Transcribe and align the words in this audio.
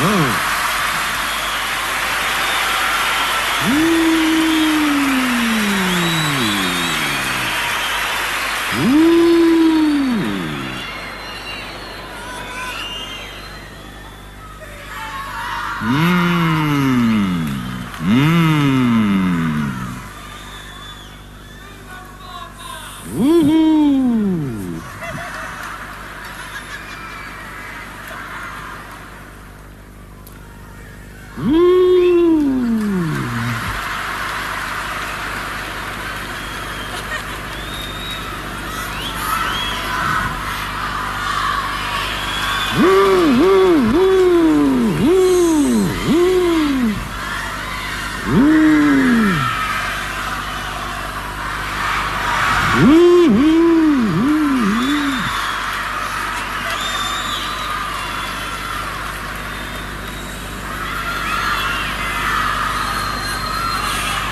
Oh. 0.00 0.47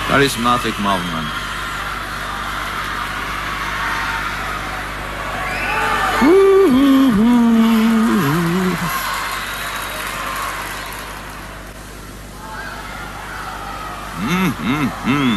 Charismatic 0.09 0.79
movement. 0.81 1.29
Mm-hmm. 14.29 15.36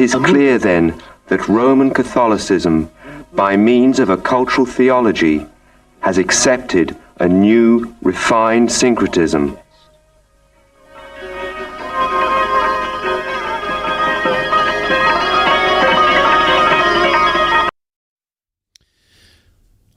Is 0.00 0.14
clear 0.14 0.58
then 0.58 0.94
that 1.28 1.46
Roman 1.46 1.90
Catholicism, 1.90 2.88
by 3.34 3.56
means 3.56 3.98
of 3.98 4.08
a 4.08 4.16
cultural 4.16 4.66
theology, 4.66 5.46
has 6.00 6.16
accepted 6.16 6.96
a 7.18 7.28
new, 7.28 7.94
refined 8.02 8.70
syncretism. 8.70 9.56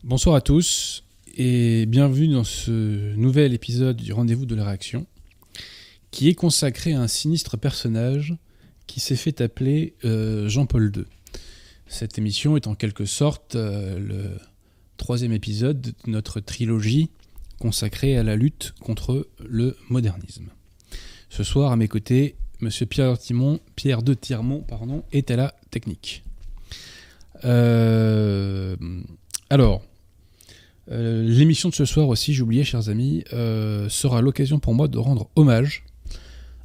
Bonsoir 0.04 0.36
à 0.36 0.42
tous 0.42 1.06
et 1.38 1.86
bienvenue 1.86 2.28
dans 2.28 2.44
ce 2.44 3.16
nouvel 3.16 3.54
épisode 3.54 3.96
du 3.96 4.12
Rendez-vous 4.12 4.46
de 4.46 4.56
la 4.56 4.66
Réaction 4.66 5.06
qui 6.12 6.28
est 6.28 6.36
consacré 6.36 6.94
à 6.94 7.00
un 7.00 7.08
sinistre 7.08 7.58
personnage 7.58 8.36
qui 8.88 9.00
s'est 9.00 9.16
fait 9.16 9.42
appeler 9.42 9.96
euh, 10.06 10.48
Jean-Paul 10.48 10.92
II. 10.96 11.06
Cette 11.88 12.18
émission 12.18 12.56
est 12.56 12.68
en 12.68 12.76
quelque 12.76 13.06
sorte 13.06 13.56
euh, 13.56 14.00
le 14.00 14.38
troisième 14.98 15.34
épisode 15.34 15.82
de 15.82 15.94
notre 16.08 16.40
trilogie 16.40 17.10
consacrée 17.60 18.18
à 18.18 18.24
la 18.24 18.36
lutte 18.36 18.74
contre 18.82 19.28
le 19.40 19.78
modernisme. 19.90 20.48
Ce 21.30 21.44
soir, 21.44 21.72
à 21.72 21.76
mes 21.76 21.88
côtés, 21.88 22.36
M. 22.62 22.70
Pierre, 22.90 23.18
Pierre 23.76 24.04
de 24.04 24.14
Tirmont 24.14 24.62
pardon, 24.62 25.04
est 25.12 25.32
à 25.32 25.36
la 25.36 25.56
technique. 25.72 26.24
Euh, 27.46 28.76
alors, 29.50 29.82
l'émission 30.88 31.70
de 31.70 31.74
ce 31.74 31.86
soir 31.86 32.08
aussi, 32.08 32.40
oublié, 32.42 32.64
chers 32.64 32.90
amis, 32.90 33.24
sera 33.32 34.22
l'occasion 34.22 34.60
pour 34.60 34.74
moi 34.74 34.88
de 34.88 34.98
rendre 34.98 35.30
hommage 35.36 35.86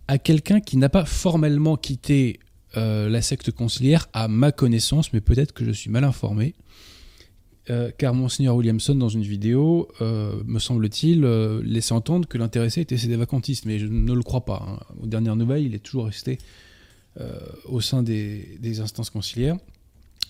à 0.08 0.16
quelqu'un 0.18 0.60
qui 0.60 0.78
n'a 0.78 0.88
pas 0.88 1.04
formellement 1.04 1.76
quitté 1.76 2.40
euh, 2.76 3.08
la 3.08 3.22
secte 3.22 3.50
conciliaire, 3.50 4.08
à 4.12 4.26
ma 4.26 4.52
connaissance, 4.52 5.12
mais 5.12 5.20
peut-être 5.20 5.52
que 5.52 5.64
je 5.64 5.70
suis 5.70 5.90
mal 5.90 6.04
informé. 6.04 6.54
Euh, 7.70 7.90
car 7.96 8.14
Monseigneur 8.14 8.56
Williamson, 8.56 8.94
dans 8.94 9.10
une 9.10 9.22
vidéo, 9.22 9.88
euh, 10.00 10.32
me 10.46 10.58
semble-t-il, 10.58 11.22
laissait 11.62 11.92
entendre 11.92 12.26
que 12.26 12.38
l'intéressé 12.38 12.80
était 12.80 12.96
cédé 12.96 13.16
vacantiste, 13.16 13.66
mais 13.66 13.78
je 13.78 13.86
ne 13.86 14.12
le 14.14 14.22
crois 14.22 14.46
pas. 14.46 14.66
Hein. 14.66 14.78
Aux 15.02 15.06
dernières 15.06 15.36
nouvelles, 15.36 15.64
il 15.64 15.74
est 15.74 15.78
toujours 15.78 16.06
resté 16.06 16.38
au 17.64 17.80
sein 17.80 18.04
des, 18.04 18.80
instances 18.80 19.10
conciliaires. 19.10 19.56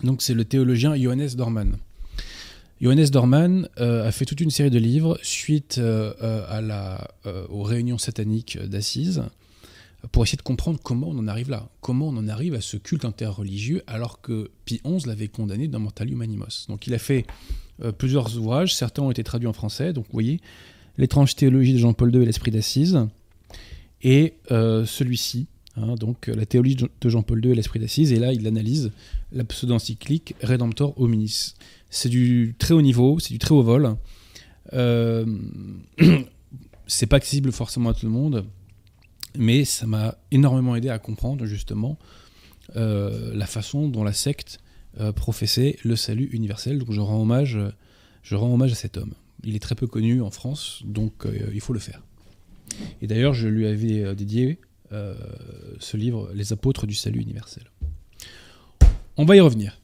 Donc 0.03 0.23
c'est 0.23 0.33
le 0.33 0.47
théologien 0.47 0.97
Johannes 0.97 1.29
Dorman. 1.37 1.77
Johannes 2.81 3.11
Dorman 3.11 3.69
a 3.77 4.11
fait 4.11 4.25
toute 4.25 4.41
une 4.41 4.51
série 4.51 4.71
de 4.71 4.79
livres 4.79 5.19
suite 5.23 5.79
aux 7.51 7.63
réunions 7.63 7.99
sataniques 7.99 8.59
d'Assise 8.59 9.23
pour 10.13 10.23
essayer 10.23 10.37
de 10.37 10.43
comprendre 10.43 10.79
comment 10.83 11.09
on 11.09 11.19
en 11.19 11.27
arrive 11.27 11.51
là, 11.51 11.69
comment 11.81 12.09
on 12.09 12.17
en 12.17 12.29
arrive 12.29 12.55
à 12.55 12.61
ce 12.61 12.77
culte 12.77 13.05
interreligieux 13.05 13.83
alors 13.87 14.21
que 14.21 14.51
Pie 14.65 14.81
XI 14.85 15.07
l'avait 15.07 15.29
condamné 15.29 15.67
dans 15.67 15.81
Mortalium 15.81 16.23
Animos. 16.23 16.67
Donc 16.69 16.87
il 16.87 16.95
a 16.95 16.99
fait 16.99 17.27
euh, 17.83 17.91
plusieurs 17.91 18.37
ouvrages, 18.39 18.75
certains 18.75 19.03
ont 19.03 19.11
été 19.11 19.25
traduits 19.25 19.49
en 19.49 19.53
français, 19.53 19.93
donc 19.93 20.05
vous 20.07 20.13
voyez, 20.13 20.41
L'étrange 20.99 21.37
théologie 21.37 21.75
de 21.75 21.79
Jean-Paul 21.79 22.13
II 22.13 22.23
et 22.23 22.27
l'esprit 22.27 22.51
d'Assise, 22.51 23.07
et 24.03 24.35
euh, 24.51 24.85
celui-ci, 24.85 25.47
hein, 25.77 25.95
donc 25.95 26.27
la 26.27 26.45
théologie 26.45 26.75
de 26.75 27.09
Jean-Paul 27.09 27.45
II 27.45 27.53
et 27.53 27.55
l'esprit 27.55 27.79
d'Assise, 27.79 28.13
et 28.13 28.19
là 28.19 28.33
il 28.33 28.45
analyse 28.49 28.91
la 29.31 29.45
pseudo-encyclique 29.45 30.35
Redemptor 30.43 31.01
Hominis. 31.01 31.55
C'est 31.89 32.09
du 32.09 32.57
très 32.59 32.75
haut 32.75 32.83
niveau, 32.83 33.21
c'est 33.21 33.33
du 33.33 33.39
très 33.39 33.55
haut 33.55 33.63
vol. 33.63 33.95
Euh, 34.73 35.25
c'est 36.89 37.07
pas 37.07 37.19
accessible 37.19 37.53
forcément 37.53 37.91
à 37.91 37.95
tout 37.95 38.07
le 38.07 38.13
monde, 38.13 38.45
mais 39.37 39.65
ça 39.65 39.87
m'a 39.87 40.17
énormément 40.31 40.77
aidé 40.77 40.89
à 40.89 40.99
comprendre 40.99 41.45
justement 41.47 41.99
euh, 42.77 43.35
la 43.35 43.47
façon 43.47 43.89
dont 43.89 44.05
la 44.05 44.13
secte 44.13 44.59
euh, 45.01 45.13
professait 45.13 45.79
le 45.85 45.97
salut 45.97 46.29
universel. 46.33 46.79
Donc 46.79 46.93
je 46.93 47.01
rends 47.01 47.21
hommage, 47.21 47.59
je 48.23 48.35
rends 48.35 48.53
hommage 48.53 48.73
à 48.73 48.75
cet 48.75 48.97
homme. 48.97 49.15
Il 49.45 49.55
est 49.55 49.61
très 49.61 49.75
peu 49.75 49.87
connu 49.87 50.21
en 50.21 50.31
France, 50.31 50.83
donc 50.85 51.25
euh, 51.25 51.51
il 51.55 51.61
faut 51.61 51.73
le 51.73 51.79
faire. 51.79 52.03
Et 53.01 53.07
d'ailleurs, 53.07 53.35
je 53.35 53.49
lui 53.49 53.67
avais 53.67 54.15
dédié 54.15 54.59
ce 54.91 55.97
livre, 55.97 56.31
Les 56.35 56.53
apôtres 56.53 56.87
du 56.87 56.95
salut 56.95 57.21
universel. 57.21 57.65
On 59.17 59.25
va 59.25 59.37
y 59.37 59.41
revenir. 59.41 59.81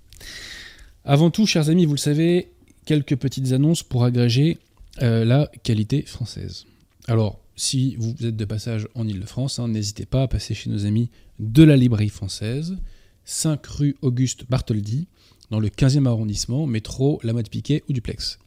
Avant 1.04 1.30
tout, 1.30 1.46
chers 1.46 1.68
amis, 1.70 1.86
vous 1.86 1.94
le 1.94 1.98
savez, 1.98 2.52
quelques 2.84 3.16
petites 3.16 3.52
annonces 3.52 3.82
pour 3.82 4.04
agréger 4.04 4.58
la 5.00 5.50
qualité 5.62 6.02
française. 6.02 6.66
Alors, 7.06 7.40
si 7.56 7.96
vous 7.96 8.14
êtes 8.24 8.36
de 8.36 8.44
passage 8.44 8.88
en 8.94 9.06
Ile-de-France, 9.06 9.58
hein, 9.58 9.68
n'hésitez 9.68 10.06
pas 10.06 10.22
à 10.22 10.28
passer 10.28 10.54
chez 10.54 10.70
nos 10.70 10.86
amis 10.86 11.10
de 11.38 11.62
la 11.62 11.76
librairie 11.76 12.08
française, 12.08 12.76
5 13.24 13.66
rue 13.66 13.96
Auguste 14.02 14.44
Bartholdi, 14.48 15.06
dans 15.50 15.60
le 15.60 15.68
15e 15.68 16.06
arrondissement, 16.06 16.66
métro 16.66 17.20
La 17.22 17.32
Motte 17.32 17.50
Piquet 17.50 17.82
ou 17.88 17.92
Duplex. 17.92 18.38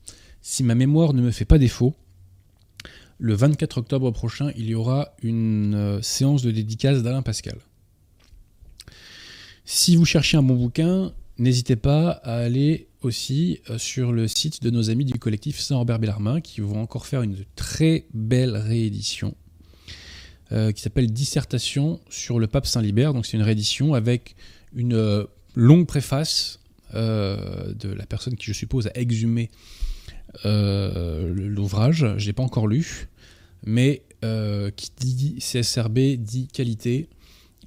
Si 0.42 0.64
ma 0.64 0.76
mémoire 0.76 1.14
ne 1.14 1.22
me 1.22 1.32
fait 1.32 1.46
pas 1.46 1.58
défaut, 1.58 1.94
le 3.20 3.34
24 3.34 3.80
octobre 3.80 4.12
prochain, 4.12 4.52
il 4.56 4.68
y 4.68 4.76
aura 4.76 5.16
une 5.24 5.76
euh, 5.76 6.02
séance 6.02 6.44
de 6.44 6.52
dédicace 6.52 7.02
d'Alain 7.02 7.22
Pascal. 7.22 7.58
Si 9.66 9.96
vous 9.96 10.06
cherchez 10.06 10.38
un 10.38 10.44
bon 10.44 10.56
bouquin, 10.56 11.14
n'hésitez 11.38 11.76
pas 11.76 12.12
à 12.12 12.36
aller 12.36 12.87
aussi 13.02 13.60
euh, 13.70 13.78
sur 13.78 14.12
le 14.12 14.28
site 14.28 14.64
de 14.64 14.70
nos 14.70 14.90
amis 14.90 15.06
du 15.06 15.20
collectif 15.20 15.60
Saint-Robert-Bellarmin 15.60 16.42
qui 16.42 16.62
vont 16.62 16.82
encore 16.82 17.06
faire 17.06 17.22
une 17.22 17.38
très 17.56 18.06
belle 18.14 18.56
réédition 18.58 19.36
euh, 20.52 20.72
qui 20.72 20.82
s'appelle 20.82 21.12
Dissertation 21.12 22.00
sur 22.10 22.40
le 22.40 22.48
pape 22.48 22.66
Saint-Libert. 22.66 23.14
Donc 23.14 23.26
c'est 23.26 23.38
une 23.38 23.44
réédition 23.44 23.94
avec 23.94 24.36
une 24.76 24.96
euh, 24.96 25.26
longue 25.56 25.88
préface 25.88 26.60
de 26.94 27.94
la 27.94 28.06
personne 28.06 28.38
qui 28.38 28.46
je 28.46 28.54
suppose 28.54 28.88
a 28.88 28.92
exhumé 28.98 29.52
l'ouvrage. 30.46 32.06
Je 32.18 32.26
l'ai 32.26 32.32
pas 32.32 32.44
encore 32.44 32.66
lu, 32.66 33.10
mais 33.66 34.04
qui 34.22 34.92
dit 34.98 35.36
CSRB 35.40 36.16
dit 36.18 36.48
qualité. 36.48 37.10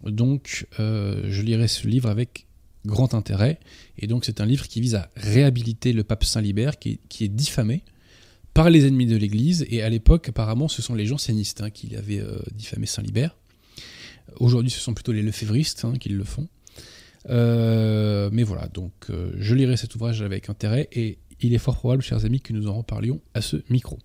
Donc 0.03 0.67
je 0.79 1.43
lirai 1.43 1.69
ce 1.69 1.87
livre 1.87 2.09
avec 2.09 2.47
grand 2.87 3.15
intérêt. 3.15 3.59
Et 3.99 4.07
donc 4.07 4.25
c'est 4.25 4.41
un 4.41 4.47
livre 4.47 4.67
qui 4.67 4.81
vise 4.81 4.95
à 4.95 5.11
réhabiliter 5.17 5.93
le 5.93 6.05
pape 6.05 6.25
Saint-Libert, 6.25 6.79
qui, 6.79 6.99
est 7.21 7.29
diffamé 7.29 7.83
par 8.55 8.71
les 8.71 8.87
ennemis 8.87 9.07
de 9.07 9.17
l'Église. 9.17 9.67
Et 9.71 9.83
à 9.83 9.89
l'époque, 9.89 10.29
apparemment, 10.29 10.69
ce 10.69 10.83
sont 10.83 10.95
les 10.95 11.07
jansénistes 11.07 11.61
hein, 11.61 11.71
qui 11.71 11.95
avaient 11.97 12.21
euh, 12.21 12.39
diffamé 12.55 12.87
Saint-Libert. 12.87 13.37
Aujourd'hui, 14.39 14.71
ce 14.71 14.81
sont 14.81 14.95
plutôt 14.95 15.13
les 15.13 15.23
lefévristes 15.23 15.85
hein, 15.85 15.95
qui 15.99 16.09
le 16.09 16.25
font. 16.25 16.49
Euh, 17.29 18.31
mais 18.33 18.45
voilà, 18.45 18.69
donc 18.69 18.93
euh, 19.11 19.33
je 19.37 19.55
lirai 19.55 19.77
cet 19.77 19.95
ouvrage 19.95 20.23
avec 20.23 20.49
intérêt 20.49 20.89
et 20.93 21.19
il 21.43 21.53
est 21.53 21.59
fort 21.59 21.77
probable, 21.77 22.03
chers 22.03 22.25
amis, 22.25 22.41
que 22.41 22.55
nous 22.55 22.67
en 22.67 22.75
reparlions 22.75 23.21
à 23.35 23.43
ce 23.43 23.57
micro. 23.69 23.99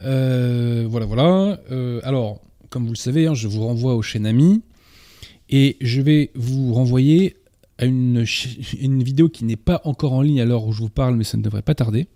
voilà, 0.00 1.04
voilà. 1.06 1.60
alors, 2.02 2.40
comme 2.70 2.84
vous 2.84 2.92
le 2.92 2.98
savez, 2.98 3.26
hein, 3.26 3.34
je 3.34 3.48
vous 3.48 3.66
renvoie 3.66 3.94
aux 3.94 4.02
chaînes 4.02 4.26
amis. 4.26 4.62
Et 5.48 5.76
je 5.80 6.00
vais 6.00 6.30
vous 6.34 6.74
renvoyer 6.74 7.36
à 7.78 7.84
une, 7.84 8.24
une 8.80 9.02
vidéo 9.02 9.28
qui 9.28 9.44
n'est 9.44 9.56
pas 9.56 9.80
encore 9.84 10.12
en 10.12 10.22
ligne 10.22 10.40
à 10.40 10.44
l'heure 10.44 10.64
où 10.64 10.72
je 10.72 10.80
vous 10.80 10.88
parle, 10.88 11.16
mais 11.16 11.24
ça 11.24 11.36
ne 11.36 11.42
devrait 11.42 11.62
pas 11.62 11.74
tarder, 11.74 12.08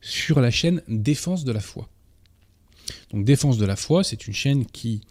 sur 0.00 0.40
la 0.40 0.50
chaîne 0.50 0.82
Défense 0.88 1.44
de 1.44 1.52
la 1.52 1.60
foi. 1.60 1.88
Donc 3.12 3.24
Défense 3.24 3.58
de 3.58 3.66
la 3.66 3.76
foi, 3.76 4.02
c'est 4.04 4.26
une 4.26 4.34
chaîne 4.34 4.66
qui 4.66 5.02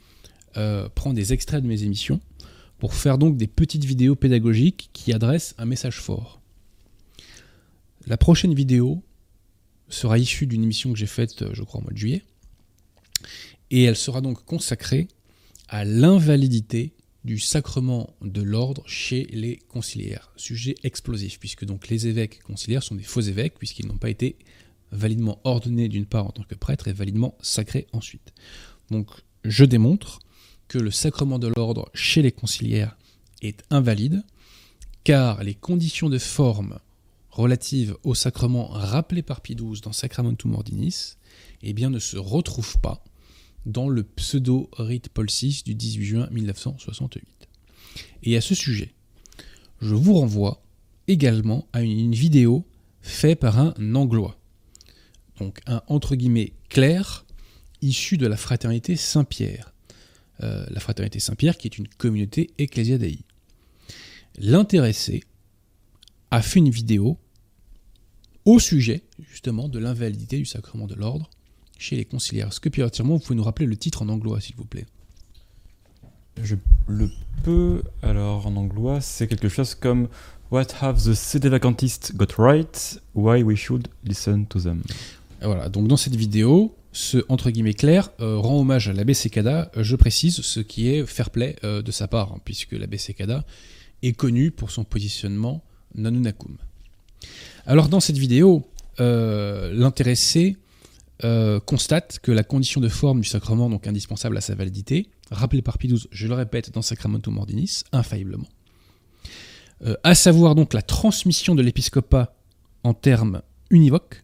euh, 0.57 0.89
prend 0.89 1.13
des 1.13 1.33
extraits 1.33 1.61
de 1.61 1.67
mes 1.67 1.83
émissions 1.83 2.19
pour 2.79 2.93
faire 2.93 3.17
donc 3.17 3.37
des 3.37 3.47
petites 3.47 3.85
vidéos 3.85 4.15
pédagogiques 4.15 4.89
qui 4.93 5.13
adressent 5.13 5.55
un 5.57 5.65
message 5.65 5.99
fort. 5.99 6.41
La 8.07 8.17
prochaine 8.17 8.53
vidéo 8.53 9.01
sera 9.89 10.17
issue 10.17 10.47
d'une 10.47 10.63
émission 10.63 10.91
que 10.91 10.99
j'ai 10.99 11.07
faite, 11.07 11.53
je 11.53 11.63
crois, 11.63 11.79
au 11.79 11.83
mois 11.83 11.93
de 11.93 11.97
juillet, 11.97 12.23
et 13.71 13.83
elle 13.83 13.95
sera 13.95 14.21
donc 14.21 14.43
consacrée 14.45 15.07
à 15.67 15.85
l'invalidité 15.85 16.93
du 17.27 17.39
sacrement 17.39 18.15
de 18.21 18.41
l'ordre 18.41 18.83
chez 18.87 19.25
les 19.25 19.57
conciliaires. 19.57 20.31
Sujet 20.37 20.75
explosif, 20.83 21.39
puisque 21.39 21.65
donc 21.65 21.89
les 21.89 22.07
évêques 22.07 22.41
conciliaires 22.41 22.83
sont 22.83 22.95
des 22.95 23.03
faux 23.03 23.19
évêques, 23.19 23.59
puisqu'ils 23.59 23.85
n'ont 23.85 23.97
pas 23.97 24.09
été 24.09 24.37
validement 24.93 25.41
ordonnés 25.43 25.89
d'une 25.89 26.05
part 26.05 26.27
en 26.27 26.31
tant 26.31 26.43
que 26.43 26.55
prêtres 26.55 26.87
et 26.87 26.93
validement 26.93 27.37
sacrés 27.41 27.85
ensuite. 27.91 28.33
Donc 28.91 29.09
je 29.43 29.65
démontre 29.65 30.19
que 30.69 30.77
le 30.77 30.89
sacrement 30.89 31.37
de 31.37 31.51
l'ordre 31.53 31.89
chez 31.93 32.21
les 32.21 32.31
conciliaires 32.31 32.97
est 33.41 33.61
invalide, 33.71 34.23
car 35.03 35.43
les 35.43 35.53
conditions 35.53 36.09
de 36.09 36.19
forme 36.19 36.79
relatives 37.29 37.97
au 38.03 38.15
sacrement 38.15 38.67
rappelé 38.67 39.21
par 39.21 39.41
Pie 39.41 39.55
XII 39.55 39.81
dans 39.81 39.91
Sacramentum 39.91 40.53
Ordinis 40.53 41.17
eh 41.61 41.73
bien, 41.73 41.89
ne 41.89 41.99
se 41.99 42.15
retrouvent 42.15 42.79
pas 42.79 43.03
dans 43.67 43.89
le 43.89 44.03
pseudo-rite 44.03 45.09
Paul 45.09 45.27
VI 45.27 45.61
du 45.65 45.75
18 45.75 46.05
juin 46.05 46.27
1968. 46.31 47.27
Et 48.23 48.37
à 48.37 48.41
ce 48.41 48.55
sujet, 48.55 48.93
je 49.81 49.93
vous 49.93 50.13
renvoie 50.13 50.63
également 51.07 51.67
à 51.73 51.81
une, 51.81 52.13
vidéo 52.13 52.65
faite 53.01 53.39
par 53.39 53.59
un 53.59 53.73
Anglois. 53.93 54.39
Donc 55.39 55.59
un 55.67 55.83
entre 55.87 56.15
guillemets 56.15 56.53
clair 56.69 57.25
issu 57.81 58.17
de 58.17 58.25
la 58.25 58.37
fraternité 58.37 58.95
Saint-Pierre. 58.95 59.73
Euh, 60.41 60.65
la 60.69 60.79
fraternité 60.79 61.19
Saint-Pierre 61.19 61.57
qui 61.57 61.67
est 61.67 61.77
une 61.77 61.87
communauté 61.87 62.49
ecclésiadei. 62.57 63.19
L'intéressé 64.37 65.23
a 66.31 66.41
fait 66.41 66.59
une 66.59 66.69
vidéo 66.69 67.17
au 68.45 68.59
sujet 68.59 69.03
justement 69.29 69.67
de 69.67 69.79
l'invalidité 69.79 70.37
du 70.37 70.45
sacrement 70.45 70.87
de 70.87 70.95
l'ordre 70.95 71.29
chez 71.77 71.95
les 71.95 72.05
conciliaires. 72.05 72.47
Est-ce 72.47 72.59
que 72.59 72.69
Pierre 72.69 72.91
Tirmont, 72.91 73.15
vous 73.15 73.23
pouvez 73.23 73.35
nous 73.35 73.43
rappeler 73.43 73.65
le 73.65 73.75
titre 73.75 74.01
en 74.01 74.09
anglois, 74.09 74.39
s'il 74.41 74.55
vous 74.55 74.65
plaît? 74.65 74.85
Je 76.41 76.55
le 76.87 77.09
peux. 77.43 77.81
Alors, 78.01 78.47
en 78.47 78.55
anglois, 78.55 79.01
c'est 79.01 79.27
quelque 79.27 79.49
chose 79.49 79.75
comme 79.75 80.07
What 80.49 80.67
have 80.81 81.03
the 81.03 81.13
Sedevacantists 81.13 82.15
got 82.15 82.35
right? 82.37 83.01
Why 83.13 83.43
we 83.43 83.57
should 83.57 83.89
listen 84.05 84.45
to 84.47 84.59
them. 84.59 84.81
voilà, 85.41 85.67
donc 85.67 85.87
dans 85.87 85.97
cette 85.97 86.15
vidéo, 86.15 86.73
ce 86.93 87.17
entre 87.27 87.51
guillemets 87.51 87.73
clair 87.73 88.11
euh, 88.21 88.37
rend 88.37 88.59
hommage 88.59 88.87
à 88.87 88.93
l'abbé 88.93 89.13
Sekada, 89.13 89.69
je 89.75 89.95
précise 89.97 90.41
ce 90.41 90.59
qui 90.61 90.89
est 90.89 91.05
fair 91.05 91.31
play 91.31 91.57
euh, 91.63 91.81
de 91.81 91.91
sa 91.91 92.07
part, 92.07 92.31
hein, 92.31 92.39
puisque 92.45 92.71
l'abbé 92.71 92.97
Sekada 92.97 93.43
est 94.03 94.13
connu 94.13 94.51
pour 94.51 94.71
son 94.71 94.85
positionnement 94.85 95.63
nanunakum. 95.95 96.55
Alors 97.65 97.89
dans 97.89 97.99
cette 97.99 98.17
vidéo, 98.17 98.65
euh, 99.01 99.73
l'intéressé 99.73 100.55
euh, 101.23 101.59
constate 101.59 102.19
que 102.19 102.31
la 102.31 102.43
condition 102.43 102.79
de 102.79 102.89
forme 102.89 103.21
du 103.21 103.27
sacrement, 103.27 103.69
donc 103.69 103.87
indispensable 103.87 104.37
à 104.37 104.41
sa 104.41 104.55
validité, 104.55 105.09
rappelée 105.31 105.61
par 105.61 105.77
Pie 105.77 105.93
je 106.11 106.27
le 106.27 106.33
répète, 106.33 106.71
dans 106.71 106.81
Sacramentum 106.81 107.37
Ordinis, 107.37 107.81
infailliblement, 107.91 108.47
euh, 109.83 109.95
à 110.03 110.15
savoir 110.15 110.55
donc 110.55 110.73
la 110.73 110.81
transmission 110.81 111.55
de 111.55 111.61
l'épiscopat 111.61 112.35
en 112.83 112.93
termes 112.93 113.41
univoques, 113.69 114.23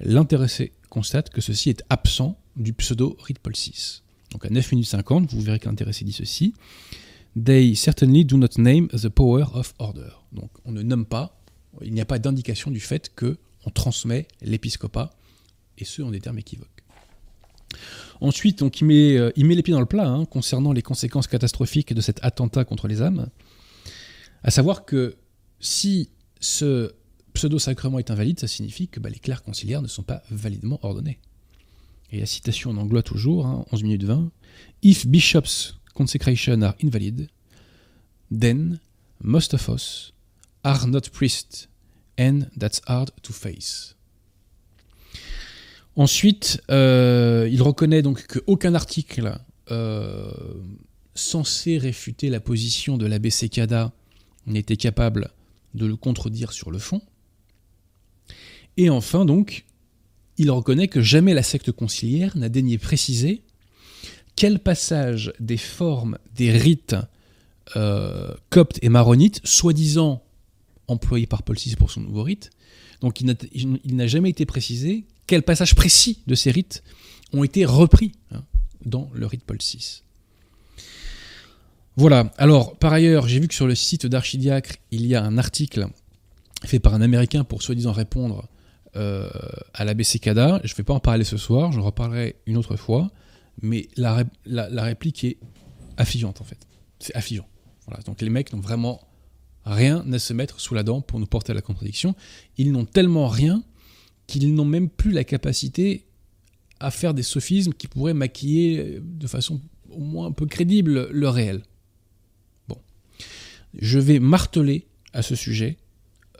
l'intéressé 0.00 0.72
constate 0.90 1.30
que 1.30 1.40
ceci 1.40 1.70
est 1.70 1.82
absent 1.88 2.38
du 2.56 2.72
pseudo-rite 2.72 3.38
Paul 3.38 3.54
VI. 3.54 4.02
Donc 4.32 4.44
à 4.44 4.50
9 4.50 4.72
minutes 4.72 4.88
50, 4.88 5.32
vous 5.32 5.40
verrez 5.40 5.58
que 5.58 5.68
l'intéressé 5.68 6.04
dit 6.04 6.12
ceci. 6.12 6.54
They 7.42 7.74
certainly 7.76 8.24
do 8.24 8.36
not 8.36 8.58
name 8.58 8.88
the 8.88 9.08
power 9.08 9.44
of 9.54 9.74
order. 9.78 10.10
Donc 10.32 10.50
on 10.64 10.72
ne 10.72 10.82
nomme 10.82 11.06
pas, 11.06 11.40
il 11.82 11.92
n'y 11.92 12.00
a 12.00 12.04
pas 12.04 12.18
d'indication 12.18 12.70
du 12.70 12.80
fait 12.80 13.14
que 13.14 13.38
on 13.66 13.70
transmet 13.70 14.26
l'épiscopat 14.42 15.10
et 15.80 15.84
ce 15.84 16.02
en 16.02 16.10
des 16.10 16.20
termes 16.20 16.38
équivoques. 16.38 16.84
Ensuite, 18.20 18.58
donc, 18.58 18.80
il, 18.80 18.84
met, 18.84 19.16
euh, 19.16 19.32
il 19.36 19.46
met 19.46 19.54
les 19.54 19.62
pieds 19.62 19.72
dans 19.72 19.80
le 19.80 19.86
plat 19.86 20.08
hein, 20.08 20.24
concernant 20.26 20.72
les 20.72 20.82
conséquences 20.82 21.26
catastrophiques 21.26 21.94
de 21.94 22.00
cet 22.00 22.22
attentat 22.22 22.64
contre 22.64 22.86
les 22.86 23.00
âmes. 23.00 23.28
À 24.42 24.50
savoir 24.50 24.84
que 24.84 25.16
si 25.60 26.10
ce 26.40 26.92
pseudo-sacrement 27.32 27.98
est 27.98 28.10
invalide, 28.10 28.40
ça 28.40 28.48
signifie 28.48 28.88
que 28.88 29.00
bah, 29.00 29.08
les 29.08 29.18
clercs 29.18 29.42
conciliaires 29.42 29.82
ne 29.82 29.88
sont 29.88 30.02
pas 30.02 30.22
validement 30.30 30.78
ordonnés. 30.82 31.18
Et 32.10 32.18
la 32.18 32.26
citation 32.26 32.70
en 32.70 32.76
anglais 32.76 33.02
toujours, 33.02 33.46
11 33.46 33.64
hein, 33.72 33.82
minutes 33.82 34.04
20. 34.04 34.30
If 34.82 35.06
bishops' 35.06 35.76
consecration 35.94 36.62
are 36.62 36.74
invalid, 36.82 37.28
then 38.30 38.80
most 39.22 39.54
of 39.54 39.68
us 39.68 40.12
are 40.64 40.86
not 40.86 41.10
priests, 41.12 41.68
and 42.18 42.48
that's 42.58 42.80
hard 42.86 43.10
to 43.22 43.32
face. 43.32 43.94
Ensuite, 45.96 46.62
euh, 46.70 47.48
il 47.50 47.62
reconnaît 47.62 48.02
donc 48.02 48.26
qu'aucun 48.26 48.74
article 48.74 49.38
euh, 49.70 50.32
censé 51.14 51.78
réfuter 51.78 52.30
la 52.30 52.40
position 52.40 52.96
de 52.96 53.06
l'abbé 53.06 53.30
Sekada 53.30 53.92
n'était 54.46 54.76
capable 54.76 55.30
de 55.74 55.86
le 55.86 55.96
contredire 55.96 56.52
sur 56.52 56.70
le 56.70 56.78
fond. 56.78 57.02
Et 58.76 58.88
enfin, 58.88 59.24
donc, 59.24 59.64
il 60.38 60.50
reconnaît 60.50 60.88
que 60.88 61.02
jamais 61.02 61.34
la 61.34 61.42
secte 61.42 61.72
conciliaire 61.72 62.36
n'a 62.36 62.48
daigné 62.48 62.78
préciser 62.78 63.42
quel 64.36 64.58
passage 64.58 65.32
des 65.38 65.58
formes 65.58 66.18
des 66.34 66.50
rites 66.50 66.96
euh, 67.76 68.34
coptes 68.48 68.78
et 68.82 68.88
maronites, 68.88 69.40
soi-disant 69.44 70.22
employés 70.86 71.26
par 71.26 71.42
Paul 71.42 71.56
VI 71.56 71.76
pour 71.76 71.90
son 71.90 72.00
nouveau 72.00 72.22
rite, 72.22 72.50
donc 73.00 73.20
il 73.20 73.96
n'a 73.96 74.06
jamais 74.06 74.30
été 74.30 74.46
précisé 74.46 75.04
quels 75.30 75.44
passages 75.44 75.76
précis 75.76 76.18
de 76.26 76.34
ces 76.34 76.50
rites 76.50 76.82
ont 77.32 77.44
été 77.44 77.64
repris 77.64 78.10
hein, 78.32 78.42
dans 78.84 79.08
le 79.14 79.26
rite 79.26 79.44
Paul 79.44 79.58
VI. 79.58 80.02
Voilà, 81.94 82.32
alors 82.36 82.76
par 82.76 82.92
ailleurs, 82.92 83.28
j'ai 83.28 83.38
vu 83.38 83.46
que 83.46 83.54
sur 83.54 83.68
le 83.68 83.76
site 83.76 84.06
d'Archidiacre, 84.06 84.74
il 84.90 85.06
y 85.06 85.14
a 85.14 85.22
un 85.22 85.38
article 85.38 85.86
fait 86.64 86.80
par 86.80 86.94
un 86.94 87.00
Américain 87.00 87.44
pour 87.44 87.62
soi-disant 87.62 87.92
répondre 87.92 88.48
euh, 88.96 89.30
à 89.72 89.84
la 89.84 89.94
BCCADA. 89.94 90.62
Je 90.64 90.72
ne 90.72 90.76
vais 90.76 90.82
pas 90.82 90.94
en 90.94 91.00
parler 91.00 91.22
ce 91.22 91.36
soir, 91.36 91.70
j'en 91.70 91.82
reparlerai 91.82 92.34
une 92.46 92.56
autre 92.56 92.74
fois, 92.74 93.12
mais 93.62 93.86
la, 93.96 94.24
la 94.46 94.82
réplique 94.82 95.22
est 95.22 95.38
affligeante 95.96 96.40
en 96.40 96.44
fait. 96.44 96.58
C'est 96.98 97.14
affligeant. 97.14 97.46
Voilà, 97.86 98.02
donc 98.02 98.20
les 98.20 98.30
mecs 98.30 98.52
n'ont 98.52 98.58
vraiment 98.58 99.00
rien 99.64 100.04
à 100.12 100.18
se 100.18 100.32
mettre 100.32 100.58
sous 100.58 100.74
la 100.74 100.82
dent 100.82 101.00
pour 101.00 101.20
nous 101.20 101.26
porter 101.26 101.52
à 101.52 101.54
la 101.54 101.62
contradiction. 101.62 102.16
Ils 102.56 102.72
n'ont 102.72 102.84
tellement 102.84 103.28
rien 103.28 103.62
qu'ils 104.30 104.54
n'ont 104.54 104.64
même 104.64 104.88
plus 104.88 105.12
la 105.12 105.24
capacité 105.24 106.04
à 106.78 106.90
faire 106.90 107.12
des 107.12 107.22
sophismes 107.22 107.72
qui 107.72 107.88
pourraient 107.88 108.14
maquiller 108.14 109.00
de 109.02 109.26
façon 109.26 109.60
au 109.90 110.00
moins 110.00 110.28
un 110.28 110.32
peu 110.32 110.46
crédible 110.46 111.08
le 111.10 111.28
réel. 111.28 111.62
Bon. 112.68 112.78
Je 113.78 113.98
vais 113.98 114.18
marteler 114.18 114.86
à 115.12 115.22
ce 115.22 115.34
sujet, 115.34 115.76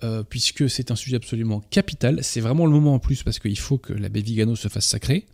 euh, 0.05 0.23
puisque 0.23 0.71
c'est 0.71 0.91
un 0.91 0.97
sujet 0.97 1.17
absolument 1.17 1.61
capital. 1.71 2.21
C'est 2.23 2.41
vraiment 2.41 2.65
le 2.65 2.73
moment 2.73 2.95
en 2.95 2.99
plus, 2.99 3.23
parce 3.23 3.39
qu'il 3.39 3.59
faut 3.59 3.77
que 3.77 3.93
l'abbé 3.93 4.23
Vigano 4.23 4.57
se 4.57 4.69
fasse 4.69 4.87
sacré. 4.87 5.27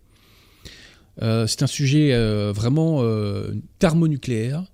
Euh, 1.22 1.46
c'est 1.46 1.62
un 1.62 1.68
sujet 1.68 2.12
euh, 2.12 2.52
vraiment 2.52 3.02
thermonucléaire. 3.78 4.64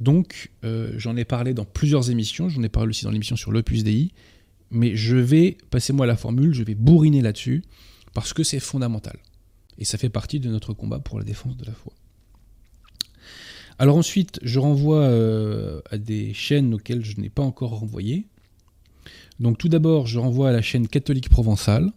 Donc, 0.00 0.50
j'en 0.96 1.16
ai 1.16 1.24
parlé 1.24 1.52
dans 1.54 1.64
plusieurs 1.64 2.10
émissions. 2.10 2.48
J'en 2.48 2.62
ai 2.62 2.68
parlé 2.68 2.90
aussi 2.90 3.04
dans 3.04 3.10
l'émission 3.10 3.36
sur 3.36 3.52
l'Opus 3.52 3.84
Dei 3.84 4.12
mais 4.74 4.96
je 4.96 5.16
vais, 5.16 5.56
passez-moi 5.70 6.06
la 6.06 6.16
formule, 6.16 6.52
je 6.52 6.62
vais 6.62 6.74
bourriner 6.74 7.22
là-dessus, 7.22 7.62
parce 8.12 8.32
que 8.32 8.42
c'est 8.42 8.60
fondamental. 8.60 9.16
Et 9.78 9.84
ça 9.84 9.98
fait 9.98 10.08
partie 10.08 10.40
de 10.40 10.50
notre 10.50 10.72
combat 10.72 10.98
pour 10.98 11.18
la 11.18 11.24
défense 11.24 11.56
de 11.56 11.64
la 11.64 11.72
foi. 11.72 11.92
Alors 13.78 13.96
ensuite, 13.96 14.38
je 14.42 14.58
renvoie 14.60 15.02
euh, 15.02 15.80
à 15.90 15.98
des 15.98 16.32
chaînes 16.32 16.74
auxquelles 16.74 17.04
je 17.04 17.20
n'ai 17.20 17.28
pas 17.28 17.42
encore 17.42 17.78
renvoyé. 17.78 18.26
Donc 19.40 19.58
tout 19.58 19.68
d'abord, 19.68 20.06
je 20.06 20.18
renvoie 20.18 20.50
à 20.50 20.52
la 20.52 20.62
chaîne 20.62 20.86
catholique 20.86 21.28
provençale. 21.28 21.92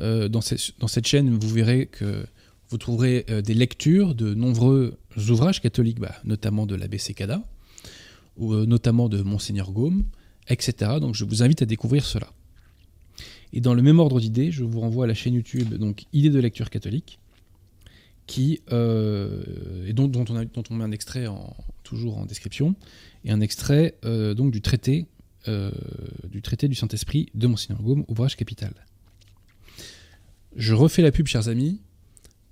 Euh, 0.00 0.28
dans, 0.28 0.40
cette 0.40 1.06
chaîne, 1.06 1.30
vous 1.38 1.48
verrez 1.48 1.86
que 1.86 2.26
vous 2.70 2.78
trouverez 2.78 3.24
euh, 3.30 3.40
des 3.40 3.54
lectures 3.54 4.16
de 4.16 4.34
nombreux 4.34 4.98
ouvrages 5.16 5.60
catholiques, 5.60 6.00
bah, 6.00 6.16
notamment 6.24 6.66
de 6.66 6.74
l'abbé 6.74 6.98
Secada, 6.98 7.44
ou 8.36 8.52
notamment 8.52 9.08
de 9.08 9.22
Monseigneur 9.22 9.70
Gaume, 9.70 10.02
etc. 10.48 10.92
Donc 11.00 11.14
je 11.14 11.24
vous 11.24 11.42
invite 11.42 11.62
à 11.62 11.66
découvrir 11.66 12.04
cela. 12.04 12.32
Et 13.52 13.60
dans 13.60 13.74
le 13.74 13.82
même 13.82 14.00
ordre 14.00 14.20
d'idées, 14.20 14.50
je 14.50 14.64
vous 14.64 14.80
renvoie 14.80 15.04
à 15.04 15.06
la 15.06 15.14
chaîne 15.14 15.34
YouTube 15.34 15.74
donc 15.74 16.06
Idées 16.12 16.30
de 16.30 16.40
lecture 16.40 16.70
catholique, 16.70 17.18
qui 18.26 18.60
euh, 18.72 19.86
et 19.86 19.92
dont, 19.92 20.10
on 20.10 20.74
met 20.74 20.84
un 20.84 20.92
extrait 20.92 21.26
toujours 21.82 22.18
en 22.18 22.26
description, 22.26 22.74
et 23.24 23.30
un 23.30 23.40
extrait 23.40 23.94
euh, 24.04 24.34
donc 24.34 24.50
du 24.50 24.60
traité 24.60 25.06
euh, 25.46 25.70
du 26.30 26.40
traité 26.40 26.68
du 26.68 26.74
Saint-Esprit 26.74 27.28
de 27.34 27.46
Monseigneur 27.46 27.82
Gaume, 27.82 28.04
ouvrage 28.08 28.34
capital. 28.34 28.72
Je 30.56 30.72
refais 30.72 31.02
la 31.02 31.12
pub, 31.12 31.26
chers 31.26 31.48
amis, 31.48 31.80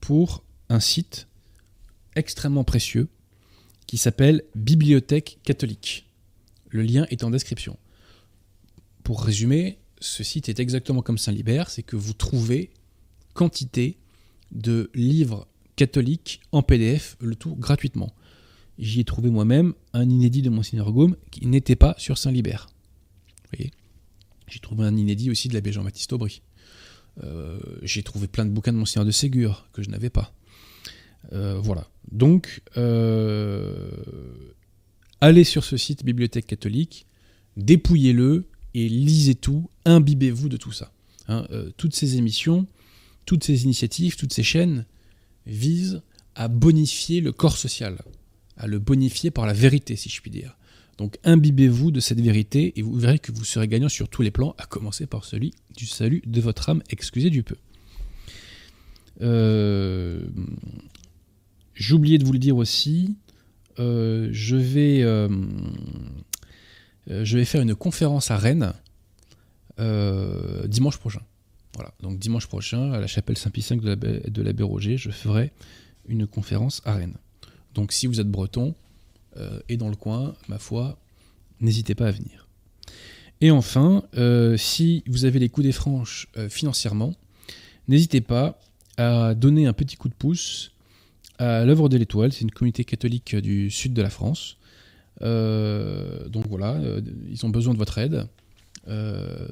pour 0.01 0.45
un 0.69 0.81
site 0.81 1.27
extrêmement 2.17 2.65
précieux 2.65 3.09
qui 3.87 3.97
s'appelle 3.97 4.43
Bibliothèque 4.55 5.39
catholique. 5.43 6.07
Le 6.69 6.83
lien 6.83 7.07
est 7.11 7.25
en 7.25 7.31
description. 7.31 7.79
Pour 9.03 9.23
résumer, 9.23 9.79
ce 10.01 10.23
site 10.23 10.49
est 10.49 10.61
exactement 10.61 11.03
comme 11.03 11.19
Saint-Libert, 11.19 11.71
c'est 11.71 11.83
que 11.83 11.97
vous 11.97 12.13
trouvez 12.13 12.71
quantité 13.35 13.99
de 14.51 14.91
livres 14.95 15.47
catholiques 15.77 16.41
en 16.53 16.63
PDF, 16.63 17.17
le 17.21 17.35
tout 17.35 17.55
gratuitement. 17.57 18.13
J'y 18.79 19.01
ai 19.01 19.05
trouvé 19.05 19.31
moi-même 19.31 19.75
un 19.93 20.09
inédit 20.09 20.43
de 20.43 20.51
Monseigneur 20.51 20.93
Gaume 20.93 21.17
qui 21.31 21.47
n'était 21.47 21.77
pas 21.77 21.95
sur 21.99 22.19
Saint-Libert. 22.19 22.69
J'ai 24.53 24.59
trouvé 24.59 24.85
un 24.85 24.95
inédit 24.97 25.31
aussi 25.31 25.49
de 25.49 25.55
l'abbé 25.55 25.73
Jean-Baptiste 25.73 26.13
Aubry. 26.13 26.43
Euh, 27.25 27.59
j'ai 27.83 28.03
trouvé 28.03 28.27
plein 28.27 28.45
de 28.45 28.51
bouquins 28.51 28.73
de 28.73 28.77
Monseigneur 28.77 29.07
de 29.07 29.11
Ségur 29.11 29.67
que 29.73 29.83
je 29.83 29.89
n'avais 29.89 30.11
pas. 30.11 30.35
Euh, 31.33 31.59
voilà. 31.59 31.89
Donc, 32.11 32.61
euh, 32.77 33.91
allez 35.23 35.45
sur 35.45 35.65
ce 35.65 35.79
site 35.79 36.05
Bibliothèque 36.05 36.47
catholique, 36.47 37.07
dépouillez-le 37.57 38.45
et 38.75 38.89
lisez 38.89 39.35
tout, 39.35 39.69
imbibez-vous 39.85 40.49
de 40.49 40.57
tout 40.57 40.73
ça. 40.73 40.93
Hein. 41.29 41.47
Euh, 41.51 41.71
toutes 41.77 41.95
ces 41.95 42.17
émissions, 42.17 42.67
toutes 43.27 43.45
ces 43.45 43.65
initiatives, 43.65 44.17
toutes 44.17 44.33
ces 44.33 44.43
chaînes 44.43 44.87
visent 45.47 46.03
à 46.35 46.49
bonifier 46.49 47.21
le 47.21 47.33
corps 47.33 47.57
social, 47.57 47.99
à 48.57 48.67
le 48.67 48.79
bonifier 48.79 49.31
par 49.31 49.47
la 49.47 49.53
vérité, 49.53 49.97
si 49.97 50.09
je 50.09 50.21
puis 50.21 50.31
dire. 50.31 50.57
Donc 50.99 51.19
imbibez-vous 51.25 51.91
de 51.91 52.01
cette 52.01 52.21
vérité 52.21 52.73
et 52.77 52.83
vous 52.83 52.95
verrez 52.95 53.19
que 53.19 53.33
vous 53.33 53.45
serez 53.45 53.67
gagnant 53.69 53.89
sur 53.89 54.09
tous 54.09 54.23
les 54.23 54.31
plans, 54.31 54.55
à 54.59 54.67
commencer 54.67 55.07
par 55.07 55.25
celui 55.25 55.53
du 55.77 55.87
salut 55.87 56.23
de 56.27 56.41
votre 56.41 56.69
âme, 56.69 56.83
excusez 56.91 57.31
du 57.31 57.43
peu. 57.43 57.57
Euh, 59.21 60.27
oublié 61.93 62.19
de 62.19 62.25
vous 62.25 62.33
le 62.33 62.39
dire 62.39 62.57
aussi, 62.57 63.17
euh, 63.79 64.29
je, 64.33 64.57
vais, 64.57 65.03
je 67.07 67.39
vais 67.39 67.45
faire 67.45 67.63
une 67.63 67.75
conférence 67.75 68.31
à 68.31 68.37
Rennes 68.37 68.73
dimanche 70.67 70.99
prochain. 70.99 71.23
Voilà, 71.75 71.95
donc 72.03 72.19
dimanche 72.19 72.47
prochain, 72.47 72.93
à 72.93 73.01
la 73.01 73.07
chapelle 73.07 73.39
Saint-Pie 73.39 73.67
de 73.77 74.43
l'abbé 74.43 74.63
Roger, 74.63 74.99
je 74.99 75.11
ferai 75.11 75.53
une 76.07 76.27
conférence 76.27 76.83
à 76.85 76.95
Rennes. 76.95 77.17
Donc 77.75 77.93
si 77.93 78.07
vous 78.07 78.21
êtes 78.21 78.29
breton 78.29 78.75
et 79.69 79.79
dans 79.79 79.89
le 79.89 79.97
coin, 79.97 80.35
ma 80.49 80.59
foi, 80.59 80.99
n'hésitez 81.61 81.95
pas 81.95 82.09
à 82.09 82.11
venir. 82.11 82.47
Et 83.41 83.51
enfin, 83.51 84.05
si 84.59 85.03
vous 85.07 85.25
avez 85.25 85.39
les 85.39 85.49
coups 85.49 85.65
des 85.65 85.73
franches 85.73 86.29
financièrement, 86.51 87.15
n'hésitez 87.89 88.21
pas 88.21 88.61
à 88.99 89.35
donner 89.35 89.67
un 89.67 89.73
petit 89.73 89.97
coup 89.97 90.11
de 90.11 90.15
pouce 90.15 90.73
à 91.39 91.65
l'œuvre 91.65 91.89
de 91.89 91.97
l'Étoile. 91.97 92.33
C'est 92.33 92.43
une 92.43 92.51
communauté 92.51 92.85
catholique 92.85 93.35
du 93.35 93.71
sud 93.71 93.95
de 93.95 94.03
la 94.03 94.11
France. 94.11 94.59
Euh, 95.23 96.29
donc 96.29 96.47
voilà, 96.49 96.73
euh, 96.75 97.01
ils 97.31 97.45
ont 97.47 97.49
besoin 97.49 97.75
de 97.75 97.79
votre 97.79 97.99
aide. 97.99 98.27
Euh, 98.89 99.47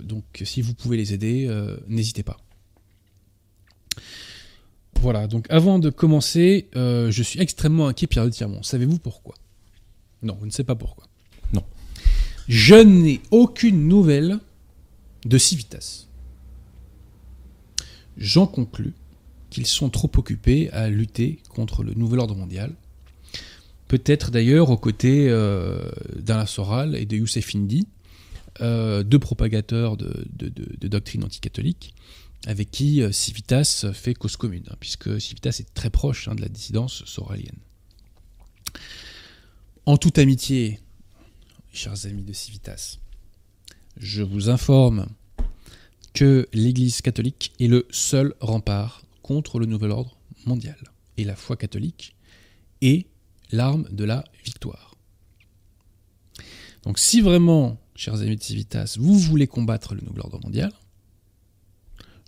donc 0.00 0.24
si 0.44 0.62
vous 0.62 0.74
pouvez 0.74 0.96
les 0.96 1.12
aider, 1.12 1.48
n'hésitez 1.88 2.22
pas. 2.22 2.36
Voilà, 5.00 5.26
donc 5.26 5.46
avant 5.50 5.78
de 5.78 5.90
commencer, 5.90 6.68
je 6.74 7.22
suis 7.22 7.40
extrêmement 7.40 7.88
inquiet, 7.88 8.06
Pierre 8.06 8.30
Tirmont. 8.30 8.62
Savez-vous 8.62 8.98
pourquoi? 8.98 9.34
Non, 10.22 10.36
vous 10.38 10.46
ne 10.46 10.50
savez 10.50 10.66
pas 10.66 10.76
pourquoi. 10.76 11.04
Non. 11.52 11.64
Je 12.48 12.76
n'ai 12.76 13.20
aucune 13.30 13.88
nouvelle 13.88 14.38
de 15.26 15.38
Civitas. 15.38 16.06
J'en 18.16 18.46
conclus 18.46 18.94
qu'ils 19.50 19.66
sont 19.66 19.90
trop 19.90 20.10
occupés 20.16 20.70
à 20.70 20.88
lutter 20.88 21.40
contre 21.48 21.82
le 21.82 21.94
nouvel 21.94 22.20
ordre 22.20 22.34
mondial. 22.34 22.72
Peut-être 23.88 24.30
d'ailleurs 24.30 24.70
aux 24.70 24.78
côtés 24.78 25.28
euh, 25.28 25.90
d'Alain 26.16 26.46
Soral 26.46 26.96
et 26.96 27.04
de 27.04 27.16
Youssef 27.16 27.54
Indy, 27.54 27.86
euh, 28.60 29.02
deux 29.02 29.18
propagateurs 29.18 29.96
de, 29.96 30.26
de, 30.32 30.48
de, 30.48 31.00
avec 32.46 32.70
qui 32.70 33.02
euh, 33.02 33.12
Civitas 33.12 33.86
fait 33.92 34.14
cause 34.14 34.36
commune, 34.36 34.64
hein, 34.70 34.76
puisque 34.80 35.20
Civitas 35.20 35.56
est 35.60 35.74
très 35.74 35.90
proche 35.90 36.28
hein, 36.28 36.34
de 36.34 36.40
la 36.40 36.48
dissidence 36.48 37.04
soralienne. 37.04 37.58
En 39.86 39.96
toute 39.96 40.18
amitié, 40.18 40.80
chers 41.72 42.06
amis 42.06 42.22
de 42.22 42.32
Civitas, 42.32 42.98
je 43.98 44.22
vous 44.22 44.48
informe 44.48 45.06
que 46.14 46.48
l'Église 46.52 47.02
catholique 47.02 47.52
est 47.60 47.66
le 47.66 47.86
seul 47.90 48.34
rempart 48.40 49.02
contre 49.22 49.58
le 49.58 49.66
nouvel 49.66 49.90
ordre 49.90 50.16
mondial. 50.46 50.76
Et 51.16 51.24
la 51.24 51.36
foi 51.36 51.56
catholique 51.56 52.14
est 52.80 53.06
l'arme 53.52 53.86
de 53.90 54.04
la 54.04 54.24
victoire. 54.44 54.94
Donc 56.84 56.98
si 56.98 57.20
vraiment, 57.20 57.80
chers 57.96 58.20
amis 58.20 58.36
de 58.36 58.42
Civitas, 58.42 58.96
vous 58.98 59.18
voulez 59.18 59.46
combattre 59.46 59.94
le 59.94 60.02
nouvel 60.02 60.20
ordre 60.20 60.40
mondial, 60.42 60.72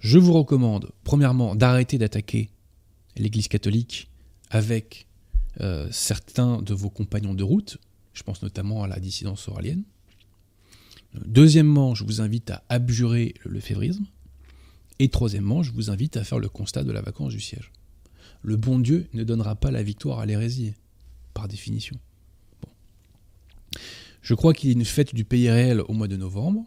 je 0.00 0.18
vous 0.18 0.32
recommande, 0.32 0.92
premièrement, 1.04 1.54
d'arrêter 1.54 1.98
d'attaquer 1.98 2.50
l'Église 3.16 3.48
catholique 3.48 4.08
avec 4.50 5.06
euh, 5.60 5.88
certains 5.90 6.62
de 6.62 6.74
vos 6.74 6.90
compagnons 6.90 7.34
de 7.34 7.42
route. 7.42 7.78
Je 8.12 8.22
pense 8.22 8.42
notamment 8.42 8.82
à 8.82 8.88
la 8.88 9.00
dissidence 9.00 9.48
oralienne. 9.48 9.84
Deuxièmement, 11.24 11.94
je 11.94 12.04
vous 12.04 12.20
invite 12.20 12.50
à 12.50 12.62
abjurer 12.68 13.34
le 13.44 13.52
lefévrisme. 13.52 14.04
Et 14.98 15.08
troisièmement, 15.08 15.62
je 15.62 15.72
vous 15.72 15.90
invite 15.90 16.16
à 16.16 16.24
faire 16.24 16.38
le 16.38 16.48
constat 16.48 16.84
de 16.84 16.92
la 16.92 17.02
vacance 17.02 17.32
du 17.32 17.40
siège. 17.40 17.72
Le 18.42 18.56
bon 18.56 18.78
Dieu 18.78 19.08
ne 19.12 19.24
donnera 19.24 19.56
pas 19.56 19.70
la 19.70 19.82
victoire 19.82 20.20
à 20.20 20.26
l'hérésie, 20.26 20.74
par 21.36 21.48
définition. 21.48 21.96
Je 24.22 24.34
crois 24.34 24.54
qu'il 24.54 24.70
y 24.70 24.72
a 24.72 24.76
une 24.76 24.86
fête 24.86 25.14
du 25.14 25.24
pays 25.24 25.50
réel 25.50 25.82
au 25.82 25.92
mois 25.92 26.08
de 26.08 26.16
novembre. 26.16 26.64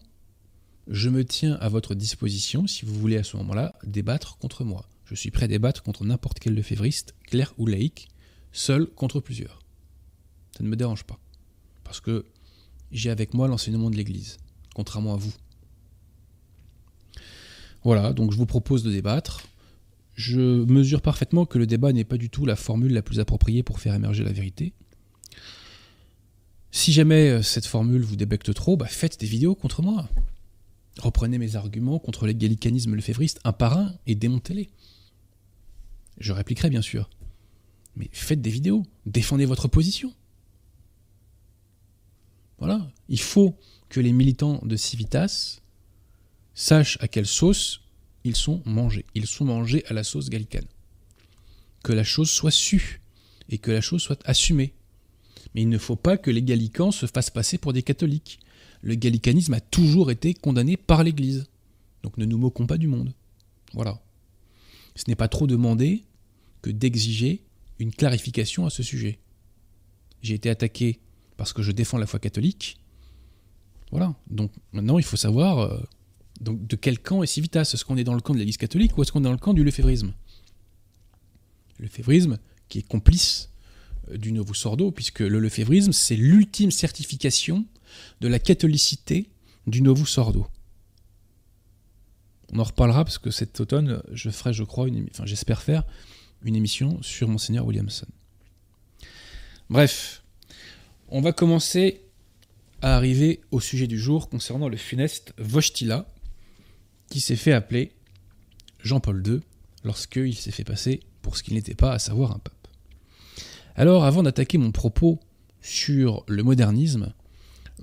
Je 0.88 1.10
me 1.10 1.26
tiens 1.26 1.56
à 1.56 1.70
votre 1.70 1.96
disposition 1.96 2.68
si 2.68 2.86
vous 2.86 2.94
voulez 2.94 3.18
à 3.18 3.24
ce 3.24 3.36
moment-là 3.38 3.74
débattre 3.84 4.38
contre 4.38 4.64
moi. 4.64 4.86
Je 5.06 5.16
suis 5.16 5.32
prêt 5.32 5.46
à 5.46 5.48
débattre 5.48 5.82
contre 5.82 6.06
n'importe 6.06 6.40
quel 6.40 6.54
lefévriste, 6.54 7.16
clair 7.24 7.52
ou 7.58 7.66
laïque, 7.66 8.10
seul 8.52 8.86
contre 8.86 9.20
plusieurs. 9.20 9.60
Ça 10.56 10.64
ne 10.64 10.70
me 10.70 10.76
dérange 10.76 11.04
pas. 11.04 11.20
Parce 11.84 12.00
que 12.00 12.28
j'ai 12.92 13.10
avec 13.10 13.34
moi 13.34 13.48
l'enseignement 13.48 13.90
de 13.90 13.96
l'Église, 13.96 14.38
contrairement 14.76 15.16
à 15.16 15.18
vous. 15.18 15.34
Voilà, 17.84 18.14
donc 18.14 18.32
je 18.32 18.38
vous 18.38 18.46
propose 18.46 18.84
de 18.84 18.92
débattre. 18.92 19.49
Je 20.20 20.66
mesure 20.66 21.02
parfaitement 21.02 21.46
que 21.46 21.58
le 21.58 21.66
débat 21.66 21.94
n'est 21.94 22.04
pas 22.04 22.18
du 22.18 22.30
tout 22.30 22.46
la 22.46 22.58
formule 22.58 22.92
la 22.92 23.02
plus 23.02 23.22
appropriée 23.22 23.64
pour 23.64 23.80
faire 23.80 23.94
émerger 23.96 24.26
la 24.26 24.34
vérité. 24.34 24.74
Si 26.72 26.92
jamais 26.92 27.30
euh, 27.30 27.42
cette 27.42 27.66
formule 27.66 28.02
vous 28.02 28.18
débecte 28.18 28.54
trop, 28.54 28.76
bah 28.76 28.88
faites 28.88 29.18
des 29.18 29.28
vidéos 29.28 29.56
contre 29.56 29.82
moi. 29.82 30.10
Reprenez 30.98 31.38
mes 31.38 31.56
arguments 31.56 32.00
contre 32.00 32.28
les 32.28 32.36
gallicanismes 32.36 32.96
lefévristes 32.96 33.40
un 33.46 33.54
par 33.54 33.78
un 33.78 33.96
et 34.08 34.16
démontez-les. 34.16 34.70
Je 36.18 36.34
répliquerai 36.34 36.70
bien 36.70 36.82
sûr. 36.82 37.10
Mais 37.96 38.10
faites 38.12 38.42
des 38.42 38.50
vidéos, 38.50 38.86
défendez 39.06 39.46
votre 39.46 39.70
position. 39.70 40.14
Voilà, 42.58 42.92
il 43.08 43.22
faut 43.22 43.56
que 43.88 44.02
les 44.02 44.12
militants 44.12 44.60
de 44.66 44.76
Civitas 44.76 45.62
sachent 46.56 46.98
à 47.00 47.08
quelle 47.08 47.26
sauce 47.26 47.84
ils 48.24 48.36
sont 48.36 48.62
mangés. 48.66 49.06
Ils 49.16 49.28
sont 49.28 49.46
mangés 49.46 49.84
à 49.88 49.94
la 49.94 50.04
sauce 50.04 50.30
gallicane. 50.30 50.66
Que 51.84 51.94
la 51.94 52.04
chose 52.04 52.30
soit 52.30 52.52
sue 52.52 53.02
et 53.50 53.58
que 53.58 53.72
la 53.72 53.82
chose 53.82 54.02
soit 54.02 54.22
assumée. 54.26 54.74
Mais 55.56 55.62
il 55.62 55.70
ne 55.70 55.78
faut 55.78 55.96
pas 55.96 56.18
que 56.18 56.32
les 56.32 56.44
gallicans 56.44 56.92
se 56.92 57.06
fassent 57.06 57.30
passer 57.30 57.58
pour 57.58 57.74
des 57.74 57.84
catholiques. 57.84 58.40
Le 58.82 58.96
gallicanisme 58.96 59.54
a 59.54 59.62
toujours 59.62 60.12
été 60.12 60.34
condamné 60.34 60.78
par 60.78 61.04
l'Église. 61.04 61.48
Donc 62.04 62.18
ne 62.18 62.26
nous 62.26 62.38
moquons 62.38 62.68
pas 62.68 62.78
du 62.78 62.88
monde. 62.88 63.14
Voilà. 63.74 64.00
Ce 64.96 65.04
n'est 65.08 65.16
pas 65.16 65.28
trop 65.28 65.48
demandé 65.48 66.04
que 66.62 66.70
d'exiger 66.70 67.44
une 67.80 67.92
clarification 67.92 68.66
à 68.66 68.70
ce 68.70 68.84
sujet. 68.84 69.20
J'ai 70.22 70.36
été 70.36 70.50
attaqué 70.50 71.00
parce 71.38 71.54
que 71.54 71.62
je 71.62 71.72
défends 71.72 71.98
la 71.98 72.06
foi 72.06 72.20
catholique. 72.20 72.78
Voilà. 73.92 74.14
Donc 74.30 74.52
maintenant, 74.74 74.98
il 74.98 75.06
faut 75.06 75.18
savoir 75.18 75.60
euh, 75.60 75.80
donc, 76.42 76.66
de 76.66 76.76
quel 76.76 77.00
camp 77.00 77.24
est 77.24 77.28
Civitas? 77.28 77.72
Est-ce 77.74 77.84
qu'on 77.86 77.98
est 77.98 78.04
dans 78.04 78.14
le 78.14 78.22
camp 78.22 78.34
de 78.34 78.40
l'Église 78.40 78.58
catholique 78.58 78.98
ou 78.98 79.02
est-ce 79.02 79.12
qu'on 79.12 79.20
est 79.20 79.24
dans 79.24 79.32
le 79.32 79.38
camp 79.38 79.54
du 79.54 79.64
lefévrisme? 79.64 80.14
Le 81.78 81.86
lefévrisme 81.86 82.40
qui 82.68 82.80
est 82.80 82.88
complice 82.88 83.50
euh, 84.10 84.18
du 84.18 84.32
Novus 84.32 84.66
Ordo, 84.66 84.92
puisque 84.92 85.20
le 85.20 85.40
lefévrisme, 85.40 85.92
c'est 85.92 86.16
l'ultime 86.16 86.72
certification 86.72 87.66
de 88.22 88.28
la 88.28 88.40
catholicité 88.40 89.30
du 89.68 89.82
Novus 89.82 90.18
Ordo. 90.18 90.48
On 92.52 92.60
en 92.60 92.64
reparlera 92.64 93.04
parce 93.04 93.18
que 93.18 93.32
cet 93.32 93.60
automne, 93.60 94.02
je 94.12 94.30
ferai, 94.30 94.54
je 94.54 94.64
crois, 94.64 94.88
enfin 95.12 95.26
j'espère 95.26 95.62
faire 95.62 95.84
une 96.42 96.56
émission 96.56 97.02
sur 97.02 97.28
Monseigneur 97.28 97.66
Williamson. 97.66 98.08
Bref, 99.70 100.24
on 101.10 101.22
va 101.22 101.32
commencer 101.32 102.02
à 102.82 102.96
arriver 102.96 103.42
au 103.52 103.60
sujet 103.60 103.88
du 103.88 104.00
jour 104.00 104.30
concernant 104.30 104.70
le 104.70 104.78
funeste 104.78 105.34
Vostila, 105.38 106.08
qui 107.10 107.20
s'est 107.22 107.36
fait 107.36 107.54
appeler 107.54 107.92
Jean-Paul 108.82 109.26
II 109.26 109.42
lorsqu'il 109.84 110.36
s'est 110.36 110.52
fait 110.52 110.64
passer 110.64 111.02
pour 111.22 111.38
ce 111.38 111.44
qu'il 111.44 111.56
n'était 111.56 111.76
pas, 111.76 111.94
à 111.94 112.00
savoir 112.00 112.32
un 112.32 112.40
pape. 112.40 112.68
Alors, 113.76 114.04
avant 114.04 114.24
d'attaquer 114.24 114.58
mon 114.58 114.72
propos 114.72 115.20
sur 115.62 116.24
le 116.28 116.44
modernisme, 116.44 117.14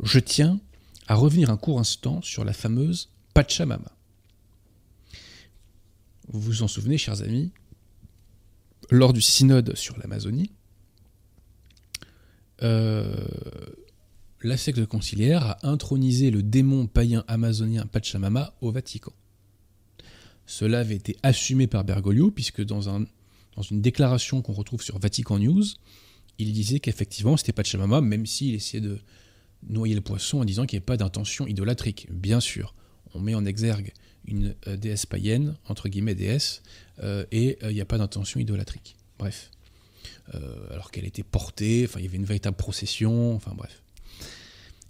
je 0.02 0.18
tiens 0.18 0.60
à 1.08 1.14
revenir 1.14 1.50
un 1.50 1.56
court 1.56 1.78
instant 1.78 2.20
sur 2.22 2.44
la 2.44 2.52
fameuse 2.52 3.10
Pachamama. 3.34 3.92
Vous 6.28 6.40
vous 6.40 6.62
en 6.62 6.68
souvenez, 6.68 6.98
chers 6.98 7.22
amis, 7.22 7.52
lors 8.90 9.12
du 9.12 9.20
synode 9.20 9.76
sur 9.76 9.98
l'Amazonie, 9.98 10.50
euh, 12.62 13.26
la 14.42 14.56
secte 14.56 14.84
conciliaire 14.86 15.44
a 15.44 15.68
intronisé 15.68 16.30
le 16.30 16.42
démon 16.42 16.86
païen 16.86 17.24
amazonien 17.28 17.86
Pachamama 17.86 18.54
au 18.60 18.70
Vatican. 18.70 19.12
Cela 20.46 20.80
avait 20.80 20.94
été 20.94 21.16
assumé 21.22 21.66
par 21.66 21.84
Bergoglio, 21.84 22.30
puisque 22.30 22.64
dans, 22.64 22.88
un, 22.88 23.04
dans 23.56 23.62
une 23.62 23.82
déclaration 23.82 24.42
qu'on 24.42 24.52
retrouve 24.52 24.82
sur 24.82 24.98
Vatican 24.98 25.38
News, 25.38 25.64
il 26.38 26.52
disait 26.52 26.80
qu'effectivement 26.80 27.36
c'était 27.36 27.52
Pachamama, 27.52 28.00
même 28.00 28.26
s'il 28.26 28.54
essayait 28.54 28.82
de 28.82 28.98
noyer 29.68 29.94
le 29.94 30.02
poisson 30.02 30.40
en 30.40 30.44
disant 30.44 30.66
qu'il 30.66 30.76
n'y 30.76 30.80
avait 30.80 30.86
pas 30.86 30.96
d'intention 30.96 31.46
idolatrique. 31.46 32.06
Bien 32.10 32.40
sûr, 32.40 32.74
on 33.14 33.20
met 33.20 33.34
en 33.34 33.44
exergue 33.44 33.92
une 34.26 34.54
euh, 34.66 34.76
déesse 34.76 35.06
païenne, 35.06 35.56
entre 35.66 35.88
guillemets 35.88 36.14
déesse, 36.14 36.62
euh, 37.02 37.24
et 37.32 37.58
il 37.62 37.74
n'y 37.74 37.80
a 37.80 37.86
pas 37.86 37.98
d'intention 37.98 38.38
idolatrique. 38.38 38.96
Bref. 39.18 39.50
Euh, 40.34 40.72
alors 40.72 40.90
qu'elle 40.90 41.04
était 41.04 41.22
portée, 41.22 41.88
il 41.96 42.02
y 42.02 42.06
avait 42.06 42.16
une 42.16 42.24
véritable 42.24 42.56
procession, 42.56 43.34
enfin 43.34 43.54
bref. 43.56 43.82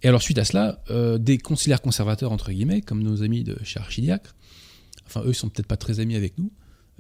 Et 0.03 0.09
alors 0.09 0.23
suite 0.23 0.39
à 0.39 0.45
cela, 0.45 0.83
euh, 0.91 1.19
des 1.19 1.39
conciliaires 1.39 1.83
conservateurs, 1.83 2.33
entre 2.33 2.51
guillemets, 2.51 2.83
comme 2.83 3.03
nos 3.03 3.23
amis 3.23 3.45
de 3.45 3.57
chez 3.65 3.81
Archidiacre, 3.81 4.35
enfin 5.07 5.23
eux 5.23 5.31
ils 5.31 5.35
sont 5.35 5.49
peut-être 5.49 5.67
pas 5.67 5.77
très 5.77 6.01
amis 6.01 6.17
avec 6.17 6.39
nous, 6.39 6.53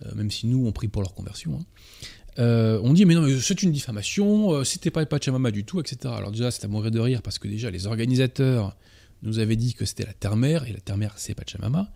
euh, 0.04 0.14
même 0.14 0.30
si 0.30 0.46
nous 0.46 0.66
on 0.66 0.72
prie 0.72 0.88
pour 0.88 1.02
leur 1.02 1.14
conversion, 1.14 1.58
hein, 1.58 2.80
on 2.82 2.92
dit 2.92 3.04
mais 3.04 3.14
non 3.14 3.22
mais 3.22 3.38
c'est 3.40 3.62
une 3.62 3.72
diffamation, 3.72 4.62
c'était 4.64 4.90
pas 4.90 5.04
Pachamama 5.06 5.50
du 5.50 5.64
tout, 5.64 5.80
etc. 5.80 6.14
Alors 6.16 6.32
déjà 6.32 6.50
c'est 6.50 6.64
à 6.64 6.68
mourir 6.68 6.90
de 6.90 7.00
rire 7.00 7.22
parce 7.22 7.38
que 7.38 7.48
déjà 7.48 7.70
les 7.70 7.86
organisateurs 7.86 8.76
nous 9.22 9.38
avaient 9.38 9.56
dit 9.56 9.74
que 9.74 9.84
c'était 9.84 10.04
la 10.04 10.12
terre-mère, 10.12 10.68
et 10.68 10.72
la 10.72 10.80
terre-mère 10.80 11.14
c'est 11.16 11.34
Pachamama. 11.34 11.90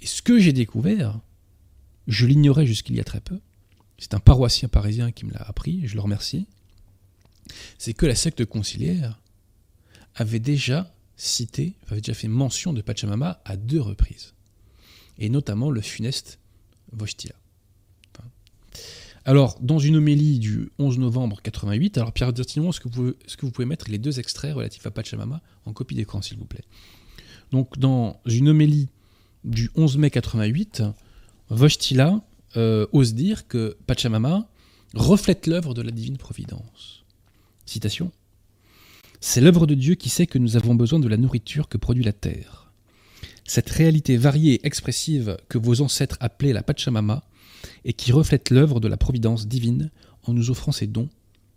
Et 0.00 0.06
ce 0.06 0.22
que 0.22 0.38
j'ai 0.38 0.52
découvert, 0.52 1.20
je 2.06 2.26
l'ignorais 2.26 2.66
jusqu'il 2.66 2.96
y 2.96 3.00
a 3.00 3.04
très 3.04 3.20
peu, 3.20 3.38
c'est 3.98 4.14
un 4.14 4.20
paroissien 4.20 4.68
parisien 4.68 5.12
qui 5.12 5.24
me 5.24 5.32
l'a 5.32 5.42
appris, 5.42 5.86
je 5.86 5.94
le 5.94 6.00
remercie, 6.00 6.46
c'est 7.78 7.94
que 7.94 8.06
la 8.06 8.14
secte 8.14 8.44
conciliaire 8.44 9.20
avait 10.16 10.40
déjà 10.40 10.92
cité, 11.16 11.74
avait 11.88 12.00
déjà 12.00 12.14
fait 12.14 12.28
mention 12.28 12.72
de 12.72 12.82
Pachamama 12.82 13.40
à 13.44 13.56
deux 13.56 13.80
reprises, 13.80 14.34
et 15.18 15.28
notamment 15.28 15.70
le 15.70 15.80
funeste 15.80 16.38
Vostila. 16.92 17.34
Alors, 19.26 19.58
dans 19.60 19.80
une 19.80 19.96
homélie 19.96 20.38
du 20.38 20.70
11 20.78 20.98
novembre 20.98 21.42
88, 21.42 21.98
alors 21.98 22.12
Pierre 22.12 22.32
Dirtinon, 22.32 22.70
est-ce 22.70 22.78
que, 22.78 22.88
vous, 22.88 23.50
pouvez 23.50 23.66
mettre 23.66 23.90
les 23.90 23.98
deux 23.98 24.20
extraits 24.20 24.54
relatifs 24.54 24.86
à 24.86 24.92
Pachamama 24.92 25.42
en 25.64 25.72
copie 25.72 25.96
d'écran, 25.96 26.22
s'il 26.22 26.38
vous 26.38 26.44
plaît? 26.44 26.62
Donc, 27.50 27.76
dans 27.76 28.20
une 28.24 28.48
homélie 28.48 28.88
du 29.42 29.68
11 29.74 29.98
mai 29.98 30.10
88, 30.10 30.84
Vostila 31.50 32.22
euh, 32.56 32.86
ose 32.92 33.14
dire 33.14 33.48
que 33.48 33.76
Pachamama 33.88 34.48
reflète 34.94 35.48
l'œuvre 35.48 35.74
de 35.74 35.82
la 35.82 35.90
divine 35.90 36.18
providence. 36.18 37.04
Citation 37.64 38.12
C'est 39.20 39.40
l'œuvre 39.40 39.66
de 39.66 39.74
Dieu 39.74 39.94
qui 39.94 40.08
sait 40.08 40.26
que 40.26 40.38
nous 40.38 40.56
avons 40.56 40.74
besoin 40.74 40.98
de 40.98 41.08
la 41.08 41.16
nourriture 41.16 41.68
que 41.68 41.78
produit 41.78 42.04
la 42.04 42.12
terre. 42.12 42.70
Cette 43.44 43.70
réalité 43.70 44.16
variée 44.16 44.54
et 44.54 44.66
expressive 44.66 45.36
que 45.48 45.58
vos 45.58 45.80
ancêtres 45.80 46.16
appelaient 46.20 46.52
la 46.52 46.62
Pachamama 46.62 47.22
et 47.84 47.92
qui 47.92 48.12
reflète 48.12 48.50
l'œuvre 48.50 48.80
de 48.80 48.88
la 48.88 48.96
providence 48.96 49.46
divine 49.46 49.90
en 50.24 50.32
nous 50.32 50.50
offrant 50.50 50.72
ses 50.72 50.86
dons 50.86 51.08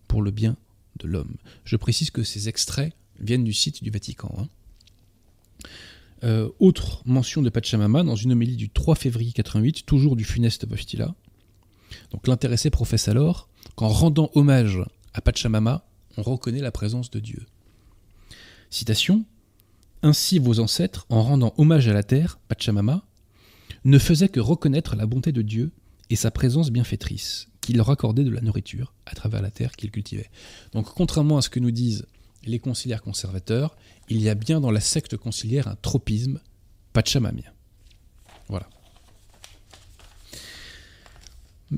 pour 0.08 0.22
le 0.22 0.32
bien 0.32 0.56
de 1.00 1.08
l'homme. 1.08 1.36
Je 1.66 1.76
précise 1.76 2.12
que 2.12 2.24
ces 2.24 2.48
extraits 2.48 2.94
viennent 3.20 3.44
du 3.44 3.54
site 3.54 3.84
du 3.84 3.90
Vatican. 3.90 4.34
Hein. 4.38 4.48
Euh, 6.24 6.50
autre 6.60 7.02
mention 7.06 7.42
de 7.42 7.50
Pachamama 7.50 8.04
dans 8.04 8.16
une 8.16 8.34
homélie 8.34 8.58
du 8.58 8.70
3 8.70 8.96
février 8.96 9.32
88, 9.32 9.86
toujours 9.86 10.16
du 10.16 10.26
funeste 10.26 10.68
Vostila. 10.68 11.16
Donc 12.12 12.28
l'intéressé 12.28 12.70
professe 12.70 13.08
alors 13.08 13.50
qu'en 13.76 13.88
rendant 13.88 14.30
hommage 14.36 14.80
à 15.14 15.22
Pachamama, 15.22 15.89
on 16.18 16.24
reconnaît 16.24 16.62
la 16.62 16.72
présence 16.72 17.10
de 17.10 17.20
Dieu. 17.20 17.46
Citation 18.70 19.26
Ainsi 20.04 20.40
vos 20.40 20.60
ancêtres, 20.60 21.06
en 21.10 21.24
rendant 21.24 21.54
hommage 21.58 21.88
à 21.88 21.94
la 21.94 22.04
terre, 22.04 22.40
Pachamama, 22.48 23.04
ne 23.86 23.98
faisaient 23.98 24.30
que 24.30 24.40
reconnaître 24.40 24.96
la 24.96 25.06
bonté 25.06 25.32
de 25.32 25.42
Dieu 25.42 25.72
et 26.10 26.16
sa 26.16 26.32
présence 26.32 26.72
bienfaitrice, 26.72 27.48
qui 27.62 27.74
leur 27.74 27.90
accordait 27.90 28.24
de 28.24 28.32
la 28.32 28.42
nourriture 28.42 28.94
à 29.06 29.16
travers 29.16 29.42
la 29.42 29.52
terre 29.52 29.72
qu'ils 29.74 29.92
cultivaient. 29.92 30.30
Donc 30.74 30.94
contrairement 30.94 31.38
à 31.38 31.42
ce 31.42 31.50
que 31.50 31.60
nous 31.60 31.72
disent 31.72 32.06
les 32.44 32.60
conciliaires 32.60 33.02
conservateurs, 33.02 33.78
il 34.08 34.22
y 34.22 34.30
a 34.30 34.36
bien 34.36 34.60
dans 34.60 34.72
la 34.72 34.80
secte 34.80 35.18
conciliaire 35.18 35.68
un 35.68 35.76
tropisme 35.76 36.40
pachamamien. 36.94 37.52
Voilà. 38.48 38.70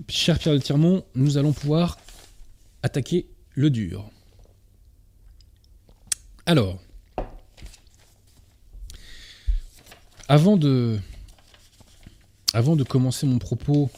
Cher 0.08 0.40
Pierre 0.40 0.54
de 0.54 0.60
Tirmont, 0.60 1.04
nous 1.16 1.38
allons 1.38 1.52
pouvoir 1.52 1.98
attaquer 2.84 3.28
le 3.54 3.70
dur. 3.70 4.10
Alors, 6.46 6.80
avant 10.28 10.58
de, 10.58 11.00
commencer 12.88 13.28
mon 13.28 13.38
propos 13.38 13.92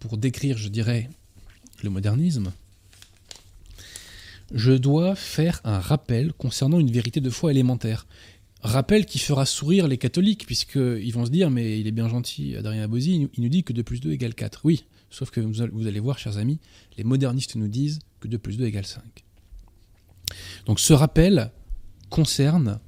pour 0.00 0.18
décrire, 0.18 0.58
je 0.58 0.68
dirais, 0.68 1.08
le 1.82 1.88
modernisme, 1.90 2.52
je 4.52 4.72
dois 4.72 5.14
faire 5.14 5.60
un 5.64 5.80
rappel 5.80 6.32
concernant 6.32 6.80
une 6.80 6.90
vérité 6.90 7.20
de 7.20 7.30
foi 7.30 7.50
élémentaire. 7.50 8.06
Rappel 8.60 9.06
qui 9.06 9.18
fera 9.18 9.46
sourire 9.46 9.88
les 9.88 9.98
catholiques, 9.98 10.44
puisqu'ils 10.44 11.12
vont 11.12 11.24
se 11.24 11.30
dire, 11.30 11.48
mais 11.48 11.80
il 11.80 11.86
est 11.86 11.92
bien 11.92 12.08
gentil, 12.08 12.56
Adrien 12.56 12.82
Abosi, 12.82 13.28
il 13.32 13.42
nous 13.42 13.48
dit 13.48 13.64
que 13.64 13.72
2 13.72 13.82
plus 13.84 14.00
2 14.00 14.12
égale 14.12 14.34
4. 14.34 14.60
Oui, 14.64 14.84
sauf 15.08 15.30
que 15.30 15.40
vous 15.40 15.86
allez 15.86 16.00
voir, 16.00 16.18
chers 16.18 16.36
amis, 16.36 16.58
les 16.96 17.04
modernistes 17.04 17.56
nous 17.56 17.68
disent 17.68 18.00
que 18.20 18.28
2 18.28 18.38
plus 18.38 18.56
2 18.56 18.66
égale 18.66 18.86
5. 18.86 19.27
Donc 20.66 20.80
ce 20.80 20.92
rappel 20.92 21.50
concerne 22.10 22.80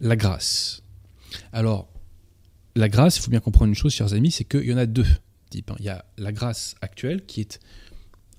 la 0.00 0.16
grâce. 0.16 0.82
Alors, 1.52 1.88
la 2.76 2.88
grâce, 2.88 3.16
il 3.16 3.22
faut 3.22 3.30
bien 3.30 3.40
comprendre 3.40 3.68
une 3.68 3.74
chose, 3.74 3.92
chers 3.92 4.14
amis, 4.14 4.30
c'est 4.30 4.44
qu'il 4.44 4.64
y 4.64 4.72
en 4.72 4.78
a 4.78 4.86
deux 4.86 5.06
types. 5.50 5.70
Hein. 5.70 5.76
Il 5.78 5.84
y 5.84 5.88
a 5.88 6.04
la 6.18 6.32
grâce 6.32 6.74
actuelle, 6.80 7.24
qui 7.24 7.40
est 7.40 7.60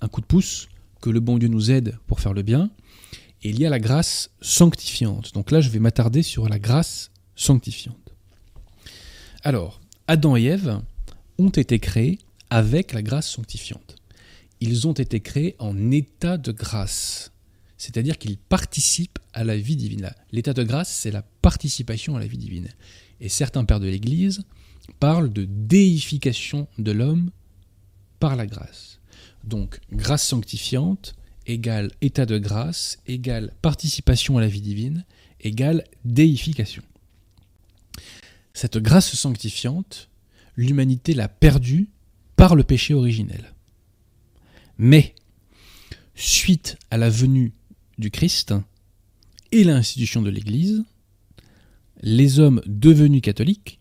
un 0.00 0.08
coup 0.08 0.20
de 0.20 0.26
pouce, 0.26 0.68
que 1.00 1.10
le 1.10 1.20
bon 1.20 1.38
Dieu 1.38 1.48
nous 1.48 1.70
aide 1.70 1.98
pour 2.06 2.20
faire 2.20 2.32
le 2.32 2.42
bien. 2.42 2.70
Et 3.42 3.50
il 3.50 3.60
y 3.60 3.66
a 3.66 3.70
la 3.70 3.78
grâce 3.78 4.30
sanctifiante. 4.40 5.34
Donc 5.34 5.50
là, 5.50 5.60
je 5.60 5.70
vais 5.70 5.78
m'attarder 5.78 6.22
sur 6.22 6.48
la 6.48 6.58
grâce 6.58 7.10
sanctifiante. 7.34 8.14
Alors, 9.42 9.80
Adam 10.08 10.36
et 10.36 10.44
Ève 10.44 10.80
ont 11.38 11.50
été 11.50 11.78
créés 11.78 12.18
avec 12.50 12.92
la 12.92 13.02
grâce 13.02 13.30
sanctifiante. 13.30 13.96
Ils 14.60 14.86
ont 14.86 14.92
été 14.92 15.20
créés 15.20 15.54
en 15.58 15.90
état 15.90 16.38
de 16.38 16.50
grâce, 16.50 17.32
c'est-à-dire 17.86 18.18
qu'ils 18.18 18.36
participent 18.36 19.20
à 19.32 19.44
la 19.44 19.56
vie 19.56 19.76
divine. 19.76 20.10
L'état 20.32 20.52
de 20.52 20.64
grâce, 20.64 20.92
c'est 20.92 21.12
la 21.12 21.22
participation 21.22 22.16
à 22.16 22.18
la 22.18 22.26
vie 22.26 22.36
divine. 22.36 22.66
Et 23.20 23.28
certains 23.28 23.64
pères 23.64 23.78
de 23.78 23.86
l'Église 23.86 24.42
parlent 24.98 25.32
de 25.32 25.44
déification 25.44 26.66
de 26.78 26.90
l'homme 26.90 27.30
par 28.18 28.34
la 28.34 28.46
grâce. 28.46 28.98
Donc, 29.44 29.78
grâce 29.92 30.26
sanctifiante 30.26 31.14
égale 31.46 31.92
état 32.00 32.26
de 32.26 32.38
grâce 32.38 32.98
égale 33.06 33.54
participation 33.62 34.36
à 34.36 34.40
la 34.40 34.48
vie 34.48 34.62
divine 34.62 35.04
égale 35.42 35.84
déification. 36.04 36.82
Cette 38.52 38.78
grâce 38.78 39.14
sanctifiante, 39.14 40.08
l'humanité 40.56 41.14
l'a 41.14 41.28
perdue 41.28 41.88
par 42.34 42.56
le 42.56 42.64
péché 42.64 42.94
originel. 42.94 43.54
Mais, 44.76 45.14
suite 46.16 46.78
à 46.90 46.96
la 46.96 47.10
venue 47.10 47.52
du 47.98 48.10
Christ 48.10 48.54
et 49.52 49.64
l'institution 49.64 50.22
de 50.22 50.30
l'Église, 50.30 50.84
les 52.02 52.38
hommes 52.40 52.60
devenus 52.66 53.22
catholiques 53.22 53.80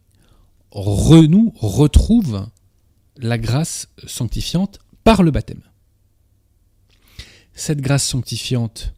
renouent, 0.72 1.54
retrouvent 1.56 2.50
la 3.18 3.38
grâce 3.38 3.90
sanctifiante 4.06 4.80
par 5.04 5.24
le 5.24 5.32
baptême. 5.32 5.62
Cette 7.54 7.80
grâce 7.80 8.06
sanctifiante 8.06 8.94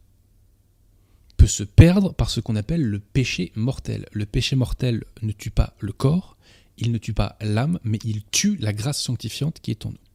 peut 1.36 1.46
se 1.46 1.62
perdre 1.62 2.12
par 2.12 2.30
ce 2.30 2.40
qu'on 2.40 2.56
appelle 2.56 2.82
le 2.82 2.98
péché 2.98 3.52
mortel. 3.54 4.06
Le 4.12 4.26
péché 4.26 4.56
mortel 4.56 5.04
ne 5.22 5.32
tue 5.32 5.50
pas 5.50 5.74
le 5.78 5.92
corps, 5.92 6.36
il 6.76 6.90
ne 6.90 6.98
tue 6.98 7.12
pas 7.12 7.36
l'âme, 7.40 7.78
mais 7.84 7.98
il 8.04 8.24
tue 8.24 8.56
la 8.56 8.72
grâce 8.72 9.00
sanctifiante 9.00 9.60
qui 9.60 9.70
est 9.70 9.86
en 9.86 9.90
nous. 9.90 10.07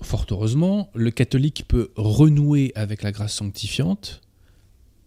Fort 0.00 0.26
heureusement, 0.30 0.90
le 0.94 1.10
catholique 1.10 1.64
peut 1.66 1.90
renouer 1.96 2.72
avec 2.74 3.02
la 3.02 3.12
grâce 3.12 3.34
sanctifiante 3.34 4.20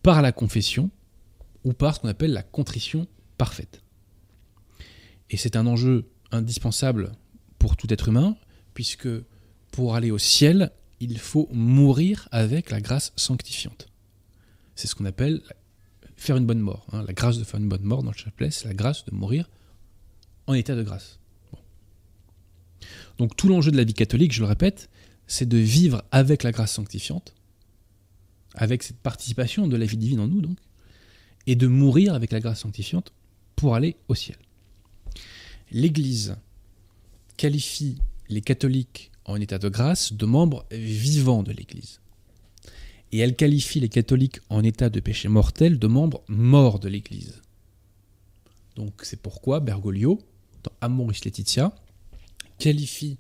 par 0.04 0.22
la 0.22 0.32
confession 0.32 0.90
ou 1.64 1.74
par 1.74 1.96
ce 1.96 2.00
qu'on 2.00 2.10
appelle 2.10 2.34
la 2.34 2.44
contrition 2.44 3.08
parfaite. 3.38 3.84
Et 5.30 5.38
c'est 5.38 5.56
un 5.56 5.66
enjeu 5.66 6.10
indispensable 6.32 7.14
pour 7.58 7.78
tout 7.78 7.92
être 7.94 8.10
humain, 8.10 8.36
puisque 8.74 9.08
pour 9.72 9.96
aller 9.96 10.12
au 10.12 10.18
ciel, 10.18 10.72
il 11.00 11.18
faut 11.18 11.48
mourir 11.52 12.28
avec 12.32 12.70
la 12.70 12.82
grâce 12.82 13.14
sanctifiante. 13.16 13.88
C'est 14.76 14.88
ce 14.88 14.96
qu'on 14.96 15.06
appelle 15.06 15.42
faire 16.16 16.38
une 16.38 16.46
bonne 16.46 16.60
mort. 16.60 16.86
Hein. 16.92 17.04
La 17.08 17.14
grâce 17.14 17.38
de 17.38 17.44
faire 17.44 17.60
une 17.60 17.70
bonne 17.70 17.84
mort 17.84 18.04
dans 18.04 18.12
le 18.12 18.18
chapelet, 18.18 18.52
c'est 18.52 18.68
la 18.68 18.74
grâce 18.74 19.06
de 19.06 19.16
mourir 19.16 19.50
en 20.48 20.54
état 20.54 20.76
de 20.76 20.84
grâce. 20.84 21.21
Donc 23.22 23.38
tout 23.38 23.48
l'enjeu 23.48 23.72
de 23.72 23.78
la 23.78 23.84
vie 23.84 23.94
catholique, 23.94 24.34
je 24.34 24.42
le 24.42 24.48
répète, 24.48 24.90
c'est 25.28 25.48
de 25.48 25.58
vivre 25.58 26.04
avec 26.12 26.44
la 26.44 26.52
grâce 26.52 26.74
sanctifiante, 26.74 27.34
avec 28.56 28.84
cette 28.84 28.98
participation 28.98 29.68
de 29.68 29.78
la 29.78 29.86
vie 29.86 29.96
divine 29.96 30.20
en 30.20 30.28
nous, 30.28 30.42
donc, 30.42 30.58
et 31.48 31.56
de 31.56 31.68
mourir 31.68 32.14
avec 32.14 32.32
la 32.32 32.40
grâce 32.40 32.60
sanctifiante 32.60 33.14
pour 33.56 33.76
aller 33.76 33.96
au 34.10 34.16
ciel 34.16 34.36
l'Église 35.72 36.36
qualifie 37.38 37.98
les 38.30 38.42
catholiques 38.42 39.12
en 39.26 39.40
état 39.40 39.58
de 39.58 39.70
grâce 39.70 40.14
de 40.14 40.26
membres 40.26 40.66
vivants 40.72 41.44
de 41.44 41.52
l'Église. 41.52 42.02
Et 43.12 43.20
elle 43.20 43.36
qualifie 43.36 43.80
les 43.80 43.90
catholiques 43.90 44.40
en 44.50 44.64
état 44.64 44.90
de 44.90 45.00
péché 45.00 45.28
mortel 45.28 45.80
de 45.80 45.88
membres 45.88 46.24
morts 46.28 46.80
de 46.80 46.88
l'Église. 46.88 47.42
Donc 48.76 49.02
c'est 49.04 49.22
pourquoi 49.22 49.60
Bergoglio, 49.60 50.20
dans 50.64 50.72
Amoris 50.82 51.26
Laetitia, 51.26 51.74
qualifie 52.62 53.17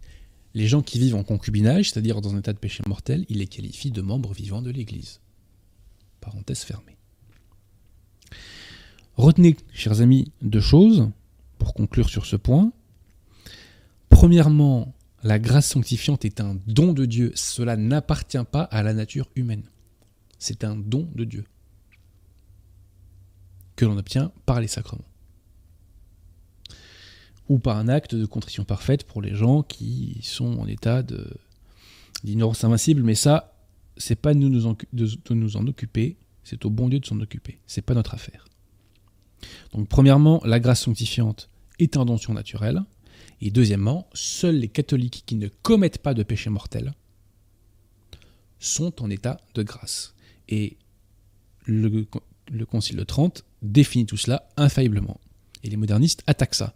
les 0.53 0.67
gens 0.67 0.81
qui 0.81 0.99
vivent 0.99 1.15
en 1.15 1.23
concubinage, 1.23 1.89
c'est-à-dire 1.89 2.21
dans 2.21 2.35
un 2.35 2.39
état 2.39 2.53
de 2.53 2.59
péché 2.59 2.83
mortel, 2.87 3.25
il 3.29 3.39
les 3.39 3.47
qualifie 3.47 3.89
de 3.89 4.01
membres 4.01 4.33
vivants 4.33 4.61
de 4.61 4.69
l'Église. 4.69 5.19
Parenthèse 6.19 6.59
fermée. 6.59 6.97
Retenez, 9.15 9.55
chers 9.73 10.01
amis, 10.01 10.31
deux 10.41 10.61
choses 10.61 11.09
pour 11.57 11.73
conclure 11.73 12.09
sur 12.09 12.25
ce 12.25 12.35
point. 12.35 12.71
Premièrement, 14.09 14.93
la 15.23 15.39
grâce 15.39 15.69
sanctifiante 15.69 16.25
est 16.25 16.41
un 16.41 16.57
don 16.67 16.93
de 16.93 17.05
Dieu. 17.05 17.31
Cela 17.35 17.77
n'appartient 17.77 18.43
pas 18.51 18.63
à 18.63 18.83
la 18.83 18.93
nature 18.93 19.29
humaine. 19.35 19.63
C'est 20.37 20.63
un 20.63 20.75
don 20.75 21.09
de 21.15 21.23
Dieu 21.23 21.45
que 23.75 23.85
l'on 23.85 23.97
obtient 23.97 24.31
par 24.45 24.59
les 24.59 24.67
sacrements. 24.67 25.10
Ou 27.51 27.59
par 27.59 27.75
un 27.75 27.89
acte 27.89 28.15
de 28.15 28.25
contrition 28.25 28.63
parfaite 28.63 29.03
pour 29.03 29.21
les 29.21 29.35
gens 29.35 29.61
qui 29.61 30.19
sont 30.23 30.57
en 30.57 30.67
état 30.67 31.03
d'ignorance 32.23 32.63
invincible. 32.63 33.03
Mais 33.03 33.15
ça, 33.15 33.53
c'est 33.97 34.15
pas 34.15 34.33
nous 34.33 34.49
de 34.49 35.33
nous 35.33 35.57
en 35.57 35.67
occuper, 35.67 36.15
c'est 36.45 36.63
au 36.65 36.69
bon 36.69 36.87
Dieu 36.87 36.99
de 36.99 37.05
s'en 37.05 37.19
occuper. 37.19 37.59
C'est 37.67 37.81
pas 37.81 37.93
notre 37.93 38.13
affaire. 38.13 38.45
Donc 39.73 39.89
premièrement, 39.89 40.41
la 40.45 40.61
grâce 40.61 40.81
sanctifiante 40.81 41.49
est 41.79 41.97
un 41.97 42.05
don 42.05 42.17
surnaturel. 42.17 42.83
Et 43.41 43.51
deuxièmement, 43.51 44.07
seuls 44.13 44.55
les 44.55 44.69
catholiques 44.69 45.23
qui 45.25 45.35
ne 45.35 45.49
commettent 45.61 45.97
pas 45.97 46.13
de 46.13 46.23
péché 46.23 46.49
mortel 46.49 46.93
sont 48.59 49.01
en 49.03 49.09
état 49.09 49.41
de 49.55 49.63
grâce. 49.63 50.13
Et 50.47 50.77
le, 51.65 52.05
Concile 52.65 52.97
de 52.97 53.03
Trente 53.03 53.43
définit 53.61 54.05
tout 54.05 54.17
cela 54.17 54.47
infailliblement. 54.57 55.19
Et 55.63 55.69
les 55.69 55.77
modernistes 55.77 56.23
attaquent 56.27 56.55
ça. 56.55 56.73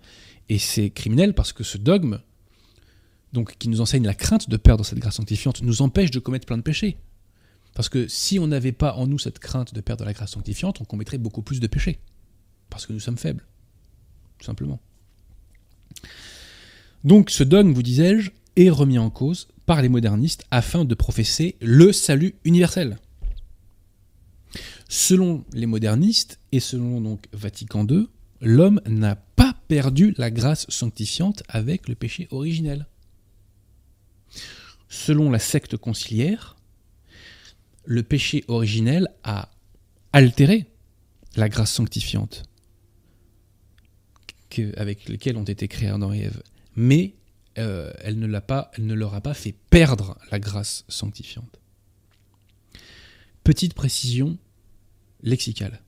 Et 0.49 0.59
c'est 0.59 0.89
criminel 0.89 1.33
parce 1.33 1.53
que 1.53 1.63
ce 1.63 1.77
dogme, 1.77 2.19
qui 3.59 3.69
nous 3.69 3.81
enseigne 3.81 4.05
la 4.05 4.13
crainte 4.13 4.49
de 4.49 4.57
perdre 4.57 4.85
cette 4.85 4.99
grâce 4.99 5.15
sanctifiante, 5.15 5.61
nous 5.61 5.81
empêche 5.81 6.11
de 6.11 6.19
commettre 6.19 6.45
plein 6.45 6.57
de 6.57 6.63
péchés. 6.63 6.97
Parce 7.73 7.89
que 7.89 8.07
si 8.07 8.39
on 8.39 8.47
n'avait 8.47 8.71
pas 8.71 8.93
en 8.93 9.07
nous 9.07 9.19
cette 9.19 9.39
crainte 9.39 9.73
de 9.73 9.81
perdre 9.81 10.05
la 10.05 10.13
grâce 10.13 10.31
sanctifiante, 10.31 10.79
on 10.79 10.85
commettrait 10.85 11.17
beaucoup 11.17 11.41
plus 11.41 11.59
de 11.59 11.67
péchés. 11.67 11.99
Parce 12.69 12.85
que 12.85 12.93
nous 12.93 12.99
sommes 12.99 13.17
faibles. 13.17 13.45
Tout 14.39 14.45
simplement. 14.45 14.79
Donc 17.03 17.29
ce 17.29 17.43
dogme, 17.43 17.73
vous 17.73 17.83
disais-je, 17.83 18.31
est 18.55 18.69
remis 18.69 18.97
en 18.97 19.09
cause 19.09 19.47
par 19.65 19.81
les 19.81 19.89
modernistes 19.89 20.45
afin 20.51 20.85
de 20.85 20.95
professer 20.95 21.55
le 21.59 21.91
salut 21.91 22.35
universel. 22.45 22.97
Selon 24.87 25.43
les 25.51 25.65
modernistes 25.65 26.39
et 26.51 26.59
selon 26.59 27.01
donc 27.01 27.25
Vatican 27.33 27.85
II, 27.85 28.07
l'homme 28.39 28.79
n'a 28.87 29.15
pas 29.15 29.44
perdu 29.67 30.13
la 30.17 30.31
grâce 30.31 30.65
sanctifiante 30.69 31.43
avec 31.47 31.87
le 31.87 31.95
péché 31.95 32.27
originel. 32.31 32.87
Selon 34.89 35.31
la 35.31 35.39
secte 35.39 35.77
conciliaire, 35.77 36.55
le 37.85 38.03
péché 38.03 38.43
originel 38.47 39.07
a 39.23 39.49
altéré 40.13 40.65
la 41.35 41.49
grâce 41.49 41.71
sanctifiante 41.71 42.43
avec 44.77 45.09
laquelle 45.09 45.37
ont 45.37 45.43
été 45.43 45.67
créés 45.67 45.89
Adam 45.89 46.13
et 46.13 46.21
Ève. 46.21 46.41
Mais 46.75 47.15
euh, 47.57 47.91
elle, 47.99 48.19
ne 48.19 48.27
leur 48.93 49.13
a 49.13 49.21
pas 49.21 49.33
fait 49.33 49.55
perdre 49.69 50.17
la 50.31 50.39
grâce 50.39 50.85
sanctifiante. 50.87 51.59
Petite 53.43 53.73
précision 53.73 54.37
lexicale. 55.21 55.81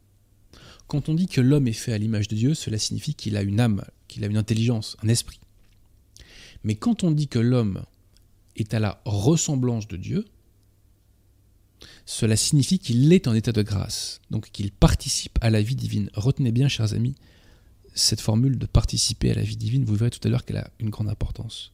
Quand 0.88 1.10
on 1.10 1.14
dit 1.14 1.28
que 1.28 1.42
l'homme 1.42 1.68
est 1.68 1.74
fait 1.74 1.94
à 1.94 1.98
l'image 1.98 2.28
de 2.28 2.36
Dieu, 2.36 2.54
cela 2.54 2.78
signifie 2.78 3.14
qu'il 3.14 3.36
a 3.36 3.42
une 3.42 3.60
âme, 3.60 3.84
qu'il 4.08 4.24
a 4.24 4.28
une 4.28 4.38
intelligence, 4.38 4.96
un 5.04 5.10
esprit. 5.10 5.40
Mais 6.64 6.76
quand 6.76 7.04
on 7.04 7.12
dit 7.12 7.28
que 7.28 7.40
l'homme 7.40 7.84
est 8.56 8.74
à 8.74 8.80
la 8.80 9.02
ressemblance 9.06 9.88
de 9.88 9.98
Dieu, 9.98 10.26
cela 12.06 12.38
signifie 12.38 12.80
qu'il 12.80 13.12
est 13.12 13.28
en 13.28 13.36
état 13.36 13.52
de 13.52 13.62
grâce, 13.62 14.22
donc 14.32 14.50
qu'il 14.52 14.72
participe 14.72 15.38
à 15.42 15.50
la 15.50 15.62
vie 15.62 15.76
divine. 15.76 16.10
Retenez 16.14 16.54
bien, 16.54 16.70
chers 16.70 16.94
amis, 16.94 17.16
cette 17.94 18.22
formule 18.22 18.58
de 18.58 18.66
participer 18.66 19.32
à 19.32 19.36
la 19.36 19.42
vie 19.42 19.58
divine, 19.58 19.84
vous 19.84 19.96
verrez 19.96 20.12
tout 20.12 20.26
à 20.26 20.30
l'heure 20.30 20.46
qu'elle 20.46 20.58
a 20.58 20.72
une 20.80 20.90
grande 20.90 21.10
importance. 21.10 21.74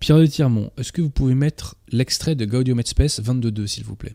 Pierre 0.00 0.18
de 0.18 0.26
Tirmont, 0.26 0.70
est-ce 0.76 0.92
que 0.92 1.00
vous 1.00 1.10
pouvez 1.10 1.34
mettre 1.34 1.76
l'extrait 1.88 2.34
de 2.34 2.44
Gaudium 2.44 2.78
et 2.78 2.86
Spes 2.86 3.20
22.2, 3.20 3.66
s'il 3.66 3.84
vous 3.84 3.96
plaît? 3.96 4.14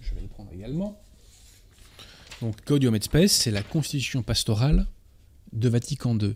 Je 0.00 0.14
vais 0.14 0.22
le 0.22 0.28
prendre 0.28 0.52
également. 0.52 1.00
Donc 2.40 2.56
Gaudium 2.66 2.94
et 2.94 3.00
Spes, 3.00 3.28
c'est 3.28 3.50
la 3.50 3.62
constitution 3.62 4.22
pastorale 4.22 4.86
de 5.52 5.68
Vatican 5.68 6.18
II. 6.18 6.34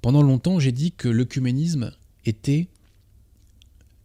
Pendant 0.00 0.22
longtemps, 0.22 0.58
j'ai 0.60 0.72
dit 0.72 0.92
que 0.92 1.08
l'œcuménisme 1.08 1.92
était 2.24 2.68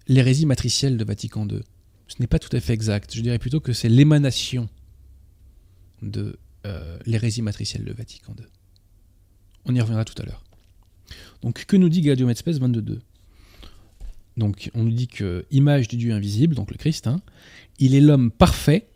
l'hérésie 0.07 0.45
matricielle 0.45 0.97
de 0.97 1.03
Vatican 1.03 1.47
II. 1.47 1.61
Ce 2.07 2.15
n'est 2.19 2.27
pas 2.27 2.39
tout 2.39 2.55
à 2.55 2.59
fait 2.59 2.73
exact. 2.73 3.15
Je 3.15 3.21
dirais 3.21 3.39
plutôt 3.39 3.59
que 3.59 3.73
c'est 3.73 3.89
l'émanation 3.89 4.69
de 6.01 6.39
euh, 6.65 6.97
l'hérésie 7.05 7.41
matricielle 7.41 7.85
de 7.85 7.93
Vatican 7.93 8.33
II. 8.37 8.45
On 9.65 9.75
y 9.75 9.81
reviendra 9.81 10.05
tout 10.05 10.19
à 10.21 10.25
l'heure. 10.25 10.43
Donc, 11.41 11.65
que 11.65 11.77
nous 11.77 11.89
dit 11.89 12.01
Gaudium 12.01 12.29
et 12.29 12.35
Spes 12.35 12.59
22.2 12.59 12.99
Donc, 14.37 14.71
on 14.73 14.83
nous 14.83 14.91
dit 14.91 15.07
que, 15.07 15.45
image 15.51 15.87
du 15.87 15.97
Dieu 15.97 16.13
invisible, 16.13 16.55
donc 16.55 16.71
le 16.71 16.77
Christ, 16.77 17.07
hein, 17.07 17.21
il 17.77 17.93
est 17.93 18.01
l'homme 18.01 18.31
parfait 18.31 18.87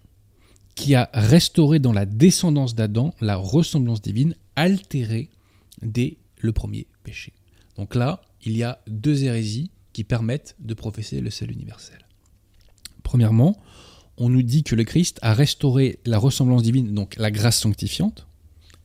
qui 0.76 0.96
a 0.96 1.10
restauré 1.14 1.80
dans 1.80 1.94
la 1.94 2.06
descendance 2.06 2.76
d'Adam 2.76 3.14
la 3.22 3.36
ressemblance 3.36 4.02
divine 4.02 4.36
altérée 4.56 5.30
dès 5.82 6.18
le 6.40 6.52
premier 6.52 6.88
péché. 7.04 7.34
Donc 7.78 7.96
là, 7.96 8.22
il 8.44 8.58
y 8.58 8.64
a 8.64 8.80
deux 8.88 9.24
hérésies 9.24 9.72
qui 9.94 10.04
permettent 10.04 10.56
de 10.60 10.74
professer 10.74 11.22
le 11.22 11.30
seul 11.30 11.52
universel. 11.52 12.00
Premièrement, 13.04 13.62
on 14.18 14.30
nous 14.30 14.44
dit 14.44 14.64
que 14.64 14.76
le 14.76 14.84
Christ 14.84 15.20
a 15.22 15.34
restauré 15.34 16.00
la 16.06 16.18
ressemblance 16.18 16.64
divine, 16.64 16.94
donc 16.94 17.16
la 17.18 17.32
grâce 17.32 17.60
sanctifiante, 17.60 18.28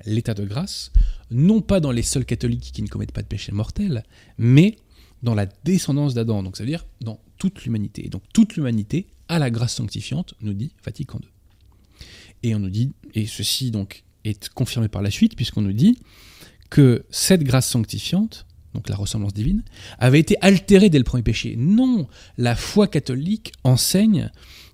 l'état 0.05 0.35
de 0.35 0.44
grâce, 0.44 0.92
non 1.31 1.61
pas 1.61 1.81
dans 1.81 1.90
les 1.90 2.03
seuls 2.03 2.24
catholiques 2.24 2.70
qui 2.72 2.83
ne 2.83 2.88
commettent 2.88 3.12
pas 3.12 3.22
de 3.22 3.27
péché 3.27 3.53
mortel, 3.53 4.05
mais 4.38 4.77
dans 5.22 5.35
la 5.35 5.46
descendance 5.64 6.14
d'Adam, 6.14 6.42
donc 6.42 6.57
ça 6.57 6.62
veut 6.62 6.70
dire 6.70 6.87
dans 7.01 7.20
toute 7.38 7.64
l'humanité. 7.64 8.07
Et 8.07 8.09
donc 8.09 8.22
toute 8.33 8.57
l'humanité 8.57 9.09
a 9.29 9.38
la 9.38 9.51
grâce 9.51 9.74
sanctifiante, 9.74 10.35
nous 10.40 10.55
dit 10.55 10.72
Vatican 10.85 11.18
II. 11.22 11.29
Et 12.42 12.55
on 12.55 12.59
nous 12.59 12.70
dit, 12.70 12.92
et 13.14 13.27
ceci 13.27 13.70
donc 13.70 14.05
est 14.24 14.48
confirmé 14.51 14.88
par 14.88 15.03
la 15.03 15.11
suite, 15.11 15.37
puisqu'on 15.37 15.62
nous 15.62 15.72
dit 15.72 15.98
que 16.70 17.05
cette 17.11 17.42
grâce 17.42 17.68
sanctifiante, 17.68 18.46
donc 18.74 18.88
la 18.88 18.96
ressemblance 18.96 19.35
divine, 19.35 19.62
avait 19.98 20.20
été 20.20 20.37
altérée 20.40 20.90
dès 20.90 20.98
le 20.98 21.05
premier 21.05 21.22
péché. 21.22 21.57
Non, 21.57 22.09
la 22.37 22.55
foi 22.55 22.87
catholique 22.87 23.53
enseigne 23.64 24.31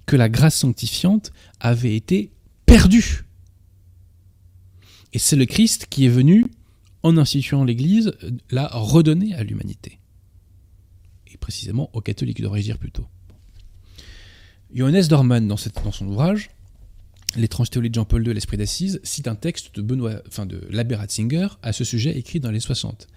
que 0.07 0.17
la 0.17 0.29
grâce 0.29 0.57
sanctifiante 0.57 1.33
avait 1.61 1.97
été 1.97 2.31
perdue. 2.67 3.25
Et 5.13 5.19
c'est 5.19 5.37
le 5.37 5.47
Christ 5.47 5.87
qui 5.89 6.07
est 6.07 6.11
venu, 6.11 6.47
en 7.03 7.17
instituant 7.17 7.65
l'Église, 7.65 8.13
la 8.51 8.67
redonner 8.67 9.35
à 9.35 9.45
l'humanité. 9.45 10.01
Et 11.33 11.37
précisément 11.37 11.89
aux 11.93 12.01
catholiques, 12.01 12.41
devrais-je 12.41 12.65
dire 12.65 12.79
plutôt. 12.79 13.07
Johannes 14.75 15.07
Dorman, 15.07 15.47
dans, 15.47 15.57
dans 15.85 15.93
son 15.93 16.09
ouvrage, 16.09 16.51
L'étrange 17.37 17.71
théorie 17.71 17.91
de 17.91 17.95
Jean-Paul 17.95 18.27
II, 18.27 18.33
l'esprit 18.33 18.57
d'assise, 18.57 19.01
cite 19.03 19.27
un 19.27 19.35
texte 19.35 19.75
de 19.75 19.83
Benoît, 19.83 20.23
enfin 20.29 20.47
de 20.47 20.63
l'abbé 20.71 20.95
Ratzinger 20.95 21.49
à 21.63 21.73
ce 21.73 21.85
sujet 21.85 22.17
écrit 22.17 22.41
dans 22.41 22.51
les 22.51 22.61
60. 22.61 23.09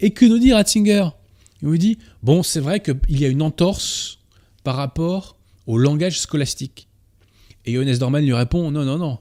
Et 0.00 0.12
que 0.12 0.24
nous 0.24 0.38
dit 0.38 0.52
Ratzinger? 0.52 1.08
Il 1.62 1.68
nous 1.68 1.76
dit 1.76 1.98
bon, 2.22 2.42
c'est 2.42 2.60
vrai 2.60 2.80
qu'il 2.80 3.18
y 3.18 3.24
a 3.24 3.28
une 3.28 3.42
entorse 3.42 4.20
par 4.62 4.76
rapport 4.76 5.36
au 5.66 5.76
langage 5.76 6.20
scolastique. 6.20 6.88
Et 7.64 7.74
Johannes 7.74 7.98
Dorman 7.98 8.24
lui 8.24 8.32
répond 8.32 8.70
non, 8.70 8.84
non, 8.84 8.98
non. 8.98 9.18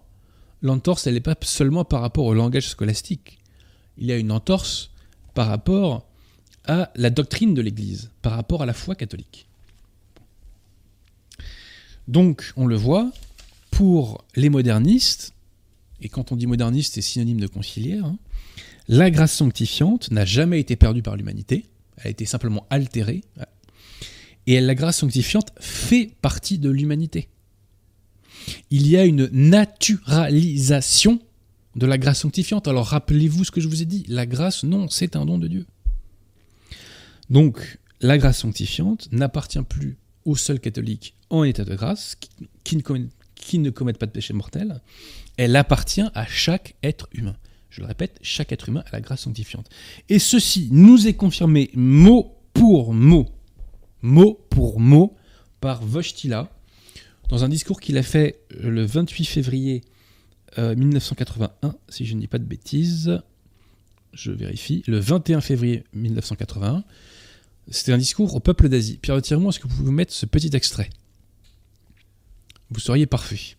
L'entorse, 0.61 1.07
elle 1.07 1.15
n'est 1.15 1.19
pas 1.19 1.35
seulement 1.41 1.85
par 1.85 2.01
rapport 2.01 2.25
au 2.25 2.33
langage 2.33 2.69
scolastique. 2.69 3.39
Il 3.97 4.05
y 4.05 4.11
a 4.11 4.17
une 4.17 4.31
entorse 4.31 4.91
par 5.33 5.47
rapport 5.47 6.07
à 6.65 6.91
la 6.95 7.09
doctrine 7.09 7.53
de 7.53 7.61
l'Église, 7.61 8.11
par 8.21 8.33
rapport 8.33 8.61
à 8.61 8.65
la 8.65 8.73
foi 8.73 8.95
catholique. 8.95 9.47
Donc, 12.07 12.53
on 12.55 12.65
le 12.65 12.75
voit, 12.75 13.11
pour 13.71 14.25
les 14.35 14.49
modernistes, 14.49 15.33
et 16.01 16.09
quand 16.09 16.31
on 16.31 16.35
dit 16.35 16.47
moderniste, 16.47 16.95
c'est 16.95 17.01
synonyme 17.01 17.39
de 17.39 17.47
conciliaire, 17.47 18.05
hein, 18.05 18.17
la 18.87 19.11
grâce 19.11 19.33
sanctifiante 19.33 20.11
n'a 20.11 20.25
jamais 20.25 20.59
été 20.59 20.75
perdue 20.75 21.01
par 21.01 21.17
l'humanité, 21.17 21.65
elle 21.97 22.07
a 22.07 22.09
été 22.09 22.25
simplement 22.25 22.65
altérée, 22.69 23.23
et 24.45 24.61
la 24.61 24.75
grâce 24.75 24.97
sanctifiante 24.97 25.51
fait 25.59 26.11
partie 26.21 26.57
de 26.57 26.69
l'humanité. 26.69 27.27
Il 28.71 28.87
y 28.87 28.95
a 28.95 29.03
une 29.03 29.27
naturalisation 29.31 31.19
de 31.75 31.85
la 31.85 31.97
grâce 31.97 32.21
sanctifiante. 32.21 32.67
Alors 32.67 32.87
rappelez-vous 32.87 33.43
ce 33.43 33.51
que 33.51 33.61
je 33.61 33.67
vous 33.67 33.81
ai 33.81 33.85
dit. 33.85 34.05
La 34.07 34.25
grâce, 34.25 34.63
non, 34.63 34.87
c'est 34.89 35.15
un 35.17 35.25
don 35.25 35.37
de 35.37 35.47
Dieu. 35.47 35.65
Donc, 37.29 37.79
la 37.99 38.17
grâce 38.17 38.39
sanctifiante 38.39 39.09
n'appartient 39.11 39.61
plus 39.63 39.97
aux 40.25 40.35
seuls 40.35 40.59
catholiques 40.59 41.15
en 41.29 41.43
état 41.43 41.65
de 41.65 41.75
grâce, 41.75 42.17
qui, 42.63 42.77
ne, 42.77 42.81
commettent, 43.71 43.97
pas 43.97 44.05
de 44.05 44.11
péché 44.11 44.33
mortel. 44.33 44.81
Elle 45.37 45.55
appartient 45.55 46.05
à 46.13 46.25
chaque 46.25 46.75
être 46.83 47.07
humain. 47.13 47.35
Je 47.69 47.81
le 47.81 47.87
répète, 47.87 48.17
chaque 48.21 48.51
être 48.51 48.69
humain 48.69 48.83
a 48.87 48.91
la 48.91 49.01
grâce 49.01 49.21
sanctifiante. 49.21 49.69
Et 50.09 50.19
ceci 50.19 50.69
nous 50.71 51.07
est 51.07 51.13
confirmé 51.13 51.69
mot 51.75 52.35
pour 52.53 52.93
mot 52.93 53.27
mot 54.01 54.39
pour 54.49 54.79
mot 54.79 55.15
par 55.59 55.83
Vostila 55.83 56.49
dans 57.29 57.43
un 57.43 57.49
discours 57.49 57.79
qu'il 57.79 57.97
a 57.97 58.03
fait 58.03 58.41
euh, 58.63 58.69
le 58.69 58.85
28 58.85 59.25
février 59.25 59.83
1981, 60.57 61.67
euh, 61.67 61.71
si 61.89 62.05
je 62.05 62.15
ne 62.15 62.21
dis 62.21 62.27
pas 62.27 62.39
de 62.39 62.45
bêtises. 62.45 63.21
Je 64.13 64.31
vérifie. 64.31 64.81
Le 64.87 64.97
21 64.97 65.41
février 65.41 65.83
1981. 65.93 66.83
C'était 67.69 67.91
un 67.91 67.97
discours 67.97 68.33
au 68.33 68.39
peuple 68.39 68.69
d'Asie. 68.69 68.97
Pierre 68.97 69.17
de 69.17 69.21
est-ce 69.21 69.59
que 69.59 69.67
vous 69.67 69.75
pouvez 69.75 69.91
mettre 69.91 70.13
ce 70.13 70.25
petit 70.25 70.49
extrait? 70.55 70.89
Vous 72.69 72.79
seriez 72.79 73.05
parfait. 73.05 73.55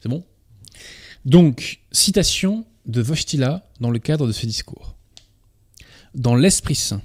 C'est 0.00 0.08
bon? 0.08 0.24
Donc, 1.24 1.80
citation 1.90 2.64
de 2.86 3.00
Vostila 3.00 3.68
dans 3.80 3.90
le 3.90 3.98
cadre 3.98 4.26
de 4.26 4.32
ce 4.32 4.46
discours. 4.46 4.94
Dans 6.14 6.36
l'Esprit 6.36 6.76
Saint, 6.76 7.02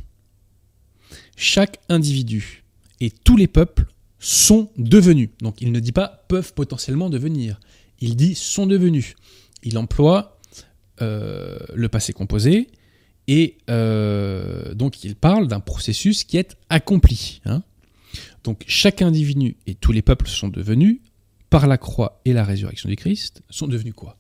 chaque 1.36 1.80
individu 1.90 2.64
et 3.00 3.10
tous 3.10 3.36
les 3.36 3.48
peuples 3.48 3.88
sont 4.20 4.70
devenus. 4.78 5.30
Donc 5.42 5.60
il 5.60 5.72
ne 5.72 5.80
dit 5.80 5.92
pas 5.92 6.24
peuvent 6.28 6.54
potentiellement 6.54 7.10
devenir. 7.10 7.60
Il 8.00 8.16
dit 8.16 8.36
sont 8.36 8.68
devenus. 8.68 9.16
Il 9.64 9.78
emploie 9.78 10.31
le 11.02 11.88
passé 11.88 12.14
composé 12.14 12.68
et 13.28 13.58
euh, 13.70 14.74
donc 14.74 15.04
il 15.04 15.16
parle 15.16 15.48
d'un 15.48 15.60
processus 15.60 16.24
qui 16.24 16.38
est 16.38 16.58
accompli. 16.70 17.42
Hein. 17.46 17.64
Donc 18.44 18.64
chaque 18.68 19.02
individu 19.02 19.58
et 19.68 19.76
tous 19.76 19.92
les 19.92 20.02
peuples 20.02 20.28
sont 20.28 20.50
devenus 20.50 21.00
par 21.50 21.68
la 21.68 21.78
croix 21.78 22.22
et 22.26 22.34
la 22.34 22.44
résurrection 22.44 22.90
du 22.90 22.96
Christ, 22.96 23.42
sont 23.50 23.68
devenus 23.68 23.94
quoi? 23.94 24.18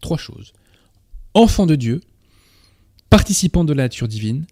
Trois 0.00 0.16
choses. 0.16 0.52
Enfants 1.34 1.66
de 1.66 1.74
Dieu, 1.74 2.00
participants 3.10 3.64
de 3.64 3.72
la 3.72 3.84
nature 3.84 4.08
divine 4.08 4.46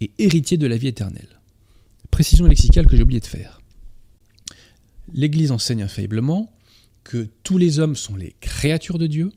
et 0.00 0.10
héritiers 0.18 0.58
de 0.58 0.66
la 0.66 0.76
vie 0.76 0.88
éternelle. 0.88 1.40
Précision 2.10 2.46
lexicale 2.46 2.86
que 2.86 2.96
j'ai 2.96 3.02
oublié 3.02 3.20
de 3.20 3.26
faire. 3.26 3.60
L'Église 5.12 5.50
enseigne 5.50 5.82
infailliblement 5.82 6.52
que 7.04 7.28
tous 7.42 7.58
les 7.58 7.78
hommes 7.78 7.96
sont 7.96 8.16
les 8.16 8.34
créatures 8.40 8.98
de 8.98 9.06
Dieu, 9.06 9.32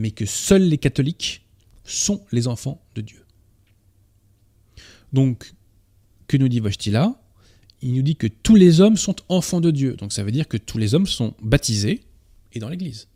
mais 0.00 0.10
que 0.10 0.24
seuls 0.24 0.62
les 0.62 0.78
catholiques 0.78 1.46
sont 1.84 2.24
les 2.32 2.48
enfants 2.48 2.82
de 2.94 3.02
Dieu. 3.02 3.24
Donc, 5.12 5.52
que 6.26 6.36
nous 6.36 6.48
dit 6.48 6.60
Vostila 6.60 7.20
Il 7.82 7.94
nous 7.94 8.02
dit 8.02 8.16
que 8.16 8.26
tous 8.26 8.56
les 8.56 8.80
hommes 8.80 8.96
sont 8.96 9.16
enfants 9.28 9.60
de 9.60 9.70
Dieu. 9.70 9.96
Donc 9.96 10.12
ça 10.12 10.22
veut 10.22 10.32
dire 10.32 10.48
que 10.48 10.56
tous 10.56 10.78
les 10.78 10.94
hommes 10.94 11.06
sont 11.06 11.34
baptisés 11.42 12.02
et 12.52 12.58
dans 12.60 12.68
l'Église, 12.68 13.08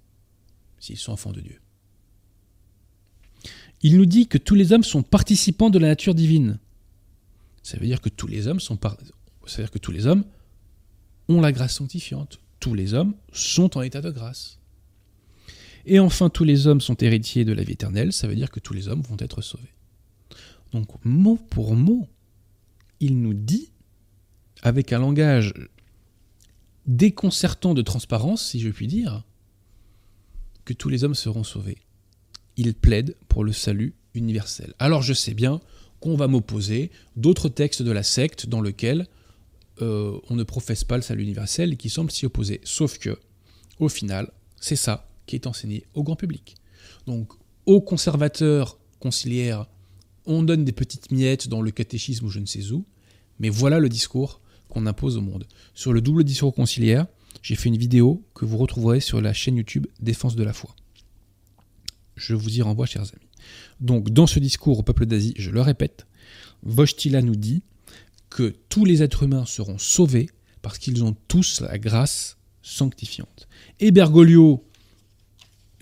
s'ils 0.78 0.98
sont 0.98 1.12
enfants 1.12 1.32
de 1.32 1.40
Dieu. 1.40 1.60
Il 3.82 3.96
nous 3.96 4.06
dit 4.06 4.26
que 4.26 4.38
tous 4.38 4.54
les 4.54 4.72
hommes 4.72 4.84
sont 4.84 5.02
participants 5.02 5.70
de 5.70 5.78
la 5.78 5.88
nature 5.88 6.14
divine. 6.14 6.58
Ça 7.62 7.78
veut 7.78 7.86
dire 7.86 8.00
que 8.00 8.08
tous 8.08 8.26
les 8.26 8.46
hommes 8.46 8.60
sont 8.60 8.78
ça 9.46 9.56
veut 9.56 9.64
dire 9.64 9.70
que 9.70 9.78
tous 9.78 9.92
les 9.92 10.06
hommes 10.06 10.24
ont 11.28 11.40
la 11.40 11.52
grâce 11.52 11.76
sanctifiante. 11.76 12.38
Tous 12.60 12.74
les 12.74 12.94
hommes 12.94 13.14
sont 13.32 13.76
en 13.76 13.82
état 13.82 14.00
de 14.00 14.10
grâce. 14.10 14.58
Et 15.86 15.98
enfin, 15.98 16.30
tous 16.30 16.44
les 16.44 16.66
hommes 16.66 16.80
sont 16.80 16.96
héritiers 16.96 17.44
de 17.44 17.52
la 17.52 17.62
vie 17.62 17.72
éternelle, 17.72 18.12
ça 18.12 18.26
veut 18.26 18.34
dire 18.34 18.50
que 18.50 18.60
tous 18.60 18.72
les 18.74 18.88
hommes 18.88 19.02
vont 19.02 19.16
être 19.18 19.42
sauvés. 19.42 19.72
Donc, 20.72 20.88
mot 21.04 21.36
pour 21.50 21.76
mot, 21.76 22.08
il 23.00 23.20
nous 23.20 23.34
dit, 23.34 23.70
avec 24.62 24.92
un 24.92 24.98
langage 24.98 25.52
déconcertant 26.86 27.74
de 27.74 27.82
transparence, 27.82 28.50
si 28.50 28.60
je 28.60 28.70
puis 28.70 28.86
dire, 28.86 29.24
que 30.64 30.72
tous 30.72 30.88
les 30.88 31.04
hommes 31.04 31.14
seront 31.14 31.44
sauvés. 31.44 31.78
Il 32.56 32.74
plaide 32.74 33.16
pour 33.28 33.44
le 33.44 33.52
salut 33.52 33.94
universel. 34.14 34.74
Alors 34.78 35.02
je 35.02 35.12
sais 35.12 35.34
bien 35.34 35.60
qu'on 36.00 36.16
va 36.16 36.28
m'opposer 36.28 36.90
d'autres 37.16 37.48
textes 37.48 37.82
de 37.82 37.90
la 37.90 38.02
secte 38.02 38.46
dans 38.46 38.60
lesquels 38.60 39.06
euh, 39.82 40.18
on 40.30 40.36
ne 40.36 40.44
professe 40.44 40.84
pas 40.84 40.96
le 40.96 41.02
salut 41.02 41.22
universel 41.22 41.72
et 41.72 41.76
qui 41.76 41.90
semblent 41.90 42.10
s'y 42.10 42.26
opposer. 42.26 42.60
Sauf 42.64 42.98
que, 42.98 43.18
au 43.80 43.88
final, 43.88 44.30
c'est 44.60 44.76
ça 44.76 45.08
qui 45.26 45.36
est 45.36 45.46
enseigné 45.46 45.84
au 45.94 46.02
grand 46.02 46.16
public. 46.16 46.56
Donc, 47.06 47.32
aux 47.66 47.80
conservateurs 47.80 48.78
conciliaires, 49.00 49.66
on 50.26 50.42
donne 50.42 50.64
des 50.64 50.72
petites 50.72 51.10
miettes 51.10 51.48
dans 51.48 51.62
le 51.62 51.70
catéchisme 51.70 52.26
ou 52.26 52.30
je 52.30 52.40
ne 52.40 52.46
sais 52.46 52.70
où, 52.72 52.84
mais 53.38 53.48
voilà 53.48 53.78
le 53.78 53.88
discours 53.88 54.40
qu'on 54.68 54.86
impose 54.86 55.16
au 55.16 55.20
monde. 55.20 55.46
Sur 55.74 55.92
le 55.92 56.00
double 56.00 56.24
discours 56.24 56.54
conciliaire, 56.54 57.06
j'ai 57.42 57.56
fait 57.56 57.68
une 57.68 57.76
vidéo 57.76 58.22
que 58.34 58.44
vous 58.44 58.56
retrouverez 58.56 59.00
sur 59.00 59.20
la 59.20 59.32
chaîne 59.32 59.56
YouTube 59.56 59.86
Défense 60.00 60.36
de 60.36 60.44
la 60.44 60.52
foi. 60.52 60.74
Je 62.16 62.34
vous 62.34 62.58
y 62.58 62.62
renvoie, 62.62 62.86
chers 62.86 63.02
amis. 63.02 63.28
Donc, 63.80 64.10
dans 64.10 64.26
ce 64.26 64.38
discours 64.38 64.78
au 64.78 64.82
peuple 64.82 65.06
d'Asie, 65.06 65.34
je 65.36 65.50
le 65.50 65.60
répète, 65.60 66.06
Vostila 66.62 67.20
nous 67.22 67.36
dit 67.36 67.62
que 68.30 68.54
tous 68.68 68.84
les 68.84 69.02
êtres 69.02 69.24
humains 69.24 69.44
seront 69.46 69.78
sauvés 69.78 70.30
parce 70.62 70.78
qu'ils 70.78 71.04
ont 71.04 71.14
tous 71.28 71.60
la 71.60 71.78
grâce 71.78 72.38
sanctifiante. 72.62 73.48
Et 73.80 73.90
Bergoglio 73.90 74.64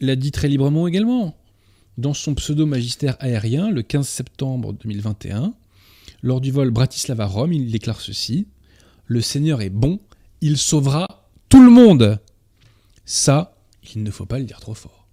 l'a 0.02 0.16
dit 0.16 0.32
très 0.32 0.48
librement 0.48 0.88
également. 0.88 1.36
Dans 1.96 2.14
son 2.14 2.34
pseudo-magistère 2.34 3.16
aérien, 3.20 3.70
le 3.70 3.82
15 3.82 4.06
septembre 4.06 4.72
2021, 4.72 5.54
lors 6.22 6.40
du 6.40 6.50
vol 6.50 6.70
Bratislava-Rome, 6.70 7.52
il 7.52 7.70
déclare 7.70 8.00
ceci 8.00 8.46
Le 9.06 9.20
Seigneur 9.20 9.62
est 9.62 9.70
bon, 9.70 10.00
il 10.40 10.58
sauvera 10.58 11.28
tout 11.48 11.62
le 11.62 11.70
monde 11.70 12.20
Ça, 13.04 13.56
il 13.94 14.02
ne 14.02 14.10
faut 14.10 14.26
pas 14.26 14.38
le 14.38 14.44
dire 14.44 14.60
trop 14.60 14.74
fort. 14.74 15.06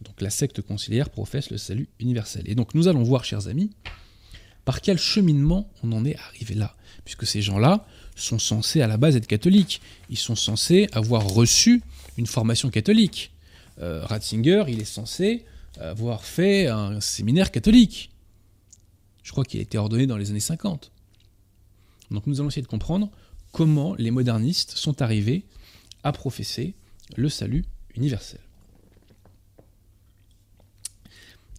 Donc 0.00 0.20
la 0.20 0.30
secte 0.30 0.60
conciliaire 0.60 1.10
professe 1.10 1.50
le 1.50 1.58
salut 1.58 1.88
universel. 1.98 2.44
Et 2.46 2.54
donc 2.54 2.74
nous 2.74 2.88
allons 2.88 3.02
voir, 3.02 3.24
chers 3.24 3.48
amis, 3.48 3.70
par 4.64 4.80
quel 4.80 4.98
cheminement 4.98 5.70
on 5.82 5.92
en 5.92 6.04
est 6.04 6.16
arrivé 6.16 6.54
là. 6.54 6.76
Puisque 7.04 7.26
ces 7.26 7.42
gens-là 7.42 7.86
sont 8.16 8.38
censés 8.38 8.80
à 8.80 8.86
la 8.86 8.96
base 8.96 9.16
être 9.16 9.26
catholiques. 9.26 9.80
Ils 10.08 10.18
sont 10.18 10.36
censés 10.36 10.88
avoir 10.92 11.26
reçu 11.26 11.82
une 12.16 12.26
formation 12.26 12.70
catholique. 12.70 13.33
Euh, 13.80 14.04
Ratzinger, 14.04 14.64
il 14.68 14.80
est 14.80 14.84
censé 14.84 15.44
avoir 15.80 16.24
fait 16.24 16.68
un 16.68 17.00
séminaire 17.00 17.50
catholique. 17.50 18.12
Je 19.22 19.32
crois 19.32 19.44
qu'il 19.44 19.58
a 19.58 19.62
été 19.62 19.78
ordonné 19.78 20.06
dans 20.06 20.16
les 20.16 20.30
années 20.30 20.40
50. 20.40 20.92
Donc 22.10 22.26
nous 22.26 22.40
allons 22.40 22.48
essayer 22.48 22.62
de 22.62 22.68
comprendre 22.68 23.10
comment 23.52 23.94
les 23.96 24.10
modernistes 24.10 24.72
sont 24.76 25.02
arrivés 25.02 25.44
à 26.02 26.12
professer 26.12 26.74
le 27.16 27.28
salut 27.28 27.64
universel. 27.96 28.40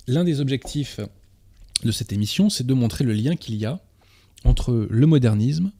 L'un 0.07 0.23
des 0.23 0.39
objectifs 0.39 0.99
de 1.83 1.91
cette 1.91 2.13
émission, 2.13 2.49
c'est 2.49 2.65
de 2.65 2.73
montrer 2.73 3.03
le 3.03 3.13
lien 3.13 3.35
qu'il 3.35 3.55
y 3.55 3.65
a 3.65 3.81
entre 4.43 4.87
le 4.89 5.07
modernisme, 5.07 5.71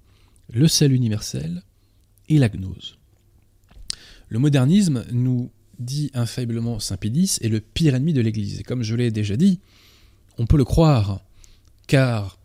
le 0.52 0.68
salut 0.68 0.96
universel 0.96 1.64
et 2.28 2.40
la 2.40 2.50
gnose. 2.50 2.98
Le 4.30 4.40
modernisme 4.40 5.06
nous 5.12 5.52
dit 5.80 6.12
infailliblement 6.14 6.80
Saint 6.80 6.98
Pédis 6.98 7.38
est 7.42 7.50
le 7.50 7.60
pire 7.60 7.96
ennemi 7.96 8.14
de 8.14 8.22
l'Église. 8.22 8.60
Et 8.60 8.64
comme 8.64 8.84
je 8.84 8.96
l'ai 8.96 9.12
déjà 9.12 9.36
dit, 9.38 9.60
on 10.38 10.46
peut 10.46 10.58
le 10.58 10.66
croire, 10.66 11.22
car 11.88 12.38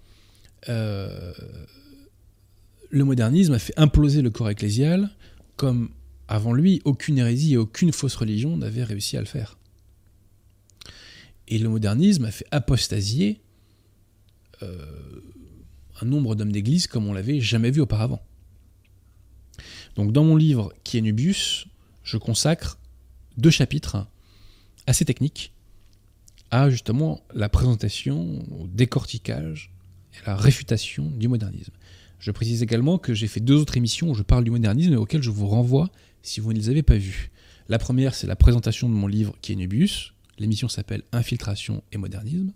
euh, 0.69 1.33
le 2.91 3.05
modernisme 3.05 3.55
a 3.55 3.59
fait 3.59 3.75
imploser 3.77 4.23
le 4.23 4.31
corps 4.31 4.51
ecclésial 4.51 5.11
comme 5.57 5.91
avant 6.29 6.53
lui, 6.53 6.81
aucune 6.85 7.19
hérésie 7.19 7.55
et 7.55 7.57
aucune 7.57 7.93
fausse 7.93 8.15
religion 8.15 8.57
n'avait 8.57 8.85
réussi 8.85 9.17
à 9.17 9.21
le 9.21 9.27
faire. 9.27 9.59
Et 11.49 11.59
le 11.59 11.69
modernisme 11.69 12.25
a 12.25 12.31
fait 12.31 12.47
apostasier 12.53 13.41
euh, 14.63 14.87
un 16.01 16.07
nombre 16.07 16.37
d'hommes 16.37 16.53
d'église 16.53 16.87
comme 16.87 17.09
on 17.09 17.13
l'avait 17.13 17.41
jamais 17.41 17.71
vu 17.71 17.81
auparavant. 17.81 18.23
Donc 19.97 20.13
dans 20.13 20.25
mon 20.25 20.37
livre 20.37 20.73
Qui 20.85 20.99
est 20.99 21.01
Nubius, 21.01 21.67
je 22.05 22.17
consacre 22.17 22.79
deux 23.41 23.51
chapitres 23.51 24.07
assez 24.87 25.05
techniques 25.05 25.53
à 26.51 26.71
justement 26.71 27.21
la 27.35 27.49
présentation, 27.49 28.45
au 28.61 28.67
décortiquage 28.67 29.73
et 30.15 30.27
à 30.27 30.33
la 30.33 30.37
réfutation 30.37 31.11
du 31.11 31.29
modernisme. 31.29 31.73
Je 32.19 32.31
précise 32.31 32.63
également 32.63 32.99
que 32.99 33.15
j'ai 33.15 33.29
fait 33.29 33.41
deux 33.41 33.57
autres 33.57 33.77
émissions 33.77 34.11
où 34.11 34.15
je 34.15 34.23
parle 34.23 34.45
du 34.45 34.51
modernisme 34.51 34.93
et 34.93 34.97
auxquelles 34.97 35.23
je 35.23 35.31
vous 35.31 35.47
renvoie 35.47 35.91
si 36.23 36.41
vous 36.41 36.53
ne 36.53 36.59
les 36.59 36.69
avez 36.69 36.83
pas 36.83 36.99
vues. 36.99 37.31
La 37.69 37.79
première, 37.79 38.15
c'est 38.15 38.27
la 38.27 38.37
présentation 38.37 38.89
de 38.89 38.95
mon 38.95 39.07
livre 39.07 39.35
qui 39.41 39.53
est 39.53 39.57
Nubius. 39.57 40.13
L'émission 40.39 40.69
s'appelle 40.69 41.03
Infiltration 41.13 41.83
et 41.93 41.99
modernisme. 41.99 42.53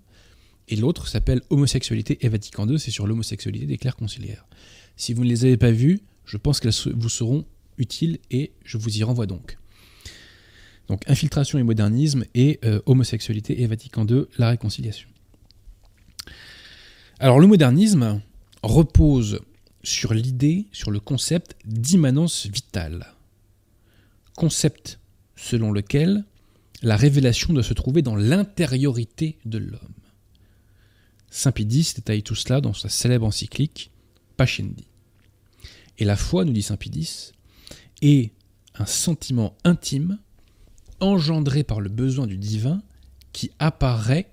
Et 0.68 0.76
l'autre 0.76 1.08
s'appelle 1.08 1.42
Homosexualité 1.50 2.18
et 2.22 2.28
Vatican 2.28 2.66
II, 2.68 2.78
c'est 2.78 2.90
sur 2.90 3.06
l'homosexualité 3.06 3.66
des 3.66 3.76
clercs 3.76 3.96
conciliaires. 3.96 4.46
Si 4.96 5.12
vous 5.12 5.24
ne 5.24 5.28
les 5.28 5.44
avez 5.44 5.56
pas 5.56 5.70
vues, 5.70 6.00
je 6.24 6.36
pense 6.36 6.60
qu'elles 6.60 6.94
vous 6.94 7.08
seront 7.08 7.44
utiles 7.78 8.18
et 8.30 8.52
je 8.64 8.78
vous 8.78 8.98
y 8.98 9.02
renvoie 9.02 9.26
donc. 9.26 9.58
Donc 10.88 11.08
infiltration 11.08 11.58
et 11.58 11.62
modernisme 11.62 12.24
et 12.34 12.60
euh, 12.64 12.80
homosexualité 12.86 13.62
et 13.62 13.66
Vatican 13.66 14.06
II, 14.06 14.24
la 14.38 14.50
réconciliation. 14.50 15.08
Alors 17.18 17.40
le 17.40 17.46
modernisme 17.46 18.20
repose 18.62 19.40
sur 19.82 20.14
l'idée, 20.14 20.66
sur 20.72 20.90
le 20.90 21.00
concept 21.00 21.56
d'immanence 21.64 22.46
vitale. 22.46 23.14
Concept 24.36 24.98
selon 25.36 25.72
lequel 25.72 26.24
la 26.82 26.96
révélation 26.96 27.52
doit 27.52 27.62
se 27.62 27.74
trouver 27.74 28.02
dans 28.02 28.16
l'intériorité 28.16 29.38
de 29.44 29.58
l'homme. 29.58 29.78
Saint 31.30 31.52
Pidis 31.52 31.94
détaille 31.96 32.22
tout 32.22 32.34
cela 32.34 32.60
dans 32.60 32.74
sa 32.74 32.88
célèbre 32.88 33.26
encyclique 33.26 33.90
Pascendi. 34.36 34.86
Et 35.98 36.04
la 36.04 36.16
foi, 36.16 36.44
nous 36.44 36.52
dit 36.52 36.62
Saint 36.62 36.76
Pidis, 36.76 37.32
est 38.02 38.32
un 38.74 38.86
sentiment 38.86 39.56
intime 39.64 40.18
engendré 41.04 41.62
par 41.64 41.80
le 41.80 41.88
besoin 41.88 42.26
du 42.26 42.38
divin 42.38 42.82
qui 43.32 43.50
apparaît 43.58 44.30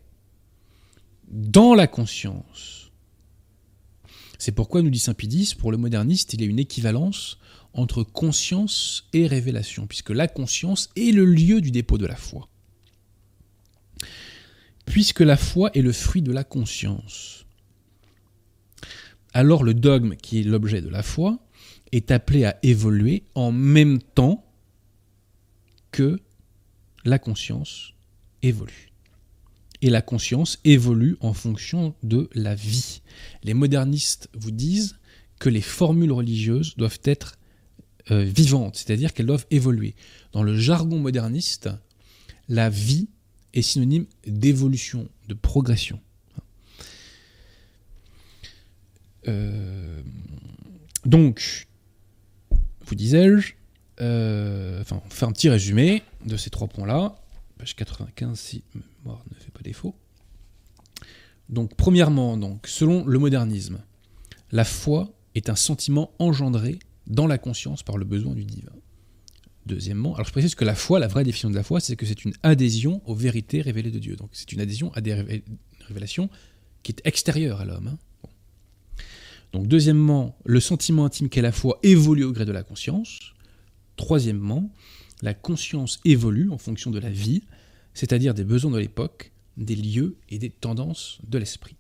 dans 1.28 1.74
la 1.74 1.88
conscience. 1.88 2.92
C'est 4.38 4.52
pourquoi, 4.52 4.82
nous 4.82 4.90
dit 4.90 5.00
Saint 5.00 5.14
Pidis, 5.14 5.54
pour 5.58 5.72
le 5.72 5.78
moderniste, 5.78 6.34
il 6.34 6.42
y 6.42 6.46
a 6.46 6.48
une 6.48 6.60
équivalence 6.60 7.38
entre 7.74 8.04
conscience 8.04 9.08
et 9.14 9.28
révélation, 9.28 9.88
puisque 9.88 10.10
la 10.10 10.28
conscience 10.28 10.90
est 10.96 11.12
le 11.12 11.26
lieu 11.26 11.62
du 11.62 11.72
dépôt 11.72 11.98
de 11.98 12.08
la 12.08 12.16
foi. 12.16 12.50
Puisque 14.86 15.22
la 15.22 15.38
foi 15.38 15.70
est 15.74 15.82
le 15.82 15.94
fruit 15.94 16.22
de 16.22 16.32
la 16.32 16.44
conscience, 16.44 17.46
alors 19.34 19.64
le 19.64 19.74
dogme 19.74 20.16
qui 20.16 20.40
est 20.40 20.44
l'objet 20.44 20.82
de 20.82 20.90
la 20.90 21.04
foi 21.04 21.40
est 21.92 22.12
appelé 22.12 22.46
à 22.46 22.58
évoluer 22.64 23.24
en 23.36 23.52
même 23.52 24.02
temps 24.02 24.46
que 25.92 26.20
la 27.06 27.20
conscience 27.20 27.94
évolue. 28.42 28.92
Et 29.82 29.90
la 29.90 30.02
conscience 30.02 30.60
évolue 30.64 31.18
en 31.22 31.34
fonction 31.34 31.96
de 32.04 32.30
la 32.34 32.54
vie. 32.54 33.02
Les 33.44 33.54
modernistes 33.54 34.30
vous 34.34 34.52
disent 34.52 34.98
que 35.40 35.50
les 35.50 35.62
formules 35.62 36.12
religieuses 36.12 36.76
doivent 36.78 37.00
être 37.04 37.40
euh, 38.12 38.24
vivantes, 38.24 38.78
c'est-à-dire 38.78 39.14
qu'elles 39.14 39.26
doivent 39.26 39.48
évoluer. 39.50 39.96
Dans 40.34 40.44
le 40.44 40.56
jargon 40.56 41.00
moderniste, 41.00 41.70
la 42.48 42.70
vie 42.70 43.10
est 43.54 43.62
synonyme 43.62 44.06
d'évolution, 44.28 45.10
de 45.28 45.34
progression. 45.34 46.00
Euh, 49.28 50.02
donc, 51.06 51.68
vous 52.86 52.96
disais-je, 52.96 53.54
euh, 54.02 54.82
enfin, 54.82 55.02
on 55.06 55.10
fait 55.10 55.26
un 55.26 55.32
petit 55.32 55.50
résumé 55.50 56.04
de 56.26 56.38
ces 56.38 56.50
trois 56.50 56.68
points-là. 56.68 57.16
Page 57.58 57.76
95, 57.76 58.40
si 58.40 58.64
mémoire 58.74 59.24
ne 59.30 59.36
fait 59.36 59.52
pas 59.52 59.62
défaut. 59.62 59.96
Donc, 61.50 61.76
premièrement, 61.76 62.38
donc, 62.38 62.68
selon 62.68 63.06
le 63.06 63.20
modernisme, 63.20 63.82
la 64.52 64.64
foi 64.64 65.14
est 65.36 65.50
un 65.50 65.56
sentiment 65.56 66.12
engendré 66.20 66.80
dans 67.08 67.28
la 67.28 67.38
conscience 67.38 67.84
par 67.84 67.98
le 67.98 68.06
besoin 68.06 68.34
du 68.34 68.46
divin. 68.46 68.72
Deuxièmement, 69.66 70.16
alors 70.16 70.26
je 70.26 70.32
précise 70.32 70.56
que 70.56 70.66
la 70.66 70.74
foi, 70.74 71.00
la 71.00 71.08
vraie 71.08 71.24
définition 71.24 71.50
de 71.50 71.56
la 71.56 71.64
foi, 71.64 71.80
c'est 71.80 71.96
que 71.96 72.06
c'est 72.06 72.26
une 72.26 72.34
adhésion 72.42 73.02
aux 73.06 73.14
vérités 73.14 73.62
révélées 73.62 73.92
de 73.92 74.00
Dieu. 74.00 74.16
Donc 74.16 74.30
c'est 74.34 74.52
une 74.52 74.60
adhésion 74.60 74.92
à 74.94 75.02
des 75.02 75.44
révélations 75.88 76.30
qui 76.82 76.94
est 76.94 77.02
extérieure 77.06 77.62
à 77.62 77.66
l'homme. 77.66 77.88
Hein. 77.94 77.98
Donc 79.54 79.68
deuxièmement, 79.68 80.36
le 80.46 80.60
sentiment 80.60 81.06
intime 81.06 81.30
qu'est 81.30 81.42
la 81.42 81.52
foi 81.52 81.78
évolue 81.84 82.24
au 82.24 82.32
gré 82.32 82.46
de 82.46 82.52
la 82.52 82.64
conscience. 82.64 83.20
Troisièmement, 84.02 84.68
la 85.22 85.36
conscience 85.36 86.00
évolue 86.06 86.50
en 86.50 86.58
fonction 86.58 86.90
de 86.90 86.98
la 86.98 87.12
vie, 87.12 87.44
c'est-à-dire 87.94 88.34
des 88.34 88.44
besoins 88.44 88.72
de 88.72 88.80
l'époque, 88.80 89.32
des 89.58 89.76
lieux 89.76 90.16
et 90.30 90.40
des 90.40 90.50
tendances 90.50 91.20
de 91.28 91.38
l'esprit. 91.38 91.76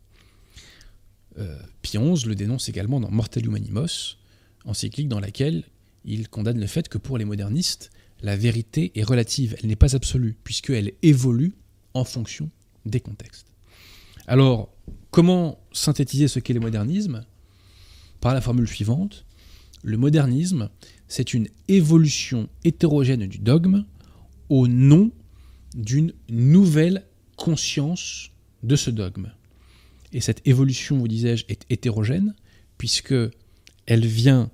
Euh, 1.39 1.57
XI 1.83 2.27
le 2.27 2.35
dénonce 2.35 2.69
également 2.69 2.99
dans 2.99 3.09
Mortalium 3.09 3.55
Animos, 3.55 4.17
encyclique 4.65 5.07
dans 5.07 5.19
laquelle 5.19 5.63
il 6.05 6.29
condamne 6.29 6.59
le 6.59 6.67
fait 6.67 6.89
que 6.89 6.99
pour 6.99 7.17
les 7.17 7.25
modernistes, 7.25 7.89
la 8.21 8.37
vérité 8.37 8.91
est 8.93 9.03
relative, 9.03 9.55
elle 9.59 9.67
n'est 9.67 9.75
pas 9.75 9.95
absolue, 9.95 10.37
puisqu'elle 10.43 10.93
évolue 11.01 11.55
en 11.95 12.03
fonction 12.03 12.51
des 12.85 12.99
contextes. 12.99 13.47
Alors, 14.27 14.71
comment 15.09 15.59
synthétiser 15.71 16.27
ce 16.27 16.37
qu'est 16.37 16.53
le 16.53 16.59
modernisme? 16.59 17.25
Par 18.19 18.35
la 18.35 18.41
formule 18.41 18.67
suivante, 18.67 19.25
le 19.81 19.97
modernisme, 19.97 20.69
c'est 21.11 21.33
une 21.33 21.49
évolution 21.67 22.47
hétérogène 22.63 23.27
du 23.27 23.37
dogme 23.37 23.83
au 24.47 24.69
nom 24.69 25.11
d'une 25.75 26.13
nouvelle 26.29 27.05
conscience 27.35 28.31
de 28.63 28.77
ce 28.77 28.89
dogme. 28.89 29.33
Et 30.13 30.21
cette 30.21 30.41
évolution, 30.47 30.97
vous 30.97 31.09
disais-je, 31.09 31.43
est 31.49 31.65
hétérogène, 31.69 32.33
puisque 32.77 33.13
elle 33.87 34.05
vient 34.05 34.51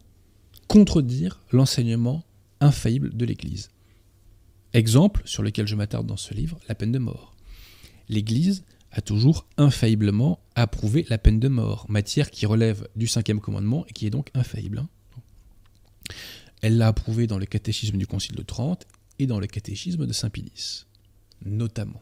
contredire 0.68 1.44
l'enseignement 1.52 2.24
infaillible 2.60 3.16
de 3.16 3.26
l'Église. 3.26 3.70
Exemple 4.74 5.22
sur 5.26 5.44
lequel 5.44 5.68
je 5.68 5.76
m'attarde 5.76 6.08
dans 6.08 6.18
ce 6.18 6.34
livre, 6.34 6.60
la 6.68 6.74
peine 6.74 6.92
de 6.92 6.98
mort. 6.98 7.36
L'Église 8.10 8.64
a 8.92 9.02
toujours 9.02 9.46
infailliblement 9.58 10.40
approuvé 10.56 11.06
la 11.08 11.20
peine 11.20 11.40
de 11.40 11.50
mort, 11.50 11.86
matière 11.88 12.32
qui 12.32 12.48
relève 12.48 12.88
du 12.96 13.06
cinquième 13.06 13.42
commandement 13.42 13.86
et 13.86 13.94
qui 13.94 14.08
est 14.08 14.12
donc 14.12 14.32
infaillible. 14.34 14.88
Elle 16.62 16.78
l'a 16.78 16.88
approuvé 16.88 17.28
dans 17.28 17.38
le 17.38 17.46
catéchisme 17.46 17.98
du 17.98 18.08
Concile 18.08 18.36
de 18.36 18.42
Trente 18.42 18.86
et 19.20 19.28
dans 19.28 19.40
le 19.40 19.48
catéchisme 19.48 20.06
de 20.06 20.14
Saint-Pilice, 20.14 20.88
notamment. 21.46 22.02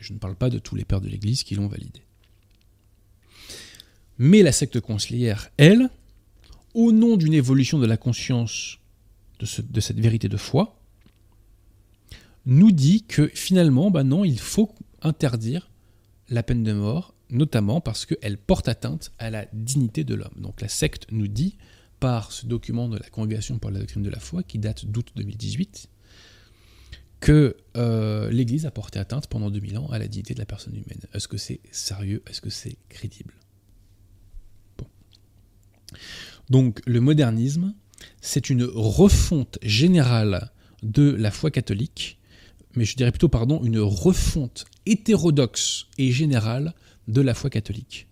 Je 0.00 0.12
ne 0.12 0.18
parle 0.18 0.36
pas 0.36 0.50
de 0.50 0.58
tous 0.58 0.74
les 0.74 0.84
pères 0.84 1.00
de 1.00 1.08
l'Église 1.08 1.44
qui 1.44 1.54
l'ont 1.54 1.68
validé. 1.68 2.02
Mais 4.18 4.42
la 4.42 4.52
secte 4.52 4.80
conciliaire, 4.80 5.50
elle, 5.56 5.90
au 6.72 6.92
nom 6.92 7.16
d'une 7.16 7.34
évolution 7.34 7.78
de 7.78 7.86
la 7.86 7.96
conscience 7.96 8.78
de, 9.40 9.80
cette 9.80 10.00
vérité 10.00 10.28
de 10.28 10.36
foi, 10.36 10.80
nous 12.46 12.72
dit 12.72 13.04
que 13.04 13.28
finalement, 13.34 13.90
bah 13.90 14.04
non, 14.04 14.24
il 14.24 14.38
faut 14.38 14.74
interdire 15.02 15.70
la 16.28 16.42
peine 16.42 16.62
de 16.62 16.72
mort, 16.72 17.14
notamment 17.30 17.80
parce 17.80 18.06
qu'elle 18.06 18.38
porte 18.38 18.68
atteinte 18.68 19.12
à 19.18 19.30
la 19.30 19.46
dignité 19.52 20.04
de 20.04 20.14
l'homme. 20.14 20.34
Donc 20.36 20.60
la 20.60 20.68
secte 20.68 21.06
nous 21.10 21.28
dit, 21.28 21.56
par 22.04 22.32
ce 22.32 22.44
document 22.44 22.90
de 22.90 22.98
la 22.98 23.08
Congrégation 23.08 23.58
pour 23.58 23.70
la 23.70 23.78
doctrine 23.78 24.02
de 24.02 24.10
la 24.10 24.20
foi, 24.20 24.42
qui 24.42 24.58
date 24.58 24.84
d'août 24.84 25.12
2018, 25.16 25.88
que 27.18 27.56
euh, 27.78 28.30
l'Église 28.30 28.66
a 28.66 28.70
porté 28.70 28.98
atteinte 28.98 29.26
pendant 29.26 29.50
2000 29.50 29.78
ans 29.78 29.86
à 29.86 29.98
la 29.98 30.06
dignité 30.06 30.34
de 30.34 30.38
la 30.38 30.44
personne 30.44 30.74
humaine. 30.74 31.00
Est-ce 31.14 31.28
que 31.28 31.38
c'est 31.38 31.60
sérieux? 31.70 32.22
Est-ce 32.28 32.42
que 32.42 32.50
c'est 32.50 32.76
crédible? 32.90 33.32
Bon. 34.76 34.84
Donc 36.50 36.82
le 36.84 37.00
modernisme, 37.00 37.72
c'est 38.20 38.50
une 38.50 38.64
refonte 38.64 39.58
générale 39.62 40.52
de 40.82 41.08
la 41.08 41.30
foi 41.30 41.50
catholique, 41.50 42.18
mais 42.76 42.84
je 42.84 42.96
dirais 42.96 43.12
plutôt, 43.12 43.30
pardon, 43.30 43.64
une 43.64 43.78
refonte 43.80 44.66
hétérodoxe 44.84 45.86
et 45.96 46.12
générale 46.12 46.74
de 47.08 47.22
la 47.22 47.32
foi 47.32 47.48
catholique, 47.48 48.08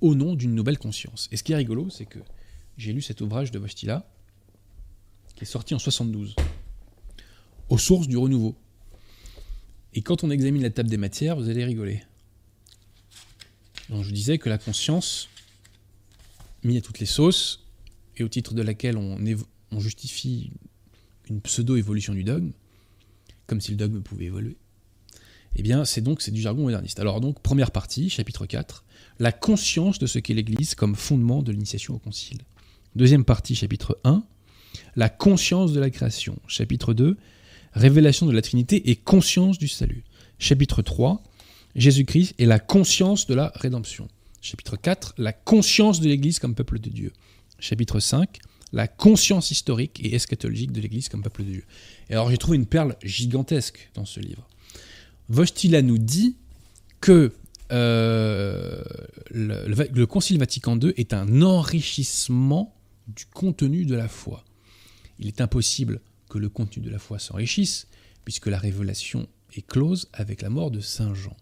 au 0.00 0.14
nom 0.14 0.34
d'une 0.34 0.54
nouvelle 0.54 0.78
conscience. 0.78 1.28
Et 1.32 1.36
ce 1.36 1.42
qui 1.42 1.52
est 1.52 1.56
rigolo, 1.56 1.90
c'est 1.90 2.06
que 2.06 2.20
j'ai 2.76 2.92
lu 2.92 3.02
cet 3.02 3.20
ouvrage 3.20 3.50
de 3.50 3.58
Vostila, 3.58 4.08
qui 5.34 5.44
est 5.44 5.46
sorti 5.46 5.74
en 5.74 5.78
72, 5.78 6.36
aux 7.68 7.78
sources 7.78 8.08
du 8.08 8.16
renouveau. 8.16 8.56
Et 9.94 10.02
quand 10.02 10.24
on 10.24 10.30
examine 10.30 10.62
la 10.62 10.70
table 10.70 10.88
des 10.88 10.96
matières, 10.96 11.36
vous 11.36 11.48
allez 11.48 11.64
rigoler. 11.64 12.02
Donc 13.88 14.04
je 14.04 14.10
disais 14.10 14.38
que 14.38 14.48
la 14.48 14.58
conscience, 14.58 15.28
mis 16.62 16.76
à 16.76 16.80
toutes 16.80 16.98
les 16.98 17.06
sauces, 17.06 17.66
et 18.16 18.24
au 18.24 18.28
titre 18.28 18.54
de 18.54 18.62
laquelle 18.62 18.96
on, 18.96 19.18
on 19.70 19.80
justifie 19.80 20.52
une 21.28 21.40
pseudo-évolution 21.40 22.14
du 22.14 22.24
dogme, 22.24 22.52
comme 23.46 23.60
si 23.60 23.70
le 23.70 23.76
dogme 23.76 24.02
pouvait 24.02 24.26
évoluer, 24.26 24.56
eh 25.56 25.62
bien, 25.62 25.84
c'est 25.84 26.00
donc 26.00 26.22
c'est 26.22 26.30
du 26.30 26.40
jargon 26.40 26.62
moderniste. 26.62 27.00
Alors 27.00 27.20
donc, 27.20 27.40
première 27.40 27.70
partie, 27.70 28.08
chapitre 28.08 28.46
4, 28.46 28.84
la 29.18 29.32
conscience 29.32 29.98
de 29.98 30.06
ce 30.06 30.18
qu'est 30.18 30.34
l'Église 30.34 30.74
comme 30.74 30.94
fondement 30.94 31.42
de 31.42 31.52
l'initiation 31.52 31.94
au 31.94 31.98
Concile. 31.98 32.42
Deuxième 32.94 33.24
partie, 33.24 33.54
chapitre 33.54 33.98
1, 34.04 34.22
la 34.96 35.08
conscience 35.08 35.72
de 35.72 35.80
la 35.80 35.88
création. 35.88 36.38
Chapitre 36.46 36.92
2, 36.92 37.16
révélation 37.72 38.26
de 38.26 38.32
la 38.32 38.42
Trinité 38.42 38.90
et 38.90 38.96
conscience 38.96 39.58
du 39.58 39.66
salut. 39.66 40.04
Chapitre 40.38 40.82
3, 40.82 41.22
Jésus-Christ 41.74 42.34
et 42.38 42.44
la 42.44 42.58
conscience 42.58 43.26
de 43.26 43.34
la 43.34 43.50
rédemption. 43.54 44.08
Chapitre 44.42 44.76
4, 44.76 45.14
la 45.16 45.32
conscience 45.32 46.00
de 46.00 46.08
l'Église 46.08 46.38
comme 46.38 46.54
peuple 46.54 46.80
de 46.80 46.90
Dieu. 46.90 47.12
Chapitre 47.58 47.98
5, 47.98 48.40
la 48.74 48.88
conscience 48.88 49.50
historique 49.50 49.98
et 50.04 50.14
eschatologique 50.14 50.72
de 50.72 50.80
l'Église 50.82 51.08
comme 51.08 51.22
peuple 51.22 51.44
de 51.44 51.50
Dieu. 51.50 51.64
Et 52.10 52.12
alors 52.12 52.30
j'ai 52.30 52.36
trouvé 52.36 52.58
une 52.58 52.66
perle 52.66 52.96
gigantesque 53.02 53.90
dans 53.94 54.04
ce 54.04 54.20
livre. 54.20 54.46
Vostila 55.30 55.80
nous 55.80 55.98
dit 55.98 56.36
que 57.00 57.32
euh, 57.70 58.82
le, 59.30 59.64
le, 59.66 60.06
Concile 60.06 60.38
Vatican 60.38 60.78
II 60.78 60.92
est 60.98 61.14
un 61.14 61.40
enrichissement 61.40 62.74
du 63.14 63.26
contenu 63.26 63.84
de 63.84 63.94
la 63.94 64.08
foi. 64.08 64.44
Il 65.18 65.26
est 65.26 65.40
impossible 65.40 66.00
que 66.28 66.38
le 66.38 66.48
contenu 66.48 66.82
de 66.82 66.90
la 66.90 66.98
foi 66.98 67.18
s'enrichisse, 67.18 67.86
puisque 68.24 68.46
la 68.46 68.58
révélation 68.58 69.28
est 69.54 69.66
close 69.66 70.08
avec 70.12 70.42
la 70.42 70.50
mort 70.50 70.70
de 70.70 70.80
Saint 70.80 71.14
Jean. 71.14 71.36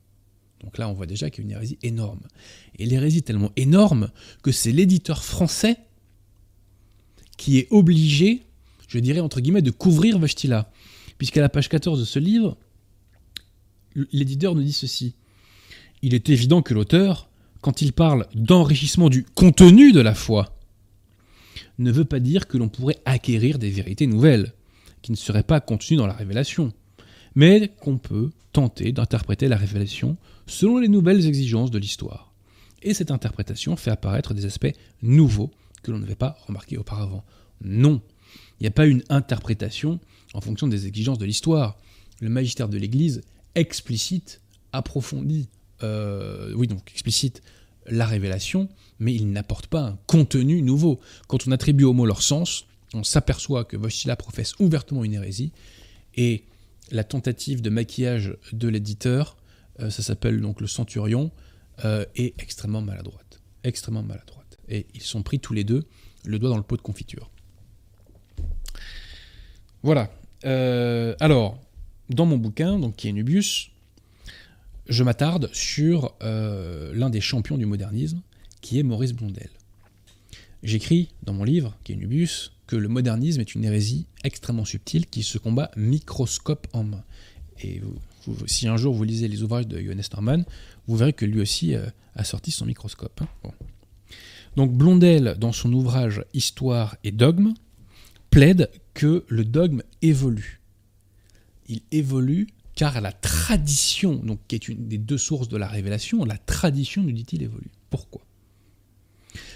Donc 0.63 0.79
là, 0.79 0.89
on 0.89 0.93
voit 0.93 1.07
déjà 1.07 1.31
qu'il 1.31 1.45
y 1.45 1.47
a 1.47 1.51
une 1.51 1.57
hérésie 1.57 1.79
énorme. 1.83 2.21
Et 2.79 2.87
l'hérésie 2.87 3.23
tellement 3.23 3.53
énorme 3.57 4.11
que 4.43 4.53
c'est 4.53 4.73
l'éditeur 4.73 5.25
français 5.25 5.79
qui 7.37 7.59
est 7.59 7.69
obligé, 7.71 8.43
je 8.89 8.99
dirais 8.99 9.21
entre 9.21 9.41
guillemets, 9.41 9.63
de 9.63 9.71
couvrir 9.71 10.19
Vashtila. 10.19 10.71
Puisqu'à 11.17 11.41
la 11.41 11.49
page 11.49 11.69
14 11.69 12.01
de 12.01 12.05
ce 12.05 12.19
livre, 12.19 12.59
l'éditeur 14.13 14.55
nous 14.55 14.63
dit 14.63 14.73
ceci. 14.73 15.15
Il 16.03 16.15
est 16.15 16.29
évident 16.29 16.63
que 16.63 16.75
l'auteur, 16.75 17.31
quand 17.61 17.83
il 17.83 17.93
parle 17.93 18.27
d'enrichissement 18.35 19.09
du 19.09 19.25
contenu 19.25 19.93
de 19.93 20.01
la 20.01 20.15
foi, 20.15 20.60
ne 21.79 21.93
veut 21.93 22.05
pas 22.05 22.21
dire 22.21 22.47
que 22.47 22.59
l'on 22.59 22.69
pourrait 22.69 22.99
acquérir 23.05 23.59
des 23.59 23.71
vérités 23.71 24.07
nouvelles, 24.07 24.53
qui 25.03 25.13
ne 25.13 25.17
seraient 25.17 25.43
pas 25.43 25.61
contenues 25.61 25.97
dans 25.97 26.07
la 26.07 26.15
révélation, 26.15 26.73
mais 27.35 27.69
qu'on 27.81 27.99
peut 27.99 28.31
tenter 28.53 28.93
d'interpréter 28.93 29.49
la 29.49 29.57
révélation 29.57 30.17
selon 30.47 30.79
les 30.79 30.89
nouvelles 30.89 31.27
exigences 31.27 31.71
de 31.71 31.79
l'histoire. 31.79 32.33
Et 32.83 32.95
cette 32.95 33.11
interprétation 33.11 33.77
fait 33.77 33.91
apparaître 33.91 34.35
des 34.35 34.47
aspects 34.47 34.75
nouveaux 35.03 35.51
que 35.83 35.91
l'on 35.91 35.99
n'avait 35.99 36.15
pas 36.15 36.37
remarqués 36.47 36.77
auparavant. 36.77 37.25
Non, 37.63 38.01
il 38.59 38.65
n'y 38.65 38.69
a 38.69 38.73
pas 38.73 38.87
une 38.87 39.03
interprétation 39.09 40.01
en 40.35 40.41
fonction 40.41 40.67
des 40.67 40.87
exigences 40.87 41.19
de 41.19 41.25
l'histoire. 41.25 41.77
Le 42.21 42.29
magistère 42.29 42.69
de 42.69 42.79
l'Église 42.79 43.23
explicite, 43.55 44.41
approfondit, 44.73 45.49
euh, 45.83 46.53
oui 46.55 46.67
donc 46.67 46.91
explicite 46.91 47.43
la 47.87 48.07
révélation, 48.07 48.69
mais 49.01 49.15
il 49.15 49.33
n'apporte 49.33 49.67
pas 49.67 49.81
un 49.81 49.99
contenu 50.07 50.63
nouveau. 50.63 51.01
Quand 51.27 51.47
on 51.49 51.53
attribue 51.53 51.85
aux 51.85 51.93
mots 51.93 52.07
leur 52.07 52.23
sens, 52.23 52.67
on 52.95 53.03
s'aperçoit 53.03 53.65
que 53.65 53.77
Voshila 53.77 54.15
professe 54.15 54.55
ouvertement 54.61 55.05
une 55.05 55.15
hérésie, 55.15 55.53
et 56.15 56.45
la 56.93 57.05
tentative 57.05 57.63
de 57.63 57.71
maquillage 57.71 58.37
de 58.53 58.69
l'éditeur 58.69 59.37
euh, 59.83 59.91
ça 59.91 60.03
s'appelle 60.03 60.41
donc 60.41 60.61
le 60.61 60.67
Centurion, 60.67 61.31
euh, 61.85 62.05
est 62.17 62.41
extrêmement 62.41 62.83
maladroite. 62.83 63.41
Extrêmement 63.65 64.03
maladroite. 64.03 64.59
Et 64.69 64.87
ils 64.95 65.03
sont 65.03 65.23
pris 65.23 65.41
tous 65.41 65.53
les 65.53 65.65
deux 65.65 65.85
le 66.25 66.39
doigt 66.39 66.51
dans 66.51 66.57
le 66.57 66.63
pot 66.63 66.77
de 66.77 66.83
confiture. 66.83 67.31
Voilà. 69.83 70.11
Euh, 70.45 71.15
alors, 71.21 71.59
dans 72.11 72.27
mon 72.27 72.37
bouquin, 72.37 72.79
donc, 72.79 72.97
qui 72.97 73.09
est 73.09 73.13
Nubius, 73.13 73.71
je 74.89 75.03
m'attarde 75.03 75.49
sur 75.53 76.15
l'un 76.21 77.11
des 77.11 77.21
champions 77.21 77.57
du 77.57 77.65
modernisme, 77.65 78.21
qui 78.61 78.79
est 78.79 78.83
Maurice 78.83 79.13
Blondel. 79.13 79.51
J'écris 80.63 81.09
dans 81.23 81.33
mon 81.33 81.45
livre, 81.45 81.77
qui 81.85 81.97
que 82.67 82.77
le 82.77 82.89
modernisme 82.89 83.41
est 83.41 83.55
une 83.55 83.65
hérésie 83.65 84.07
extrêmement 84.23 84.65
subtile 84.65 85.07
qui 85.07 85.23
se 85.23 85.39
combat 85.39 85.71
microscope 85.77 86.69
en 86.73 86.85
main. 86.85 87.03
Et 87.63 87.81
si 88.47 88.69
un 88.69 88.77
jour 88.77 88.95
vous 88.95 89.05
lisez 89.05 89.27
les 89.29 89.43
ouvrages 89.43 89.67
de 89.67 89.81
Johannes 89.81 90.03
Norman, 90.13 90.45
vous 90.87 90.97
verrez 90.97 91.13
que 91.13 91.25
lui 91.25 91.41
aussi 91.41 91.75
euh, 91.75 91.87
a 92.15 92.25
sorti 92.25 92.51
son 92.51 92.67
microscope. 92.67 93.21
hein. 93.23 93.51
Donc 94.57 94.73
Blondel, 94.73 95.37
dans 95.39 95.53
son 95.53 95.73
ouvrage 95.73 96.25
Histoire 96.35 96.97
et 97.05 97.13
dogme, 97.13 97.55
plaide 98.31 98.71
que 98.95 99.25
le 99.29 99.45
dogme 99.45 99.83
évolue. 100.03 100.61
Il 101.69 101.83
évolue 101.93 102.49
car 102.75 103.01
la 103.01 103.13
tradition, 103.13 104.15
donc 104.15 104.41
qui 104.49 104.55
est 104.55 104.69
une 104.69 104.89
des 104.89 104.99
deux 104.99 105.19
sources 105.19 105.49
de 105.49 105.57
la 105.57 105.69
révélation, 105.69 106.25
la 106.25 106.39
tradition, 106.39 107.03
nous 107.03 107.13
dit-il, 107.13 107.43
évolue. 107.43 107.71
Pourquoi? 107.91 108.23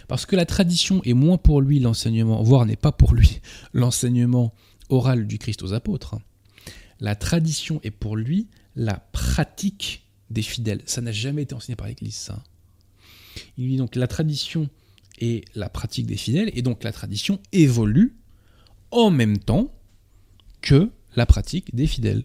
Parce 0.09 0.27
que 0.27 0.37
la 0.37 0.47
tradition 0.47 1.03
est 1.05 1.15
moins 1.15 1.39
pour 1.39 1.61
lui 1.61 1.81
l'enseignement, 1.81 2.43
voire 2.43 2.67
n'est 2.67 2.77
pas 2.77 2.93
pour 2.93 3.15
lui 3.15 3.41
l'enseignement 3.73 4.55
oral 4.89 5.27
du 5.27 5.39
Christ 5.39 5.63
aux 5.63 5.73
apôtres. 5.73 6.17
La 7.01 7.17
tradition 7.17 7.81
est 7.83 7.91
pour 7.91 8.17
lui 8.17 8.49
la 8.77 8.97
pratique 9.13 10.07
des 10.31 10.43
fidèles. 10.43 10.83
Ça 10.87 11.01
n'a 11.01 11.13
jamais 11.13 11.43
été 11.43 11.55
enseigné 11.55 11.77
par 11.77 11.87
l'Église, 11.87 12.15
ça. 12.15 12.43
Il 13.57 13.69
dit 13.69 13.77
donc 13.77 13.97
la 13.97 14.07
tradition 14.07 14.69
est 15.21 15.45
la 15.55 15.69
pratique 15.69 16.07
des 16.07 16.17
fidèles, 16.17 16.51
et 16.55 16.63
donc 16.63 16.83
la 16.83 16.93
tradition 16.93 17.41
évolue 17.53 18.17
en 18.91 19.11
même 19.11 19.39
temps 19.39 19.73
que 20.61 20.91
la 21.17 21.27
pratique 21.27 21.75
des 21.75 21.87
fidèles. 21.87 22.25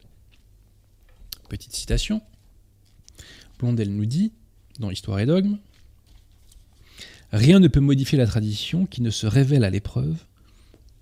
Petite 1.49 1.75
citation. 1.75 2.21
Blondel 3.59 3.93
nous 3.93 4.05
dit, 4.05 4.31
dans 4.79 4.89
Histoire 4.89 5.19
et 5.19 5.25
dogme, 5.25 5.57
Rien 7.31 7.59
ne 7.59 7.67
peut 7.67 7.79
modifier 7.79 8.17
la 8.17 8.25
tradition 8.25 8.85
qui 8.85 9.01
ne 9.01 9.09
se 9.09 9.27
révèle 9.27 9.63
à 9.63 9.69
l'épreuve, 9.69 10.17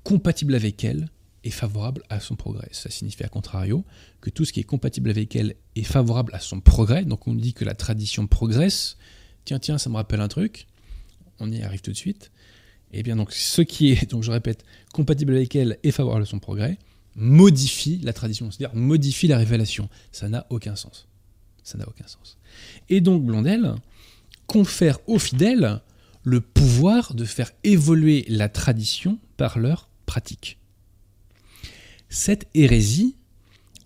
compatible 0.03 0.55
avec 0.55 0.83
elle 0.83 1.07
et 1.43 1.51
favorable 1.51 2.03
à 2.09 2.19
son 2.19 2.35
progrès. 2.35 2.67
Ça 2.71 2.89
signifie 2.89 3.23
à 3.23 3.29
contrario 3.29 3.85
que 4.19 4.29
tout 4.29 4.43
ce 4.43 4.51
qui 4.51 4.59
est 4.59 4.65
compatible 4.65 5.09
avec 5.09 5.35
elle 5.35 5.55
est 5.75 5.83
favorable 5.83 6.33
à 6.35 6.39
son 6.39 6.59
progrès. 6.59 7.05
Donc 7.05 7.27
on 7.27 7.33
dit 7.33 7.53
que 7.53 7.63
la 7.63 7.75
tradition 7.75 8.27
progresse. 8.27 8.97
Tiens, 9.45 9.59
tiens, 9.59 9.77
ça 9.77 9.89
me 9.89 9.95
rappelle 9.95 10.19
un 10.19 10.27
truc. 10.27 10.67
On 11.39 11.49
y 11.51 11.61
arrive 11.61 11.81
tout 11.81 11.91
de 11.91 11.97
suite. 11.97 12.31
Et 12.91 13.03
bien 13.03 13.15
donc 13.15 13.31
ce 13.31 13.61
qui 13.61 13.91
est, 13.91 14.11
donc 14.11 14.23
je 14.23 14.31
répète, 14.31 14.65
compatible 14.93 15.33
avec 15.35 15.55
elle 15.55 15.77
et 15.83 15.91
favorable 15.91 16.23
à 16.23 16.25
son 16.25 16.39
progrès, 16.39 16.77
modifie 17.15 17.99
la 18.03 18.13
tradition, 18.13 18.51
c'est-à-dire 18.51 18.75
modifie 18.75 19.27
la 19.27 19.37
révélation. 19.37 19.89
Ça 20.11 20.27
n'a 20.29 20.45
aucun 20.49 20.75
sens. 20.75 21.07
Ça 21.63 21.77
n'a 21.77 21.87
aucun 21.87 22.07
sens. 22.07 22.37
Et 22.89 23.01
donc 23.01 23.23
Blondel 23.23 23.75
confère 24.47 24.99
aux 25.07 25.19
fidèles 25.19 25.81
le 26.27 26.41
pouvoir 26.41 27.13
de 27.13 27.23
faire 27.23 27.53
évoluer 27.63 28.25
la 28.27 28.49
tradition 28.49 29.17
par 29.37 29.59
leur 29.59 29.87
pratique. 30.05 30.59
Cette 32.09 32.49
hérésie 32.53 33.15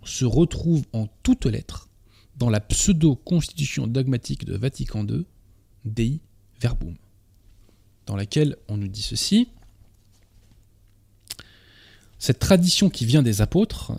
se 0.03 0.25
retrouve 0.25 0.83
en 0.91 1.05
toutes 1.21 1.45
lettres 1.45 1.87
dans 2.37 2.49
la 2.49 2.59
pseudo-constitution 2.59 3.85
dogmatique 3.85 4.43
de 4.43 4.57
Vatican 4.57 5.05
II, 5.05 5.27
Dei 5.85 6.19
Verbum, 6.59 6.95
dans 8.07 8.15
laquelle 8.15 8.57
on 8.67 8.77
nous 8.77 8.87
dit 8.87 9.03
ceci. 9.03 9.47
Cette 12.17 12.39
tradition 12.39 12.89
qui 12.89 13.05
vient 13.05 13.21
des 13.21 13.41
apôtres 13.41 13.91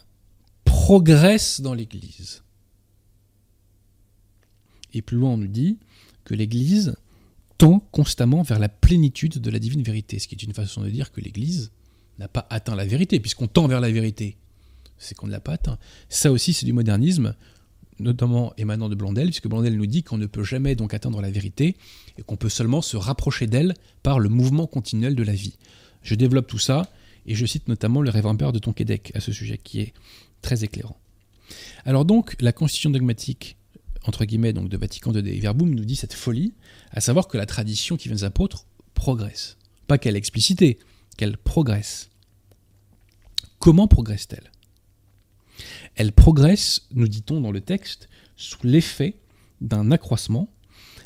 progresse 0.64 1.60
dans 1.60 1.74
l'Église. 1.74 2.42
Et 4.94 5.00
plus 5.00 5.16
loin, 5.16 5.30
on 5.30 5.38
nous 5.38 5.46
dit 5.46 5.78
que 6.24 6.34
l'Église 6.34 6.96
tend 7.58 7.80
constamment 7.90 8.42
vers 8.42 8.58
la 8.58 8.68
plénitude 8.68 9.38
de 9.38 9.50
la 9.50 9.58
divine 9.58 9.82
vérité, 9.82 10.18
ce 10.18 10.28
qui 10.28 10.34
est 10.34 10.42
une 10.42 10.54
façon 10.54 10.82
de 10.82 10.90
dire 10.90 11.12
que 11.12 11.20
l'Église 11.20 11.70
n'a 12.18 12.28
pas 12.28 12.46
atteint 12.50 12.74
la 12.74 12.84
vérité, 12.84 13.20
puisqu'on 13.20 13.46
tend 13.46 13.66
vers 13.66 13.80
la 13.80 13.90
vérité. 13.90 14.36
C'est 14.98 15.16
qu'on 15.16 15.26
ne 15.26 15.32
l'a 15.32 15.40
pas 15.40 15.54
atteint. 15.54 15.78
Ça 16.08 16.30
aussi, 16.30 16.52
c'est 16.52 16.66
du 16.66 16.72
modernisme, 16.72 17.34
notamment 17.98 18.52
émanant 18.56 18.88
de 18.88 18.94
Blondel, 18.94 19.28
puisque 19.28 19.48
Blondel 19.48 19.76
nous 19.76 19.86
dit 19.86 20.02
qu'on 20.02 20.18
ne 20.18 20.26
peut 20.26 20.44
jamais 20.44 20.74
donc 20.74 20.94
atteindre 20.94 21.20
la 21.20 21.30
vérité, 21.30 21.76
et 22.18 22.22
qu'on 22.22 22.36
peut 22.36 22.48
seulement 22.48 22.82
se 22.82 22.96
rapprocher 22.96 23.46
d'elle 23.46 23.74
par 24.02 24.18
le 24.18 24.28
mouvement 24.28 24.66
continuel 24.66 25.14
de 25.14 25.22
la 25.22 25.32
vie. 25.32 25.56
Je 26.02 26.14
développe 26.14 26.46
tout 26.46 26.58
ça, 26.58 26.90
et 27.26 27.34
je 27.34 27.46
cite 27.46 27.68
notamment 27.68 28.02
le 28.02 28.10
révérend-père 28.10 28.52
de 28.52 28.58
Tonquédec 28.58 29.12
à 29.14 29.20
ce 29.20 29.32
sujet, 29.32 29.58
qui 29.58 29.80
est 29.80 29.92
très 30.42 30.64
éclairant. 30.64 30.96
Alors 31.84 32.04
donc, 32.04 32.36
la 32.40 32.52
constitution 32.52 32.90
dogmatique 32.90 33.56
entre 34.04 34.24
guillemets, 34.24 34.52
donc 34.52 34.68
de 34.68 34.76
Vatican 34.76 35.12
II 35.12 35.40
Verbum, 35.40 35.74
nous 35.74 35.84
dit 35.84 35.96
cette 35.96 36.14
folie, 36.14 36.54
à 36.90 37.00
savoir 37.00 37.28
que 37.28 37.36
la 37.36 37.46
tradition 37.46 37.96
qui 37.96 38.08
vient 38.08 38.16
des 38.16 38.24
apôtres 38.24 38.66
progresse. 38.94 39.56
Pas 39.86 39.98
qu'elle 39.98 40.16
est 40.16 40.18
explicitée, 40.18 40.78
qu'elle 41.16 41.36
progresse. 41.36 42.10
Comment 43.58 43.88
progresse-t-elle? 43.88 44.50
Elle 45.94 46.12
progresse, 46.12 46.86
nous 46.92 47.08
dit-on 47.08 47.40
dans 47.40 47.52
le 47.52 47.60
texte, 47.60 48.08
sous 48.36 48.58
l'effet 48.64 49.14
d'un 49.60 49.90
accroissement 49.90 50.48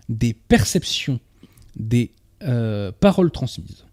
des 0.09 0.33
perceptions 0.33 1.21
des 1.75 2.13
euh, 2.43 2.93
paroles 2.93 3.31
transmises 3.31 3.85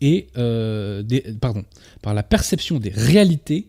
et 0.00 0.28
euh, 0.36 1.02
pardon, 1.40 1.64
par 2.02 2.14
la 2.14 2.22
perception 2.22 2.78
des 2.78 2.90
réalités 2.90 3.68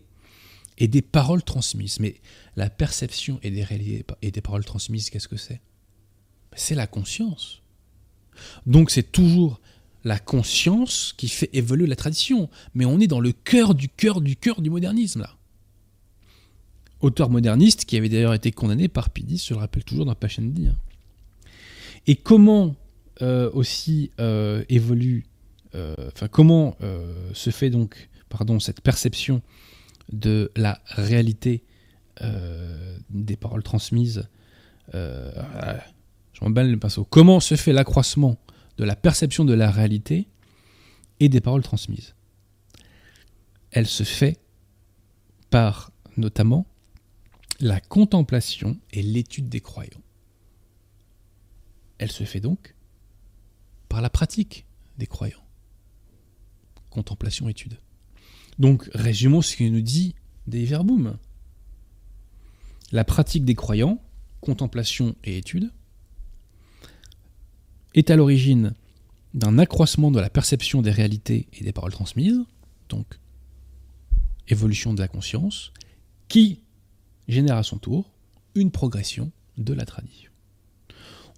et 0.78 0.88
des 0.88 1.02
paroles 1.02 1.42
transmises. 1.42 2.00
Mais 2.00 2.14
la 2.56 2.70
perception 2.70 3.38
et 3.42 3.50
des, 3.50 4.04
et 4.22 4.30
des 4.30 4.40
paroles 4.40 4.64
transmises, 4.64 5.10
qu'est-ce 5.10 5.28
que 5.28 5.36
c'est? 5.36 5.60
C'est 6.54 6.74
la 6.74 6.86
conscience. 6.86 7.62
Donc 8.66 8.90
c'est 8.90 9.12
toujours 9.12 9.60
la 10.04 10.18
conscience 10.18 11.12
qui 11.16 11.28
fait 11.28 11.50
évoluer 11.52 11.86
la 11.86 11.96
tradition. 11.96 12.48
Mais 12.74 12.84
on 12.84 13.00
est 13.00 13.08
dans 13.08 13.20
le 13.20 13.32
cœur 13.32 13.74
du 13.74 13.88
cœur 13.88 14.20
du 14.20 14.36
cœur 14.36 14.62
du 14.62 14.70
modernisme, 14.70 15.20
là. 15.20 15.34
Auteur 17.00 17.30
moderniste 17.30 17.84
qui 17.84 17.96
avait 17.96 18.08
d'ailleurs 18.08 18.34
été 18.34 18.50
condamné 18.50 18.88
par 18.88 19.10
Pidis, 19.10 19.44
je 19.46 19.54
le 19.54 19.60
rappelle 19.60 19.84
toujours 19.84 20.04
dans 20.04 20.16
Pachendi. 20.16 20.66
Hein. 20.66 20.76
Et 22.08 22.16
comment 22.16 22.74
euh, 23.22 23.50
aussi 23.52 24.10
euh, 24.18 24.64
évolue, 24.68 25.24
euh, 25.76 25.94
enfin 26.08 26.26
comment 26.26 26.76
se 27.34 27.50
fait 27.50 27.70
donc, 27.70 28.08
pardon, 28.28 28.58
cette 28.58 28.80
perception 28.80 29.42
de 30.12 30.50
la 30.56 30.80
réalité 30.86 31.64
euh, 32.22 32.98
des 33.10 33.36
paroles 33.36 33.62
transmises. 33.62 34.28
Euh, 34.94 35.32
je 36.32 36.44
m'emballe 36.44 36.70
le 36.70 36.78
pinceau. 36.78 37.04
Comment 37.04 37.40
se 37.40 37.56
fait 37.56 37.72
l'accroissement 37.72 38.38
de 38.76 38.84
la 38.84 38.96
perception 38.96 39.44
de 39.44 39.54
la 39.54 39.70
réalité 39.70 40.28
et 41.20 41.28
des 41.28 41.40
paroles 41.40 41.62
transmises? 41.62 42.14
Elle 43.70 43.86
se 43.86 44.02
fait 44.02 44.38
par 45.50 45.92
notamment 46.16 46.66
la 47.60 47.80
contemplation 47.80 48.78
et 48.92 49.02
l'étude 49.02 49.48
des 49.48 49.60
croyants. 49.60 50.02
Elle 51.98 52.12
se 52.12 52.24
fait 52.24 52.40
donc 52.40 52.74
par 53.88 54.00
la 54.00 54.10
pratique 54.10 54.66
des 54.96 55.06
croyants. 55.06 55.44
Contemplation-étude. 56.90 57.78
Donc, 58.58 58.88
résumons 58.94 59.42
ce 59.42 59.56
qu'il 59.56 59.72
nous 59.72 59.80
dit 59.80 60.14
des 60.46 60.64
verbum. 60.64 61.16
La 62.90 63.04
pratique 63.04 63.44
des 63.44 63.54
croyants, 63.54 64.00
contemplation 64.40 65.14
et 65.24 65.36
étude, 65.36 65.70
est 67.94 68.10
à 68.10 68.16
l'origine 68.16 68.74
d'un 69.34 69.58
accroissement 69.58 70.10
de 70.10 70.20
la 70.20 70.30
perception 70.30 70.82
des 70.82 70.90
réalités 70.90 71.48
et 71.52 71.64
des 71.64 71.72
paroles 71.72 71.92
transmises, 71.92 72.40
donc 72.88 73.18
évolution 74.48 74.94
de 74.94 75.00
la 75.00 75.08
conscience, 75.08 75.72
qui 76.28 76.62
génère 77.28 77.56
à 77.56 77.62
son 77.62 77.78
tour 77.78 78.10
une 78.54 78.70
progression 78.70 79.30
de 79.58 79.74
la 79.74 79.84
tradition. 79.84 80.30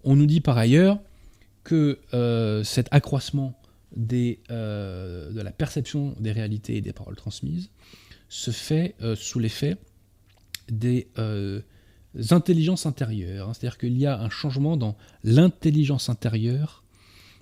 On 0.05 0.16
nous 0.16 0.27
dit 0.27 0.41
par 0.41 0.57
ailleurs 0.57 1.01
que 1.64 1.99
euh, 2.14 2.64
cet 2.64 2.89
accroissement 2.91 3.60
euh, 4.51 5.30
de 5.30 5.41
la 5.41 5.53
perception 5.53 6.14
des 6.20 6.32
réalités 6.32 6.76
et 6.76 6.80
des 6.80 6.93
paroles 6.93 7.16
transmises 7.16 7.70
se 8.28 8.51
fait 8.51 8.95
euh, 9.03 9.16
sous 9.16 9.38
l'effet 9.38 9.76
des 10.70 11.09
euh, 11.18 11.61
intelligences 12.30 12.86
intérieures. 12.86 13.49
hein. 13.49 13.55
C'est-à-dire 13.55 13.78
qu'il 13.78 13.99
y 13.99 14.07
a 14.07 14.18
un 14.20 14.30
changement 14.30 14.76
dans 14.76 14.97
l'intelligence 15.24 16.09
intérieure 16.09 16.84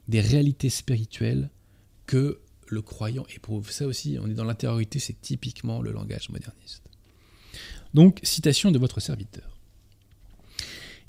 des 0.08 0.20
réalités 0.20 0.70
spirituelles 0.70 1.50
que 2.06 2.40
le 2.66 2.82
croyant 2.82 3.26
éprouve. 3.34 3.70
Ça 3.70 3.86
aussi, 3.86 4.18
on 4.20 4.28
est 4.28 4.34
dans 4.34 4.44
l'intériorité, 4.44 4.98
c'est 4.98 5.20
typiquement 5.20 5.82
le 5.82 5.92
langage 5.92 6.30
moderniste. 6.30 6.84
Donc, 7.94 8.20
citation 8.22 8.70
de 8.70 8.78
votre 8.78 9.00
serviteur. 9.00 9.58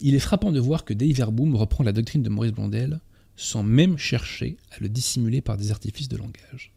Il 0.01 0.15
est 0.15 0.19
frappant 0.19 0.51
de 0.51 0.59
voir 0.59 0.85
que 0.85 0.93
Dei 0.93 1.11
Verbum 1.11 1.55
reprend 1.55 1.83
la 1.83 1.91
doctrine 1.91 2.23
de 2.23 2.29
Maurice 2.29 2.53
Blondel 2.53 2.99
sans 3.39 3.63
même 3.63 3.97
chercher 3.97 4.57
à 4.71 4.79
le 4.81 4.89
dissimuler 4.89 5.41
par 5.41 5.55
des 5.55 5.71
artifices 5.71 6.09
de 6.09 6.17
langage. 6.17 6.73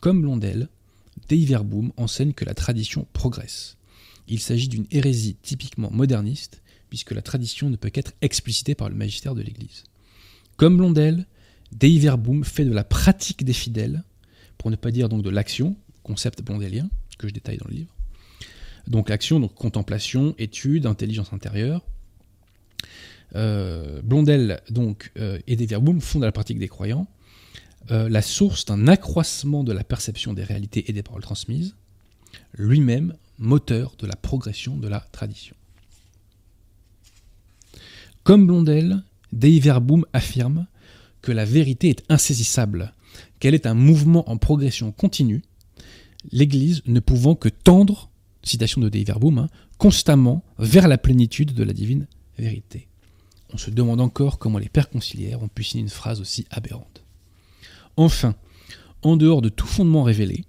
Comme 0.00 0.22
Blondel, 0.22 0.68
Dei 1.28 1.44
Verbum 1.44 1.92
enseigne 1.98 2.32
que 2.32 2.46
la 2.46 2.54
tradition 2.54 3.06
progresse. 3.12 3.76
Il 4.26 4.40
s'agit 4.40 4.68
d'une 4.68 4.86
hérésie 4.90 5.36
typiquement 5.42 5.90
moderniste, 5.90 6.62
puisque 6.88 7.10
la 7.12 7.20
tradition 7.20 7.68
ne 7.68 7.76
peut 7.76 7.90
qu'être 7.90 8.14
explicitée 8.22 8.74
par 8.74 8.88
le 8.88 8.94
magistère 8.94 9.34
de 9.34 9.42
l'Église. 9.42 9.84
Comme 10.56 10.78
Blondel, 10.78 11.26
Dei 11.72 11.98
Verbum 11.98 12.42
fait 12.42 12.64
de 12.64 12.72
la 12.72 12.84
pratique 12.84 13.44
des 13.44 13.52
fidèles, 13.52 14.02
pour 14.56 14.70
ne 14.70 14.76
pas 14.76 14.92
dire 14.92 15.10
donc 15.10 15.22
de 15.22 15.30
l'action, 15.30 15.76
concept 16.02 16.40
blondélien, 16.40 16.88
que 17.18 17.28
je 17.28 17.34
détaille 17.34 17.58
dans 17.58 17.68
le 17.68 17.74
livre. 17.74 17.94
Donc 18.86 19.10
l'action, 19.10 19.40
donc 19.40 19.54
contemplation, 19.54 20.34
étude, 20.38 20.86
intelligence 20.86 21.34
intérieure, 21.34 21.84
Blondel 23.34 24.60
donc, 24.70 25.12
euh, 25.18 25.38
et 25.46 25.56
Deverboom 25.56 26.00
fondent 26.00 26.24
à 26.24 26.26
la 26.26 26.32
pratique 26.32 26.58
des 26.58 26.68
croyants 26.68 27.06
euh, 27.90 28.08
la 28.08 28.22
source 28.22 28.64
d'un 28.64 28.86
accroissement 28.86 29.64
de 29.64 29.72
la 29.72 29.82
perception 29.82 30.34
des 30.34 30.44
réalités 30.44 30.88
et 30.88 30.92
des 30.92 31.02
paroles 31.02 31.22
transmises, 31.22 31.74
lui-même 32.54 33.14
moteur 33.38 33.96
de 33.98 34.06
la 34.06 34.14
progression 34.14 34.76
de 34.76 34.86
la 34.86 35.00
tradition. 35.00 35.56
Comme 38.22 38.46
Blondel, 38.46 39.02
Deverboom 39.32 40.06
affirme 40.12 40.66
que 41.22 41.32
la 41.32 41.44
vérité 41.44 41.88
est 41.88 42.04
insaisissable, 42.08 42.94
qu'elle 43.40 43.54
est 43.54 43.66
un 43.66 43.74
mouvement 43.74 44.30
en 44.30 44.36
progression 44.36 44.92
continue, 44.92 45.42
l'Église 46.30 46.82
ne 46.86 47.00
pouvant 47.00 47.34
que 47.34 47.48
tendre, 47.48 48.10
citation 48.44 48.80
de 48.80 48.88
Deverboom, 48.88 49.38
hein, 49.38 49.48
constamment 49.76 50.44
vers 50.58 50.86
la 50.86 50.98
plénitude 50.98 51.52
de 51.52 51.64
la 51.64 51.72
divine 51.72 52.06
vérité. 52.38 52.86
On 53.52 53.58
se 53.58 53.70
demande 53.70 54.00
encore 54.00 54.38
comment 54.38 54.58
les 54.58 54.68
pères 54.68 54.88
conciliaires 54.88 55.42
ont 55.42 55.48
pu 55.48 55.64
signer 55.64 55.82
une 55.82 55.90
phrase 55.90 56.20
aussi 56.20 56.46
aberrante. 56.50 57.04
Enfin, 57.96 58.34
en 59.02 59.16
dehors 59.16 59.42
de 59.42 59.48
tout 59.48 59.66
fondement 59.66 60.02
révélé, 60.02 60.44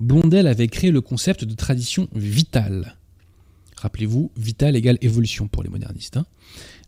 Blondel 0.00 0.46
avait 0.46 0.68
créé 0.68 0.90
le 0.90 1.00
concept 1.00 1.44
de 1.44 1.54
tradition 1.54 2.08
vitale. 2.14 2.96
Rappelez-vous, 3.76 4.30
vitale 4.36 4.76
égale 4.76 4.98
évolution 5.02 5.48
pour 5.48 5.62
les 5.62 5.68
modernistes. 5.68 6.16
Hein. 6.16 6.26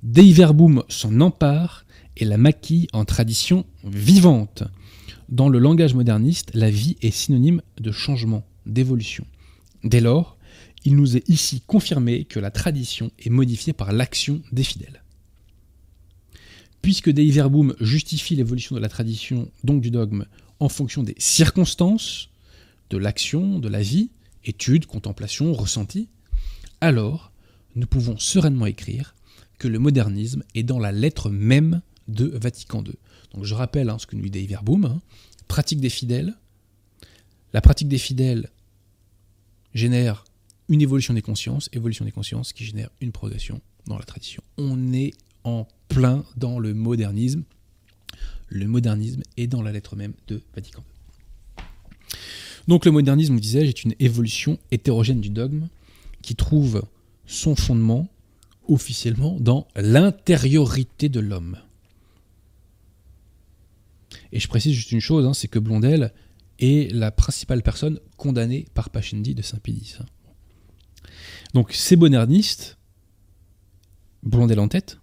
Deiverboom 0.03 0.85
s'en 0.89 1.21
empare 1.21 1.85
et 2.17 2.25
la 2.25 2.39
maquille 2.39 2.89
en 2.93 3.05
tradition 3.05 3.67
vivante. 3.85 4.63
Dans 5.29 5.49
le 5.49 5.59
langage 5.59 5.95
moderniste, 5.95 6.51
la 6.55 6.71
vie 6.71 6.97
est 7.03 7.11
synonyme 7.11 7.63
de 7.81 7.93
changement, 7.93 8.45
d'évolution. 8.67 9.27
Dès 9.85 10.01
lors, 10.01 10.37
il 10.85 10.97
nous 10.97 11.17
est 11.17 11.29
ici 11.29 11.63
confirmé 11.67 12.25
que 12.25 12.41
la 12.41 12.51
tradition 12.51 13.11
est 13.19 13.31
modifiée 13.31 13.73
par 13.73 13.93
l'action 13.93 14.41
des 14.53 14.65
fidèles. 14.65 15.03
Puisque 16.83 17.11
Dei 17.11 17.31
Verbum 17.31 17.75
justifie 17.81 18.37
l'évolution 18.37 18.75
de 18.75 18.81
la 18.81 18.89
tradition, 18.89 19.51
donc 19.65 19.81
du 19.81 19.91
dogme, 19.91 20.25
en 20.61 20.69
fonction 20.69 21.03
des 21.03 21.15
circonstances, 21.19 22.31
de 22.91 22.97
l'action, 22.97 23.59
de 23.59 23.69
la 23.69 23.83
vie, 23.83 24.11
étude, 24.45 24.87
contemplation, 24.87 25.53
ressenti, 25.53 26.09
alors 26.81 27.33
nous 27.77 27.87
pouvons 27.87 28.19
sereinement 28.19 28.67
écrire 28.67 29.15
que 29.59 29.69
le 29.69 29.79
modernisme 29.79 30.43
est 30.55 30.63
dans 30.63 30.79
la 30.79 30.93
lettre 30.93 31.31
même 31.31 31.83
de 32.09 32.27
Vatican 32.27 32.83
II. 32.83 32.95
Donc 33.35 33.45
je 33.45 33.55
rappelle 33.55 33.91
hein, 33.91 33.99
ce 33.99 34.07
que 34.07 34.17
nous 34.17 34.23
dit 34.23 34.31
Dei 34.31 34.47
Verbum, 34.47 34.85
hein. 34.87 35.01
pratique 35.49 35.81
des 35.81 35.91
fidèles. 35.91 36.35
La 37.53 37.61
pratique 37.61 37.89
des 37.89 37.99
fidèles 37.99 38.51
génère 39.75 40.25
une 40.69 40.81
évolution 40.81 41.15
des 41.15 41.23
consciences, 41.23 41.69
évolution 41.73 42.05
des 42.05 42.13
consciences 42.13 42.53
qui 42.53 42.65
génère 42.65 42.91
une 43.01 43.13
progression 43.13 43.61
dans 43.87 43.99
la 43.99 44.05
tradition. 44.05 44.43
On 44.57 44.93
est 44.93 45.13
en 45.45 45.67
plein 45.89 46.25
dans 46.37 46.59
le 46.59 46.75
modernisme. 46.75 47.45
Le 48.49 48.67
modernisme 48.67 49.23
est 49.37 49.47
dans 49.47 49.63
la 49.63 49.73
lettre 49.73 49.97
même 49.97 50.15
de 50.29 50.43
Vatican 50.55 50.83
II. 50.83 51.65
Donc 52.69 52.85
le 52.85 52.91
modernisme, 52.91 53.39
disais-je, 53.39 53.69
est 53.69 53.85
une 53.85 53.95
évolution 53.99 54.59
hétérogène 54.71 55.21
du 55.21 55.31
dogme 55.31 55.69
qui 56.23 56.35
trouve 56.35 56.83
son 57.27 57.57
fondement 57.57 58.09
officiellement 58.69 59.37
dans 59.41 59.67
l'intériorité 59.77 61.09
de 61.09 61.21
l'homme. 61.21 61.59
Et 64.33 64.39
je 64.39 64.49
précise 64.49 64.75
juste 64.75 64.93
une 64.93 65.01
chose, 65.01 65.27
hein, 65.27 65.35
c'est 65.35 65.49
que 65.49 65.59
Blondel 65.59 66.13
est 66.61 66.93
la 66.93 67.11
principale 67.11 67.63
personne 67.63 67.99
condamnée 68.17 68.67
par 68.75 68.91
Pachendi 68.91 69.35
de 69.35 69.43
Saint-Pédis. 69.43 69.99
Donc 71.55 71.73
ces 71.73 71.97
modernistes, 71.97 72.79
Blondel 74.23 74.61
en 74.61 74.69
tête, 74.69 74.99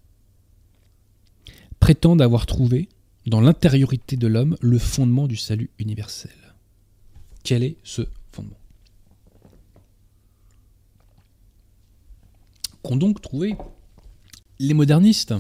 prétendent 1.88 2.22
avoir 2.22 2.46
trouvé 2.46 2.90
dans 3.28 3.40
l'intériorité 3.40 4.18
de 4.18 4.28
l'homme 4.28 4.58
le 4.60 4.78
fondement 4.78 5.26
du 5.26 5.38
salut 5.38 5.70
universel. 5.80 6.36
Quel 7.44 7.64
est 7.64 7.78
ce 7.82 8.02
fondement? 8.34 8.60
Qu'ont 12.84 12.98
donc 12.98 13.22
trouvé 13.22 13.56
les 14.60 14.74
modernistes 14.74 15.34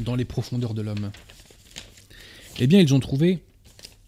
dans 0.00 0.16
les 0.16 0.24
profondeurs 0.24 0.74
de 0.74 0.82
l'homme? 0.82 1.12
Eh 2.58 2.66
bien, 2.66 2.80
ils 2.80 2.92
ont 2.92 2.98
trouvé 2.98 3.44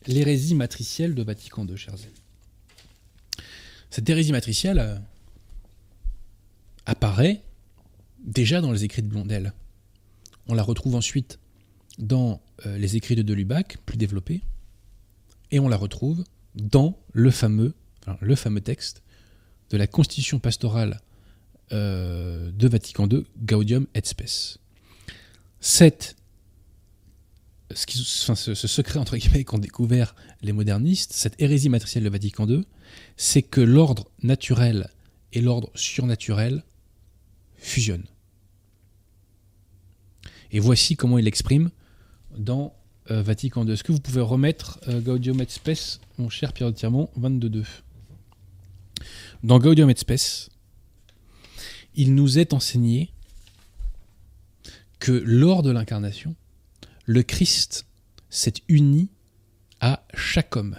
l'hérésie 0.09 0.57
matricielle 0.57 1.15
de 1.15 1.23
Vatican 1.23 1.65
II, 1.65 1.77
chers 1.77 1.95
amis. 1.95 3.47
Cette 3.89 4.11
hérésie 4.11 4.33
matricielle, 4.33 5.01
apparaît 6.87 7.41
déjà 8.25 8.61
dans 8.61 8.73
les 8.73 8.83
écrits 8.83 9.03
de 9.03 9.07
Blondel. 9.07 9.53
On 10.47 10.55
la 10.55 10.63
retrouve 10.63 10.95
ensuite 10.95 11.39
dans 11.99 12.41
euh, 12.67 12.77
les 12.79 12.97
écrits 12.97 13.17
de 13.17 13.23
Delubac, 13.23 13.79
plus 13.87 13.97
développés, 13.97 14.43
et 15.51 15.61
on 15.61 15.69
la 15.69 15.77
retrouve 15.77 16.25
dans 16.55 16.99
le 17.13 17.31
fameux, 17.31 17.75
texte 18.63 19.03
de 19.71 19.77
la 19.77 19.87
constitution 19.87 20.39
pastorale 20.39 21.01
euh, 21.73 22.51
de 22.53 22.69
Vatican 22.69 23.09
II, 23.09 23.25
Gaudium 23.43 23.87
et 23.95 24.01
Spes. 24.05 24.59
Cette, 25.61 26.17
ce, 27.75 28.55
secret 28.55 28.99
entre 28.99 29.17
guillemets 29.17 29.45
qu'ont 29.45 29.59
découvert 29.59 30.15
les 30.43 30.53
modernistes, 30.53 31.13
cette 31.13 31.41
hérésie 31.41 31.71
matricielle 31.71 32.05
de 32.05 32.11
Vatican 32.11 32.47
II, 32.47 32.65
c'est 33.17 33.43
que 33.43 33.61
l'ordre 33.61 34.11
naturel 34.23 34.91
et 35.33 35.41
l'ordre 35.41 35.71
surnaturel 35.75 36.65
fusionne. 37.57 38.05
Et 40.55 40.61
voici 40.61 40.95
comment 40.95 41.19
il 41.19 41.25
l'exprime 41.25 41.71
dans 42.39 42.77
euh, 43.11 43.23
Vatican 43.23 43.67
II. 43.67 43.73
Est-ce 43.73 43.83
que 43.83 43.91
vous 43.91 43.99
pouvez 43.99 44.21
remettre 44.21 44.79
euh, 44.87 45.01
Gaudium 45.01 45.41
et 45.41 45.47
Spes, 45.49 46.01
mon 46.17 46.29
cher 46.29 46.53
Pierre 46.53 46.71
de 46.71 46.77
Tirmont, 46.77 47.11
22.2 47.21 47.65
Dans 49.43 49.59
Gaudium 49.59 49.91
et 49.91 49.97
Spes, 49.97 50.51
il 51.97 52.15
nous 52.15 52.39
est 52.39 52.53
enseigné 52.53 53.13
que 55.01 55.11
lors 55.11 55.65
de 55.65 55.73
l'incarnation, 55.73 56.37
le 57.05 57.25
Christ 57.25 57.87
s'est 58.31 58.55
uni 58.69 59.11
à 59.81 60.07
chaque 60.15 60.55
homme. 60.55 60.77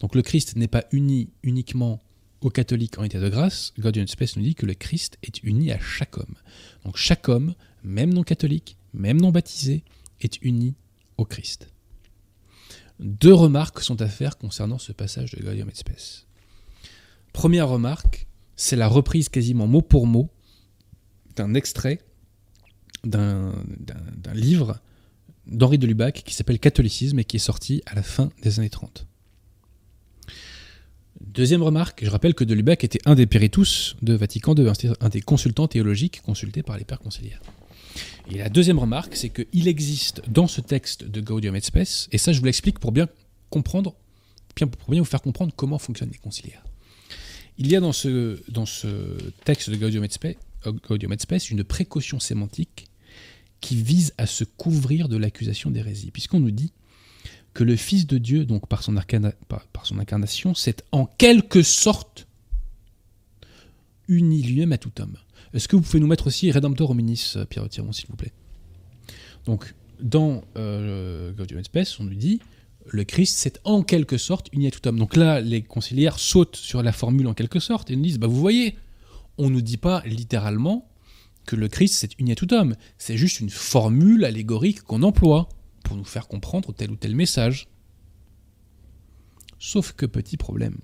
Donc 0.00 0.16
le 0.16 0.22
Christ 0.22 0.56
n'est 0.56 0.66
pas 0.66 0.84
uni 0.90 1.30
uniquement 1.44 2.00
aux 2.40 2.50
catholiques 2.50 2.98
en 2.98 3.04
état 3.04 3.20
de 3.20 3.28
grâce, 3.28 3.72
God 3.78 3.96
Space 4.08 4.36
nous 4.36 4.42
dit 4.42 4.56
que 4.56 4.66
le 4.66 4.74
Christ 4.74 5.18
est 5.22 5.44
uni 5.44 5.70
à 5.70 5.78
chaque 5.78 6.18
homme. 6.18 6.34
Donc 6.84 6.96
chaque 6.96 7.28
homme, 7.28 7.54
même 7.82 8.12
non 8.12 8.22
catholique, 8.22 8.76
même 8.94 9.20
non 9.20 9.30
baptisé, 9.30 9.84
est 10.20 10.40
uni 10.42 10.74
au 11.16 11.24
Christ. 11.24 11.68
Deux 13.00 13.34
remarques 13.34 13.80
sont 13.80 14.00
à 14.00 14.08
faire 14.08 14.38
concernant 14.38 14.78
ce 14.78 14.92
passage 14.92 15.32
de 15.32 15.42
Gaudium 15.42 15.68
et. 15.68 16.26
Première 17.32 17.68
remarque, 17.68 18.26
c'est 18.56 18.76
la 18.76 18.88
reprise 18.88 19.28
quasiment 19.28 19.66
mot 19.66 19.82
pour 19.82 20.06
mot 20.06 20.30
d'un 21.34 21.54
extrait 21.54 22.00
d'un 23.04 23.52
livre 24.34 24.78
d'Henri 25.46 25.78
de 25.78 25.86
Lubac 25.88 26.22
qui 26.24 26.34
s'appelle 26.34 26.60
Catholicisme 26.60 27.18
et 27.18 27.24
qui 27.24 27.36
est 27.36 27.40
sorti 27.40 27.82
à 27.86 27.96
la 27.96 28.02
fin 28.02 28.30
des 28.42 28.60
années 28.60 28.70
30. 28.70 29.06
Deuxième 31.20 31.62
remarque, 31.62 32.04
je 32.04 32.10
rappelle 32.10 32.34
que 32.34 32.44
de 32.44 32.54
Lubac 32.54 32.84
était 32.84 33.00
un 33.06 33.14
des 33.14 33.26
péritus 33.26 33.96
de 34.02 34.14
Vatican 34.14 34.54
II, 34.54 34.70
un 35.00 35.08
des 35.08 35.20
consultants 35.20 35.66
théologiques 35.66 36.20
consultés 36.22 36.62
par 36.62 36.76
les 36.76 36.84
pères 36.84 37.00
conciliaires. 37.00 37.40
Et 38.30 38.38
la 38.38 38.48
deuxième 38.48 38.78
remarque, 38.78 39.16
c'est 39.16 39.30
qu'il 39.30 39.68
existe 39.68 40.22
dans 40.28 40.46
ce 40.46 40.60
texte 40.60 41.04
de 41.04 41.20
Gaudium 41.20 41.56
et 41.56 41.60
Spes, 41.60 42.08
et 42.12 42.18
ça 42.18 42.32
je 42.32 42.38
vous 42.38 42.44
l'explique 42.46 42.78
pour 42.78 42.92
bien 42.92 43.08
comprendre, 43.50 43.94
pour 44.54 44.90
bien 44.90 45.00
vous 45.00 45.06
faire 45.06 45.22
comprendre 45.22 45.52
comment 45.54 45.78
fonctionnent 45.78 46.10
les 46.10 46.18
conciliaires. 46.18 46.64
Il 47.58 47.70
y 47.70 47.76
a 47.76 47.80
dans 47.80 47.92
ce, 47.92 48.40
dans 48.50 48.66
ce 48.66 49.16
texte 49.44 49.70
de 49.70 49.76
Gaudium 49.76 50.04
et, 50.04 50.08
Spes, 50.08 50.36
Gaudium 50.88 51.14
une 51.50 51.64
précaution 51.64 52.20
sémantique 52.20 52.86
qui 53.60 53.76
vise 53.76 54.14
à 54.18 54.26
se 54.26 54.44
couvrir 54.44 55.08
de 55.08 55.16
l'accusation 55.16 55.70
d'hérésie, 55.70 56.10
puisqu'on 56.10 56.40
nous 56.40 56.50
dit 56.50 56.72
que 57.54 57.64
le 57.64 57.76
Fils 57.76 58.06
de 58.06 58.18
Dieu, 58.18 58.44
donc 58.44 58.66
par 58.66 58.82
son, 58.82 58.94
par 59.48 59.86
son 59.86 59.98
incarnation, 59.98 60.54
s'est 60.54 60.76
en 60.90 61.06
quelque 61.06 61.62
sorte 61.62 62.26
uni 64.08 64.42
lui-même 64.42 64.72
à 64.72 64.78
tout 64.78 64.92
homme. 65.00 65.16
Est-ce 65.54 65.68
que 65.68 65.76
vous 65.76 65.82
pouvez 65.82 66.00
nous 66.00 66.06
mettre 66.06 66.26
aussi 66.26 66.50
Redemptor 66.50 66.90
hominis, 66.90 67.34
euh, 67.36 67.44
Pierre 67.44 67.68
Tiron, 67.68 67.92
s'il 67.92 68.06
vous 68.08 68.16
plaît? 68.16 68.32
Donc, 69.44 69.74
dans 70.00 70.42
euh, 70.56 71.32
Gaudium 71.32 71.60
et 71.60 71.82
on 72.00 72.04
nous 72.04 72.14
dit 72.14 72.40
le 72.86 73.04
Christ 73.04 73.38
s'est 73.38 73.54
en 73.64 73.82
quelque 73.82 74.18
sorte 74.18 74.48
uni 74.52 74.66
à 74.66 74.70
tout 74.70 74.86
homme. 74.88 74.98
Donc 74.98 75.16
là, 75.16 75.40
les 75.40 75.62
conciliaires 75.62 76.18
sautent 76.18 76.56
sur 76.56 76.82
la 76.82 76.92
formule 76.92 77.26
en 77.28 77.34
quelque 77.34 77.60
sorte 77.60 77.90
et 77.90 77.96
nous 77.96 78.02
disent 78.02 78.18
bah, 78.18 78.26
vous 78.26 78.40
voyez, 78.40 78.76
on 79.38 79.48
ne 79.48 79.54
nous 79.54 79.60
dit 79.60 79.76
pas 79.76 80.02
littéralement 80.04 80.88
que 81.46 81.56
le 81.56 81.68
Christ 81.68 81.94
s'est 81.94 82.10
uni 82.18 82.32
à 82.32 82.34
tout 82.34 82.52
homme. 82.52 82.76
C'est 82.98 83.16
juste 83.16 83.40
une 83.40 83.50
formule 83.50 84.24
allégorique 84.24 84.82
qu'on 84.82 85.02
emploie 85.02 85.48
pour 85.84 85.96
nous 85.96 86.04
faire 86.04 86.28
comprendre 86.28 86.72
tel 86.72 86.90
ou 86.90 86.96
tel 86.96 87.14
message. 87.14 87.68
Sauf 89.58 89.92
que 89.92 90.06
petit 90.06 90.36
problème. 90.36 90.78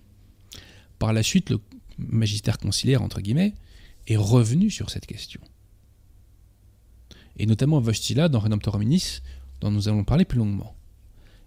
Par 0.99 1.13
la 1.13 1.23
suite, 1.23 1.51
le 1.51 1.61
«magistère 1.99 2.59
conciliaire, 2.59 3.03
entre 3.03 3.21
guillemets, 3.21 3.55
est 4.09 4.17
revenu 4.17 4.71
sur 4.71 4.91
cette 4.91 5.07
question. 5.07 5.41
et 7.37 7.47
notamment 7.47 7.81
Vostila 7.81 8.29
dans 8.29 8.43
Hominis, 8.75 9.21
dont 9.61 9.71
nous 9.71 9.89
allons 9.89 10.03
parler 10.05 10.25
plus 10.25 10.39
longuement. 10.39 10.75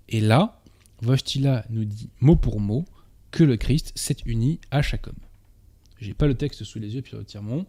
Et 0.09 0.21
là, 0.21 0.61
Vostila 1.01 1.65
nous 1.69 1.83
dit 1.85 2.09
mot 2.21 2.35
pour 2.35 2.59
mot 2.59 2.85
que 3.31 3.43
le 3.43 3.57
Christ 3.57 3.91
s'est 3.95 4.17
uni 4.25 4.59
à 4.71 4.81
chaque 4.81 5.07
homme. 5.07 5.15
J'ai 5.99 6.13
pas 6.13 6.27
le 6.27 6.35
texte 6.35 6.63
sous 6.63 6.79
les 6.79 6.95
yeux, 6.95 7.01
puis 7.01 7.15
Tirmont. 7.25 7.65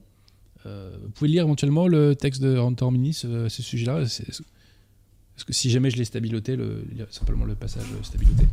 Euh, 0.66 0.96
vous 1.02 1.10
pouvez 1.10 1.28
lire 1.30 1.42
éventuellement 1.44 1.88
le 1.88 2.14
texte 2.14 2.40
de 2.40 2.56
Redemptor 2.56 2.88
Hominis, 2.88 3.22
euh, 3.24 3.48
ce 3.48 3.62
sujet-là? 3.62 4.02
Est-ce 4.02 5.44
que 5.44 5.52
si 5.52 5.70
jamais 5.70 5.90
je 5.90 5.96
l'ai 5.96 6.04
stabiloté, 6.04 6.56
le, 6.56 6.84
simplement 7.10 7.44
le 7.44 7.54
passage 7.54 7.86
stabiloté? 8.02 8.44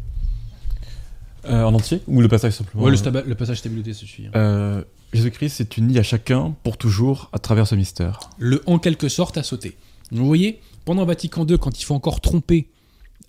Euh, 1.46 1.64
En 1.64 1.74
entier 1.74 2.02
Ou 2.08 2.22
le 2.22 2.28
passage 2.28 2.54
simplement? 2.54 2.84
Ouais, 2.84 2.92
le, 2.92 3.28
le 3.28 3.36
passage 3.36 3.60
stabiloté 3.60 3.94
se 3.94 4.06
suit. 4.06 4.28
Euh, 4.36 4.84
Jésus-Christ 5.14 5.50
s'est 5.50 5.70
uni 5.78 5.98
à 5.98 6.04
chacun 6.04 6.56
pour 6.64 6.78
toujours 6.78 7.30
à 7.34 7.40
travers 7.40 7.68
ce 7.68 7.76
mystère. 7.76 8.20
Le 8.38 8.62
en 8.68 8.80
quelque 8.80 9.10
sorte 9.10 9.38
a 9.38 9.44
sauté. 9.44 9.76
Vous 10.12 10.26
voyez, 10.26 10.60
pendant 10.86 11.06
Vatican 11.06 11.46
II, 11.46 11.58
quand 11.58 11.80
il 11.80 11.84
faut 11.84 11.96
encore 11.96 12.22
tromper 12.22 12.70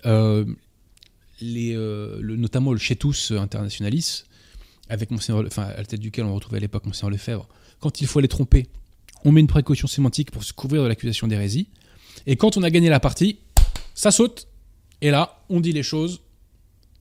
euh, 0.05 0.45
les, 1.41 1.75
euh, 1.75 2.19
notamment 2.21 2.71
le 2.71 2.79
Chetus 2.79 3.31
internationalis, 3.31 4.25
avec 4.89 5.09
Monseigneur, 5.11 5.43
enfin, 5.47 5.63
à 5.63 5.77
la 5.77 5.85
tête 5.85 5.99
duquel 5.99 6.25
on 6.25 6.35
retrouvait 6.35 6.57
à 6.57 6.61
l'époque 6.61 6.85
Monseigneur 6.85 7.11
Lefebvre, 7.11 7.47
quand 7.79 8.01
il 8.01 8.07
faut 8.07 8.19
les 8.19 8.27
tromper, 8.27 8.67
on 9.23 9.31
met 9.31 9.41
une 9.41 9.47
précaution 9.47 9.87
sémantique 9.87 10.31
pour 10.31 10.43
se 10.43 10.53
couvrir 10.53 10.83
de 10.83 10.87
l'accusation 10.87 11.27
d'hérésie. 11.27 11.67
Et 12.27 12.35
quand 12.35 12.57
on 12.57 12.63
a 12.63 12.69
gagné 12.69 12.89
la 12.89 12.99
partie, 12.99 13.39
ça 13.93 14.11
saute. 14.11 14.47
Et 15.01 15.09
là, 15.11 15.43
on 15.49 15.59
dit 15.59 15.71
les 15.71 15.83
choses 15.83 16.21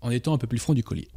en 0.00 0.10
étant 0.10 0.32
un 0.32 0.38
peu 0.38 0.46
plus 0.46 0.58
franc 0.58 0.74
du 0.74 0.82
collier. 0.82 1.08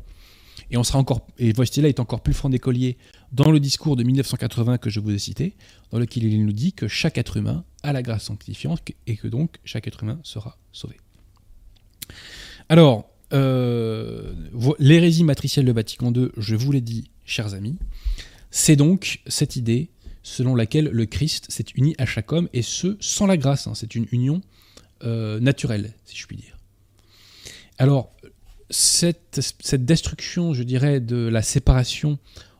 Et 0.71 0.77
on 0.77 0.83
sera 0.83 0.99
encore, 0.99 1.27
et 1.37 1.49
est 1.49 1.99
encore 1.99 2.21
plus 2.21 2.33
franc 2.33 2.49
des 2.49 2.59
colliers 2.59 2.97
dans 3.31 3.51
le 3.51 3.59
discours 3.59 3.95
de 3.95 4.03
1980 4.03 4.77
que 4.77 4.89
je 4.89 4.99
vous 4.99 5.11
ai 5.11 5.19
cité, 5.19 5.55
dans 5.91 5.99
lequel 5.99 6.23
il 6.23 6.45
nous 6.45 6.53
dit 6.53 6.73
que 6.73 6.87
chaque 6.87 7.17
être 7.17 7.37
humain 7.37 7.63
a 7.83 7.93
la 7.93 8.01
grâce 8.01 8.23
sanctifiante 8.23 8.81
et 9.07 9.15
que 9.15 9.27
donc 9.27 9.57
chaque 9.65 9.87
être 9.87 10.03
humain 10.03 10.19
sera 10.23 10.57
sauvé. 10.71 10.97
Alors, 12.69 13.09
euh, 13.33 14.33
l'hérésie 14.79 15.23
matricielle 15.23 15.65
de 15.65 15.71
Vatican 15.71 16.13
II, 16.13 16.29
je 16.37 16.55
vous 16.55 16.71
l'ai 16.71 16.81
dit, 16.81 17.09
chers 17.25 17.53
amis, 17.53 17.77
c'est 18.51 18.75
donc 18.75 19.21
cette 19.27 19.55
idée 19.55 19.89
selon 20.23 20.55
laquelle 20.55 20.85
le 20.85 21.05
Christ 21.05 21.47
s'est 21.49 21.65
uni 21.75 21.95
à 21.97 22.05
chaque 22.05 22.31
homme, 22.31 22.47
et 22.53 22.61
ce, 22.61 22.95
sans 22.99 23.27
la 23.27 23.37
grâce. 23.37 23.67
Hein. 23.67 23.73
c'est 23.75 23.93
une 23.95 24.07
union 24.11 24.41
euh, 25.03 25.39
naturelle, 25.39 25.93
si 26.05 26.15
je 26.15 26.25
puis 26.25 26.37
dire. 26.37 26.57
Alors, 27.77 28.15
cette, 28.69 29.39
destruction, 29.85 30.53
je 30.53 30.63
dirais, 30.63 30.99
de 30.99 31.27
la 31.27 31.41
séparation 31.41 32.19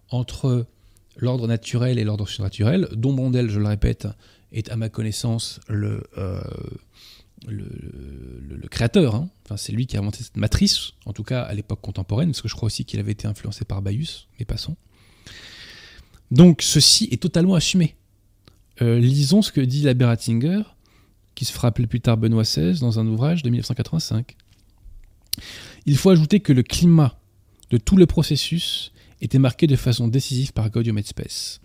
entre 0.10 0.66
l'ordre 1.18 1.48
naturel 1.48 2.00
et 2.00 2.04
l'ordre 2.04 2.28
surnaturel, 2.28 2.88
dont 2.94 3.14
Bondel, 3.14 3.50
je 3.50 3.60
le 3.60 3.68
répète, 3.68 4.08
est 4.52 4.70
à 4.70 4.76
ma 4.76 4.90
connaissance 4.90 5.60
le, 5.68 6.04
euh, 6.18 6.42
créateur. 8.70 9.16
Hein. 9.16 9.30
C'est 9.56 9.72
lui 9.72 9.86
qui 9.86 9.98
a 9.98 10.00
inventé 10.00 10.24
cette 10.24 10.38
matrice, 10.38 10.92
en 11.06 11.14
tout 11.14 11.24
cas 11.24 11.42
à 11.42 11.54
l'époque 11.54 11.82
contemporaine, 11.82 12.30
parce 12.30 12.42
que 12.42 12.48
je 12.48 12.56
crois 12.56 12.68
aussi 12.68 12.86
qu'il 12.86 13.00
avait 13.00 13.12
été 13.12 13.28
influencé 13.28 13.66
par 13.66 13.82
Baius, 13.82 14.28
mais 14.40 14.46
passons. 14.46 14.76
Donc 16.32 16.62
ceci 16.62 17.08
est 17.12 17.22
totalement 17.22 17.56
assumé. 17.56 17.96
Euh, 18.82 19.00
lisons 19.00 19.42
ce 19.42 19.52
que 19.52 19.62
dit 19.62 19.84
l'abbé 19.84 20.06
Ratzinger, 20.06 20.64
qui 21.36 21.46
se 21.46 21.54
fera 21.54 21.72
plus 21.72 22.02
tard 22.02 22.18
Benoît 22.18 22.44
XVI, 22.44 22.80
dans 22.80 23.00
un 23.00 23.08
ouvrage 23.08 23.44
de 23.44 23.50
1985. 23.50 24.36
Il 25.86 25.98
faut 25.98 26.10
ajouter 26.10 26.40
que 26.40 26.54
le 26.54 26.64
climat 26.64 27.20
de 27.70 27.78
tout 27.78 27.98
le 27.98 28.06
processus 28.06 28.92
était 29.22 29.40
marqué 29.40 29.68
de 29.68 29.76
façon 29.76 30.08
décisive 30.08 30.54
par 30.54 30.70
Gaudium 30.70 30.98
et 30.98 31.04
Spes. 31.04 31.60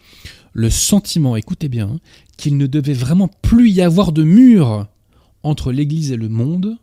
Le 0.53 0.71
sentiment, 0.71 1.37
écoutez 1.37 1.69
bien, 1.69 1.99
qu'il 2.37 2.57
ne 2.57 2.67
devait 2.67 2.93
vraiment 2.93 3.29
plus 3.29 3.71
y 3.71 3.81
avoir 3.81 4.13
de 4.13 4.23
mur 4.23 4.87
entre 5.43 5.73
l'Église 5.73 6.13
et 6.13 6.17
le 6.17 6.29
monde, 6.29 6.79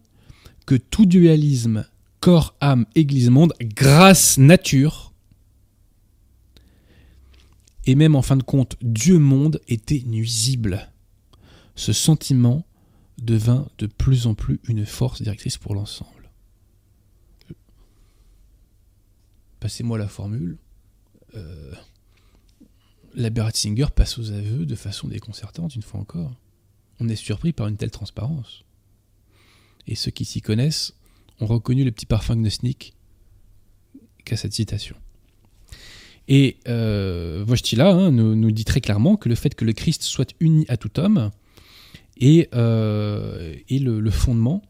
que 0.65 0.75
tout 0.75 1.05
dualisme 1.05 1.85
corps, 2.19 2.55
âme, 2.59 2.85
Église, 2.95 3.29
monde, 3.29 3.53
grâce, 3.61 4.37
nature, 4.37 5.13
et 7.85 7.95
même 7.95 8.15
en 8.15 8.21
fin 8.21 8.35
de 8.35 8.43
compte, 8.43 8.77
Dieu 8.81 9.19
monde 9.19 9.61
était 9.67 10.01
nuisible. 10.05 10.91
Ce 11.75 11.93
sentiment 11.93 12.65
devint 13.21 13.67
de 13.77 13.85
plus 13.85 14.27
en 14.27 14.33
plus 14.33 14.59
une 14.67 14.85
force 14.85 15.21
directrice 15.21 15.57
pour 15.57 15.75
l'ensemble. 15.75 16.14
Passez-moi 19.65 19.97
la 19.97 20.07
formule, 20.07 20.59
euh, 21.33 21.73
l'abbé 23.15 23.41
Ratzinger 23.41 23.87
passe 23.95 24.19
aux 24.19 24.29
aveux 24.29 24.63
de 24.67 24.75
façon 24.75 25.07
déconcertante, 25.07 25.75
une 25.75 25.81
fois 25.81 25.99
encore. 25.99 26.35
On 26.99 27.09
est 27.09 27.15
surpris 27.15 27.51
par 27.51 27.65
une 27.65 27.75
telle 27.75 27.89
transparence. 27.89 28.63
Et 29.87 29.95
ceux 29.95 30.11
qui 30.11 30.23
s'y 30.23 30.39
connaissent 30.39 30.93
ont 31.39 31.47
reconnu 31.47 31.83
le 31.83 31.91
petit 31.91 32.05
parfum 32.05 32.35
gnostique 32.35 32.93
qu'a 34.23 34.37
cette 34.37 34.53
citation. 34.53 34.95
Et 36.27 36.57
euh, 36.67 37.43
hein, 37.79 38.11
nous, 38.11 38.51
dit 38.51 38.65
très 38.65 38.81
clairement 38.81 39.17
que 39.17 39.29
le 39.29 39.35
fait 39.35 39.55
que 39.55 39.65
le 39.65 39.73
Christ 39.73 40.03
soit 40.03 40.35
uni 40.39 40.65
à 40.67 40.77
tout 40.77 40.99
homme 40.99 41.31
est, 42.21 42.53
euh, 42.53 43.55
le, 43.67 44.11
fondement 44.11 44.61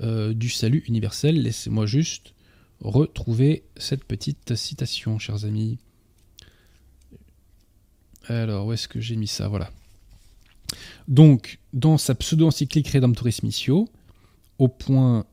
euh, 0.00 0.34
du 0.34 0.48
salut 0.48 0.82
universel. 0.88 1.40
Laissez-moi 1.40 1.86
juste 1.86 2.34
retrouver 2.80 3.64
cette 3.76 4.04
petite 4.04 4.54
citation, 4.54 5.18
chers 5.18 5.44
amis. 5.44 5.78
Alors, 8.26 8.66
où 8.66 8.72
est-ce 8.72 8.88
que 8.88 9.00
j'ai 9.00 9.16
mis 9.16 9.26
ça? 9.26 9.48
Voilà. 9.48 9.70
Donc, 11.08 11.58
dans 11.72 11.98
sa 11.98 12.14
pseudo-encyclique 12.14 12.88
Redemptoris 12.88 13.42
Missio, 13.42 13.88
au 14.58 14.68
point 14.68 15.26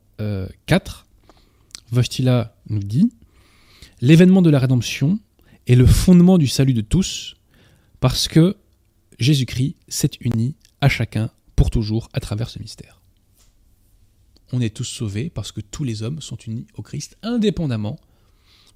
4, 0.66 1.06
euh, 1.06 1.26
Vostila 1.90 2.56
nous 2.68 2.82
dit 2.82 3.10
L'événement 4.00 4.42
de 4.42 4.50
la 4.50 4.58
rédemption 4.58 5.18
est 5.66 5.74
le 5.74 5.86
fondement 5.86 6.38
du 6.38 6.48
salut 6.48 6.74
de 6.74 6.80
tous, 6.80 7.36
parce 8.00 8.28
que 8.28 8.56
Jésus-Christ 9.18 9.76
s'est 9.88 10.10
uni 10.20 10.54
à 10.80 10.88
chacun 10.88 11.30
pour 11.56 11.70
toujours 11.70 12.08
à 12.12 12.20
travers 12.20 12.48
ce 12.48 12.58
mystère 12.58 12.97
on 14.52 14.60
est 14.60 14.74
tous 14.74 14.84
sauvés 14.84 15.30
parce 15.30 15.52
que 15.52 15.60
tous 15.60 15.84
les 15.84 16.02
hommes 16.02 16.20
sont 16.20 16.36
unis 16.36 16.66
au 16.74 16.82
Christ, 16.82 17.16
indépendamment 17.22 17.98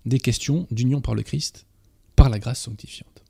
des 0.04 0.18
questions 0.18 0.66
d'union 0.70 1.00
par 1.00 1.14
le 1.14 1.22
Christ, 1.22 1.66
par 2.16 2.28
la 2.28 2.38
grâce 2.38 2.60
sanctifiante. 2.60 3.22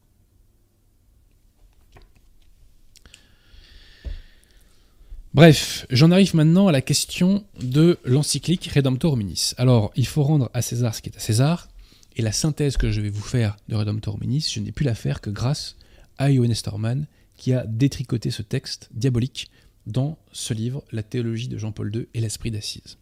Bref, 5.35 5.87
j'en 5.89 6.11
arrive 6.11 6.35
maintenant 6.35 6.69
à 6.69 6.73
la 6.73 6.83
question 6.83 7.47
de 7.63 7.99
l'encyclique 8.05 8.71
Redemptor 8.75 9.15
Hominis. 9.15 9.55
Alors, 9.57 9.91
il 9.97 10.07
faut 10.07 10.23
rendre 10.23 10.51
à 10.53 10.61
César 10.61 10.95
ce 10.95 11.01
qui 11.01 11.09
est 11.09 11.17
à 11.17 11.21
César, 11.21 11.69
et 12.17 12.23
la 12.23 12.33
synthèse 12.33 12.77
que 12.77 12.91
je 12.91 13.01
vais 13.01 13.09
vous 13.09 13.23
faire 13.23 13.57
de 13.69 13.75
Redemptor 13.75 14.17
Hominis, 14.17 14.51
je 14.53 14.61
n'ai 14.61 14.73
pu 14.73 14.85
la 14.85 14.95
faire 14.95 15.23
que 15.23 15.31
grâce 15.31 15.77
à 16.19 16.31
Johannes 16.31 16.55
Storman, 16.55 17.07
qui 17.39 17.55
a 17.55 17.65
détricoté 17.67 18.31
ce 18.31 18.43
texte 18.43 18.91
diabolique 18.93 19.51
dans 19.87 20.19
ce 20.33 20.55
livre, 20.55 20.85
La 20.93 21.03
théologie 21.03 21.49
de 21.49 21.59
Jean-Paul 21.59 21.95
II 21.95 22.07
et 22.15 22.21
l'esprit 22.21 22.51
d'assise. 22.51 22.99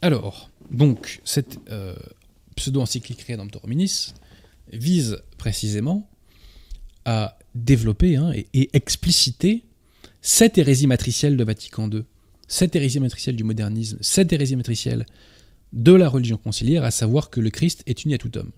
Alors, 0.00 0.50
donc, 0.70 1.20
cette 1.24 1.58
euh, 1.70 1.94
pseudo-encyclique 2.56 3.24
Redemptor 3.28 3.64
Hominis 3.64 4.14
vise 4.72 5.22
précisément 5.38 6.08
à 7.04 7.38
développer 7.54 8.16
hein, 8.16 8.32
et, 8.34 8.70
expliciter 8.72 9.64
cette 10.20 10.58
hérésie 10.58 10.86
matricielle 10.86 11.36
de 11.36 11.44
Vatican 11.44 11.90
II, 11.90 12.04
cette 12.48 12.76
hérésie 12.76 13.00
matricielle 13.00 13.36
du 13.36 13.44
modernisme, 13.44 13.98
cette 14.00 14.32
hérésie 14.32 14.56
matricielle 14.56 15.06
de 15.72 15.92
la 15.92 16.08
religion 16.08 16.36
conciliaire, 16.36 16.84
à 16.84 16.90
savoir 16.90 17.30
que 17.30 17.40
le 17.40 17.50
Christ 17.50 17.82
est 17.86 18.04
uni 18.04 18.14
à 18.14 18.18
tout 18.18 18.36
homme. 18.36 18.50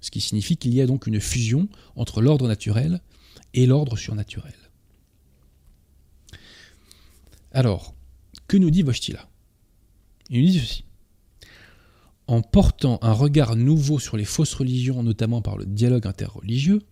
Ce 0.00 0.10
qui 0.10 0.20
signifie 0.20 0.56
qu'il 0.56 0.74
y 0.74 0.80
a 0.80 0.86
donc 0.86 1.06
une 1.06 1.20
fusion 1.20 1.68
entre 1.96 2.20
l'ordre 2.20 2.48
naturel 2.48 3.00
et 3.54 3.66
l'ordre 3.66 3.96
surnaturel. 3.96 4.54
Alors, 7.54 7.94
que 8.48 8.56
nous 8.56 8.70
dit 8.70 8.82
Vostila 8.82 9.28
Il 10.28 10.40
nous 10.42 10.50
dit 10.50 10.58
ceci. 10.58 10.84
En 12.26 12.42
portant 12.42 12.98
un 13.02 13.12
regard 13.12 13.54
nouveau 13.54 13.98
sur 13.98 14.16
les 14.16 14.24
fausses 14.24 14.54
religions, 14.54 15.02
notamment 15.02 15.40
par 15.40 15.56
le 15.56 15.64
dialogue 15.64 16.06
interreligieux, 16.06 16.82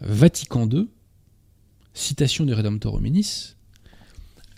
Vatican 0.00 0.68
II, 0.68 0.88
citation 1.94 2.44
de 2.44 2.52
Redemptor 2.52 2.94
Hominis, 2.94 3.54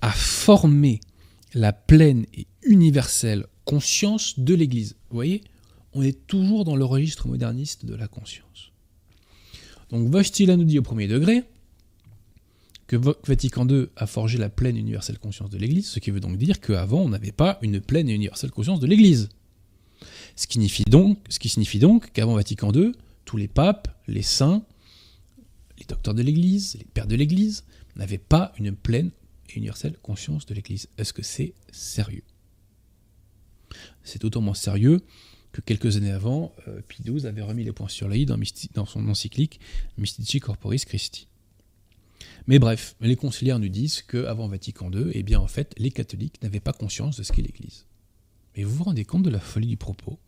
a 0.00 0.10
formé 0.10 1.00
la 1.54 1.72
pleine 1.72 2.26
et 2.34 2.46
universelle 2.62 3.46
conscience 3.64 4.38
de 4.38 4.54
l'Église. 4.54 4.96
Vous 5.10 5.16
voyez, 5.16 5.42
on 5.92 6.02
est 6.02 6.26
toujours 6.26 6.64
dans 6.64 6.76
le 6.76 6.84
registre 6.84 7.28
moderniste 7.28 7.84
de 7.84 7.94
la 7.94 8.08
conscience. 8.08 8.72
Donc 9.90 10.08
Vostila 10.08 10.56
nous 10.56 10.64
dit 10.64 10.78
au 10.78 10.82
premier 10.82 11.08
degré, 11.08 11.44
que 12.88 12.96
Vatican 12.96 13.68
II 13.68 13.88
a 13.96 14.06
forgé 14.06 14.38
la 14.38 14.48
pleine 14.48 14.76
universelle 14.76 15.18
conscience 15.18 15.50
de 15.50 15.58
l'Église, 15.58 15.86
ce 15.86 16.00
qui 16.00 16.10
veut 16.10 16.20
donc 16.20 16.38
dire 16.38 16.58
qu'avant 16.58 17.02
on 17.02 17.10
n'avait 17.10 17.32
pas 17.32 17.58
une 17.60 17.80
pleine 17.80 18.08
et 18.08 18.14
universelle 18.14 18.50
conscience 18.50 18.80
de 18.80 18.86
l'Église. 18.86 19.28
Ce 20.36 20.46
qui 20.46 20.54
signifie 21.48 21.78
donc, 21.78 22.12
qu'avant 22.12 22.34
Vatican 22.34 22.72
II, 22.72 22.92
tous 23.24 23.36
les 23.36 23.46
papes, 23.46 23.94
les 24.06 24.22
saints, 24.22 24.64
les 25.78 25.84
docteurs 25.84 26.14
de 26.14 26.22
l'Église, 26.22 26.76
les 26.78 26.86
pères 26.86 27.06
de 27.06 27.14
l'Église, 27.14 27.64
n'avaient 27.96 28.16
pas 28.16 28.52
une 28.58 28.74
pleine 28.74 29.10
et 29.50 29.58
universelle 29.58 29.96
conscience 30.00 30.46
de 30.46 30.54
l'Église. 30.54 30.88
Est-ce 30.96 31.12
que 31.12 31.22
c'est 31.22 31.52
sérieux? 31.70 32.24
C'est 34.02 34.22
d'autant 34.22 34.40
moins 34.40 34.54
sérieux 34.54 35.02
que 35.52 35.60
quelques 35.60 35.96
années 35.96 36.12
avant, 36.12 36.54
euh, 36.68 36.80
Pie 36.88 37.02
XII 37.02 37.26
avait 37.26 37.42
remis 37.42 37.64
les 37.64 37.72
points 37.72 37.88
sur 37.88 38.08
la 38.08 38.16
dans, 38.24 38.38
dans 38.74 38.86
son 38.86 39.06
encyclique 39.08 39.60
Mystici 39.98 40.40
Corporis 40.40 40.86
Christi. 40.86 41.28
Mais 42.48 42.58
bref, 42.58 42.96
les 43.02 43.14
conciliaires 43.14 43.58
nous 43.58 43.68
disent 43.68 44.00
qu'avant 44.00 44.48
Vatican 44.48 44.90
II, 44.90 45.10
eh 45.12 45.22
bien 45.22 45.38
en 45.38 45.46
fait, 45.46 45.74
les 45.76 45.90
catholiques 45.90 46.42
n'avaient 46.42 46.60
pas 46.60 46.72
conscience 46.72 47.18
de 47.18 47.22
ce 47.22 47.30
qu'est 47.30 47.42
l'Église. 47.42 47.84
Mais 48.56 48.64
vous 48.64 48.74
vous 48.74 48.84
rendez 48.84 49.04
compte 49.04 49.22
de 49.22 49.30
la 49.30 49.38
folie 49.38 49.66
du 49.66 49.76
propos? 49.76 50.18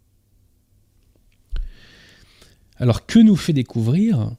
Alors 2.76 3.06
que 3.06 3.18
nous 3.18 3.36
fait 3.36 3.54
découvrir 3.54 4.36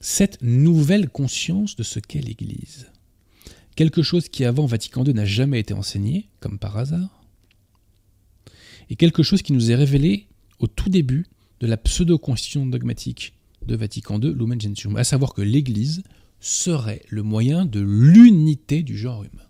cette 0.00 0.42
nouvelle 0.42 1.08
conscience 1.08 1.76
de 1.76 1.84
ce 1.84 2.00
qu'est 2.00 2.20
l'Église? 2.20 2.90
Quelque 3.76 4.02
chose 4.02 4.28
qui 4.28 4.44
avant 4.44 4.66
Vatican 4.66 5.04
II 5.04 5.14
n'a 5.14 5.24
jamais 5.24 5.60
été 5.60 5.74
enseigné, 5.74 6.28
comme 6.40 6.58
par 6.58 6.76
hasard, 6.76 7.22
et 8.90 8.96
quelque 8.96 9.22
chose 9.22 9.42
qui 9.42 9.52
nous 9.52 9.70
est 9.70 9.76
révélé 9.76 10.26
au 10.58 10.66
tout 10.66 10.90
début 10.90 11.26
de 11.60 11.68
la 11.68 11.76
pseudo-constitution 11.76 12.66
dogmatique 12.66 13.34
de 13.64 13.76
Vatican 13.76 14.20
II, 14.20 14.34
Lumen 14.34 14.60
Gentium, 14.60 14.96
à 14.96 15.04
savoir 15.04 15.34
que 15.34 15.42
l'Église 15.42 16.02
serait 16.42 17.02
le 17.08 17.22
moyen 17.22 17.64
de 17.64 17.80
l'unité 17.80 18.82
du 18.82 18.98
genre 18.98 19.22
humain. 19.22 19.48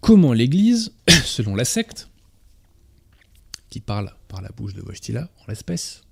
Comment 0.00 0.34
l'Église, 0.34 0.92
selon 1.24 1.56
la 1.56 1.64
secte, 1.64 2.10
qui 3.70 3.80
parle 3.80 4.14
par 4.28 4.42
la 4.42 4.50
bouche 4.50 4.74
de 4.74 4.82
Wojtyla 4.82 5.30
en 5.40 5.44
l'espèce, 5.48 6.02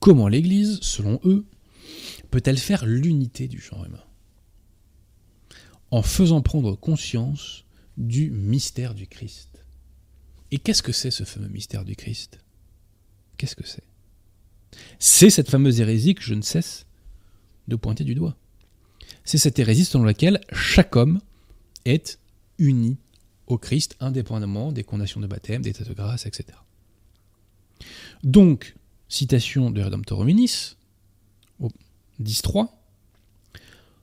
comment 0.00 0.26
l'Église, 0.26 0.80
selon 0.82 1.20
eux, 1.24 1.46
peut-elle 2.32 2.58
faire 2.58 2.84
l'unité 2.84 3.46
du 3.46 3.60
genre 3.60 3.84
humain 3.84 4.04
En 5.92 6.02
faisant 6.02 6.42
prendre 6.42 6.74
conscience 6.74 7.64
du 7.96 8.32
mystère 8.32 8.94
du 8.94 9.06
Christ? 9.06 9.64
Et 10.50 10.58
qu'est-ce 10.58 10.82
que 10.82 10.92
c'est 10.92 11.12
ce 11.12 11.22
fameux 11.22 11.48
mystère 11.48 11.84
du 11.84 11.94
Christ? 11.94 12.40
Qu'est-ce 13.36 13.54
que 13.54 13.66
c'est? 13.66 13.89
C'est 14.98 15.30
cette 15.30 15.50
fameuse 15.50 15.80
hérésie 15.80 16.14
que 16.14 16.22
je 16.22 16.34
ne 16.34 16.42
cesse 16.42 16.86
de 17.68 17.76
pointer 17.76 18.04
du 18.04 18.14
doigt. 18.14 18.36
C'est 19.24 19.38
cette 19.38 19.58
hérésie 19.58 19.84
selon 19.84 20.04
laquelle 20.04 20.40
chaque 20.52 20.96
homme 20.96 21.20
est 21.84 22.18
uni 22.58 22.98
au 23.46 23.58
Christ, 23.58 23.96
indépendamment 24.00 24.72
des 24.72 24.84
conditions 24.84 25.20
de 25.20 25.26
baptême, 25.26 25.62
des 25.62 25.70
états 25.70 25.84
de 25.84 25.92
grâce, 25.92 26.26
etc. 26.26 26.58
Donc, 28.22 28.76
citation 29.08 29.70
de 29.70 29.82
Redemptor 29.82 30.20
Hominis, 30.20 30.76
10.3, 32.22 32.68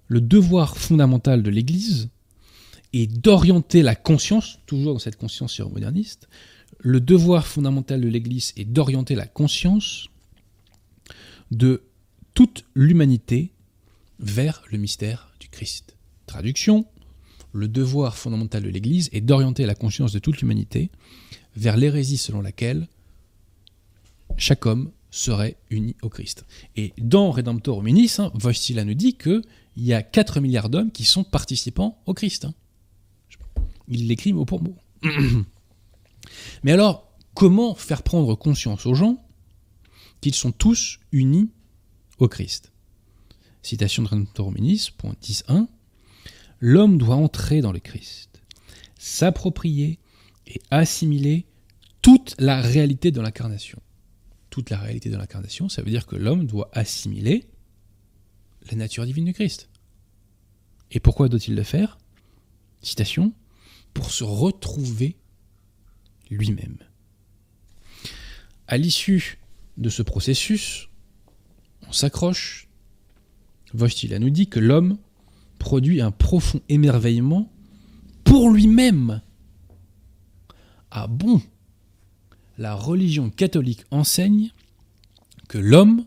le 0.08 0.22
devoir 0.22 0.78
fondamental 0.78 1.44
de 1.44 1.50
l'Église 1.50 2.10
est 2.94 3.08
d'orienter 3.08 3.84
la 3.84 3.96
conscience, 3.96 4.60
toujours 4.66 4.94
dans 4.94 5.00
cette 5.00 5.18
conscience 5.18 5.60
moderniste, 5.60 6.28
le 6.80 7.00
devoir 7.00 7.46
fondamental 7.48 8.02
de 8.02 8.08
l'Église 8.08 8.54
est 8.56 8.66
d'orienter 8.66 9.16
la 9.16 9.28
conscience 9.28 10.08
de 11.52 11.84
toute 12.34 12.66
l'humanité 12.76 13.52
vers 14.20 14.64
le 14.72 14.78
mystère 14.78 15.32
du 15.40 15.50
Christ. 15.50 15.96
Traduction, 16.26 16.86
le 17.54 17.68
devoir 17.68 18.18
fondamental 18.18 18.64
de 18.64 18.70
l'Église 18.70 19.10
est 19.14 19.22
d'orienter 19.22 19.66
la 19.66 19.76
conscience 19.76 20.12
de 20.12 20.20
toute 20.20 20.42
l'humanité 20.42 20.92
vers 21.56 21.78
l'hérésie 21.78 22.18
selon 22.18 22.42
laquelle 22.42 22.88
chaque 24.38 24.66
homme 24.66 24.92
serait 25.10 25.58
uni 25.70 25.96
au 26.02 26.10
Christ. 26.10 26.46
Et 26.76 26.94
dans 26.98 27.32
Redemptor 27.32 27.78
Hominis, 27.78 28.16
hein, 28.20 28.32
nous 28.34 28.94
dit 28.94 29.16
qu'il 29.16 29.42
y 29.78 29.94
a 29.94 30.04
4 30.04 30.42
milliards 30.42 30.70
d'hommes 30.70 30.92
qui 30.92 31.06
sont 31.06 31.24
participants 31.24 31.98
au 32.06 32.14
Christ. 32.14 32.46
Hein. 32.46 32.54
Il 33.88 34.08
l'écrit 34.08 34.34
mot 34.34 34.46
pour 34.46 34.62
mot. 34.62 34.76
Mais 36.64 36.72
alors, 36.72 37.08
comment 37.34 37.74
faire 37.74 38.04
prendre 38.04 38.36
conscience 38.36 38.86
aux 38.86 38.96
gens 38.96 39.24
qu'ils 40.22 40.36
sont 40.36 40.52
tous 40.52 41.00
unis 41.12 41.50
au 42.20 42.28
Christ. 42.28 42.72
Citation 43.62 44.04
de 44.04 44.08
Renatorominis, 44.08 44.90
point 44.98 45.16
10.1. 45.22 45.68
L'homme 46.60 46.98
doit 46.98 47.16
entrer 47.16 47.62
dans 47.62 47.72
le 47.72 47.80
Christ, 47.80 48.42
s'approprier 48.98 50.00
et 50.48 50.62
assimiler 50.72 51.46
toute 52.02 52.36
la 52.40 52.62
réalité 52.62 53.12
de 53.12 53.22
l'incarnation. 53.22 53.82
Toute 54.50 54.70
la 54.70 54.78
réalité 54.78 55.10
de 55.10 55.18
l'incarnation, 55.18 55.70
ça 55.70 55.82
veut 55.82 55.92
dire 55.92 56.08
que 56.08 56.16
l'homme 56.16 56.48
doit 56.48 56.70
assimiler 56.74 57.46
la 58.72 58.78
nature 58.78 59.06
divine 59.06 59.26
du 59.26 59.34
Christ. 59.34 59.70
Et 60.92 61.00
pourquoi 61.00 61.30
doit-il 61.30 61.56
le 61.56 61.64
faire? 61.64 61.98
Citation 62.82 63.34
Pour 63.94 64.12
se 64.12 64.24
retrouver 64.24 65.18
lui-même. 66.30 66.78
À 68.68 68.78
l'issue 68.78 69.40
de 69.78 69.90
ce 69.90 70.02
processus, 70.02 70.90
on 71.88 71.92
s'accroche. 71.92 72.68
Vostila 73.74 74.20
nous 74.20 74.30
dit 74.30 74.48
que 74.48 74.60
l'homme 74.60 74.98
produit 75.60 76.02
un 76.02 76.12
profond 76.12 76.62
émerveillement 76.70 77.52
pour 78.24 78.50
lui-même. 78.50 79.22
Ah 80.92 81.08
bon? 81.08 81.42
La 82.58 82.74
religion 82.76 83.30
catholique 83.30 83.86
enseigne 83.92 84.52
que 85.48 85.58
l'homme 85.58 86.06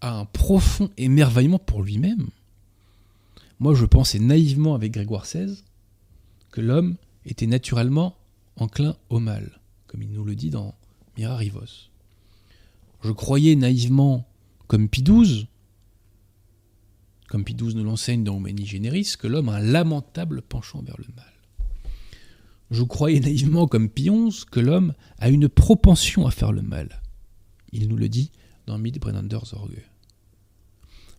a 0.00 0.18
un 0.18 0.24
profond 0.24 0.90
émerveillement 0.96 1.58
pour 1.58 1.82
lui-même. 1.82 2.28
Moi, 3.58 3.74
je 3.74 3.84
pensais 3.84 4.18
naïvement 4.18 4.74
avec 4.74 4.92
Grégoire 4.92 5.24
XVI 5.24 5.62
que 6.50 6.60
l'homme 6.60 6.96
était 7.24 7.46
naturellement 7.46 8.16
enclin 8.56 8.96
au 9.08 9.18
mal, 9.18 9.60
comme 9.86 10.02
il 10.02 10.12
nous 10.12 10.24
le 10.24 10.34
dit 10.34 10.50
dans 10.50 10.74
Mirarivos. 11.16 11.90
Je 13.02 13.12
croyais 13.12 13.56
naïvement, 13.56 14.28
comme 14.66 14.88
Pie 14.88 15.02
XII, 15.02 15.48
comme 17.28 17.44
Pie 17.44 17.54
XII 17.54 17.74
nous 17.74 17.84
l'enseigne 17.84 18.24
dans 18.24 18.36
Humani 18.36 18.66
Generis, 18.66 19.14
que 19.18 19.26
l'homme 19.26 19.48
a 19.48 19.56
un 19.56 19.60
lamentable 19.60 20.42
penchant 20.42 20.82
vers 20.82 20.96
le 20.98 21.06
mal. 21.14 21.32
Je 22.70 22.82
croyais 22.82 23.20
naïvement, 23.20 23.66
comme 23.66 23.88
Pie 23.88 24.10
XI, 24.10 24.44
que 24.50 24.60
l'homme 24.60 24.94
a 25.18 25.28
une 25.28 25.48
propension 25.48 26.26
à 26.26 26.30
faire 26.30 26.52
le 26.52 26.62
mal. 26.62 27.02
Il 27.72 27.88
nous 27.88 27.96
le 27.96 28.08
dit 28.08 28.32
dans 28.66 28.78
Midbrennander 28.78 29.38
Zorge. 29.44 29.90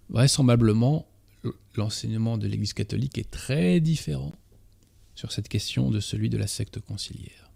Vraisemblablement, 0.10 1.08
l'enseignement 1.76 2.38
de 2.38 2.48
l'Église 2.48 2.74
catholique 2.74 3.18
est 3.18 3.30
très 3.30 3.80
différent 3.80 4.34
sur 5.16 5.32
cette 5.32 5.48
question 5.48 5.92
de 5.92 6.00
celui 6.00 6.30
de 6.30 6.38
la 6.38 6.48
secte 6.48 6.80
conciliaire 6.80 7.47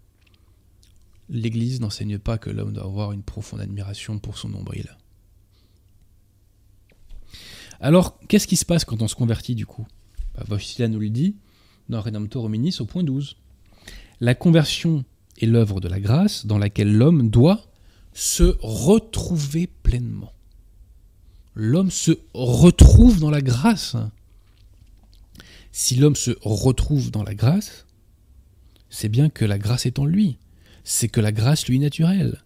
l'Église 1.28 1.80
n'enseigne 1.80 2.18
pas 2.18 2.38
que 2.38 2.50
l'homme 2.50 2.72
doit 2.72 2.84
avoir 2.84 3.12
une 3.12 3.22
profonde 3.22 3.60
admiration 3.60 4.18
pour 4.18 4.38
son 4.38 4.48
nombril. 4.48 4.96
Alors, 7.80 8.18
qu'est-ce 8.28 8.46
qui 8.46 8.56
se 8.56 8.64
passe 8.64 8.84
quand 8.84 9.02
on 9.02 9.08
se 9.08 9.14
convertit 9.14 9.54
du 9.54 9.66
coup? 9.66 9.86
Bah, 10.34 10.44
nous 10.88 10.98
le 11.00 11.10
dit 11.10 11.36
dans 11.88 12.00
Redemptor 12.00 12.44
Hominis 12.44 12.76
au 12.80 12.86
point 12.86 13.02
12. 13.02 13.36
La 14.20 14.34
conversion 14.34 15.04
est 15.40 15.46
l'œuvre 15.46 15.80
de 15.80 15.88
la 15.88 16.00
grâce 16.00 16.46
dans 16.46 16.58
laquelle 16.58 16.94
l'homme 16.94 17.28
doit 17.28 17.66
se 18.14 18.56
retrouver 18.60 19.66
pleinement. 19.66 20.32
L'homme 21.54 21.90
se 21.90 22.12
retrouve 22.32 23.20
dans 23.20 23.30
la 23.30 23.42
grâce. 23.42 23.96
Si 25.72 25.96
l'homme 25.96 26.16
se 26.16 26.36
retrouve 26.42 27.10
dans 27.10 27.24
la 27.24 27.34
grâce, 27.34 27.86
c'est 28.90 29.08
bien 29.08 29.28
que 29.28 29.44
la 29.44 29.58
grâce 29.58 29.86
est 29.86 29.98
en 29.98 30.04
lui 30.04 30.38
c'est 30.84 31.08
que 31.08 31.20
la 31.20 31.32
grâce 31.32 31.66
lui 31.66 31.76
est 31.76 31.80
naturelle. 31.80 32.42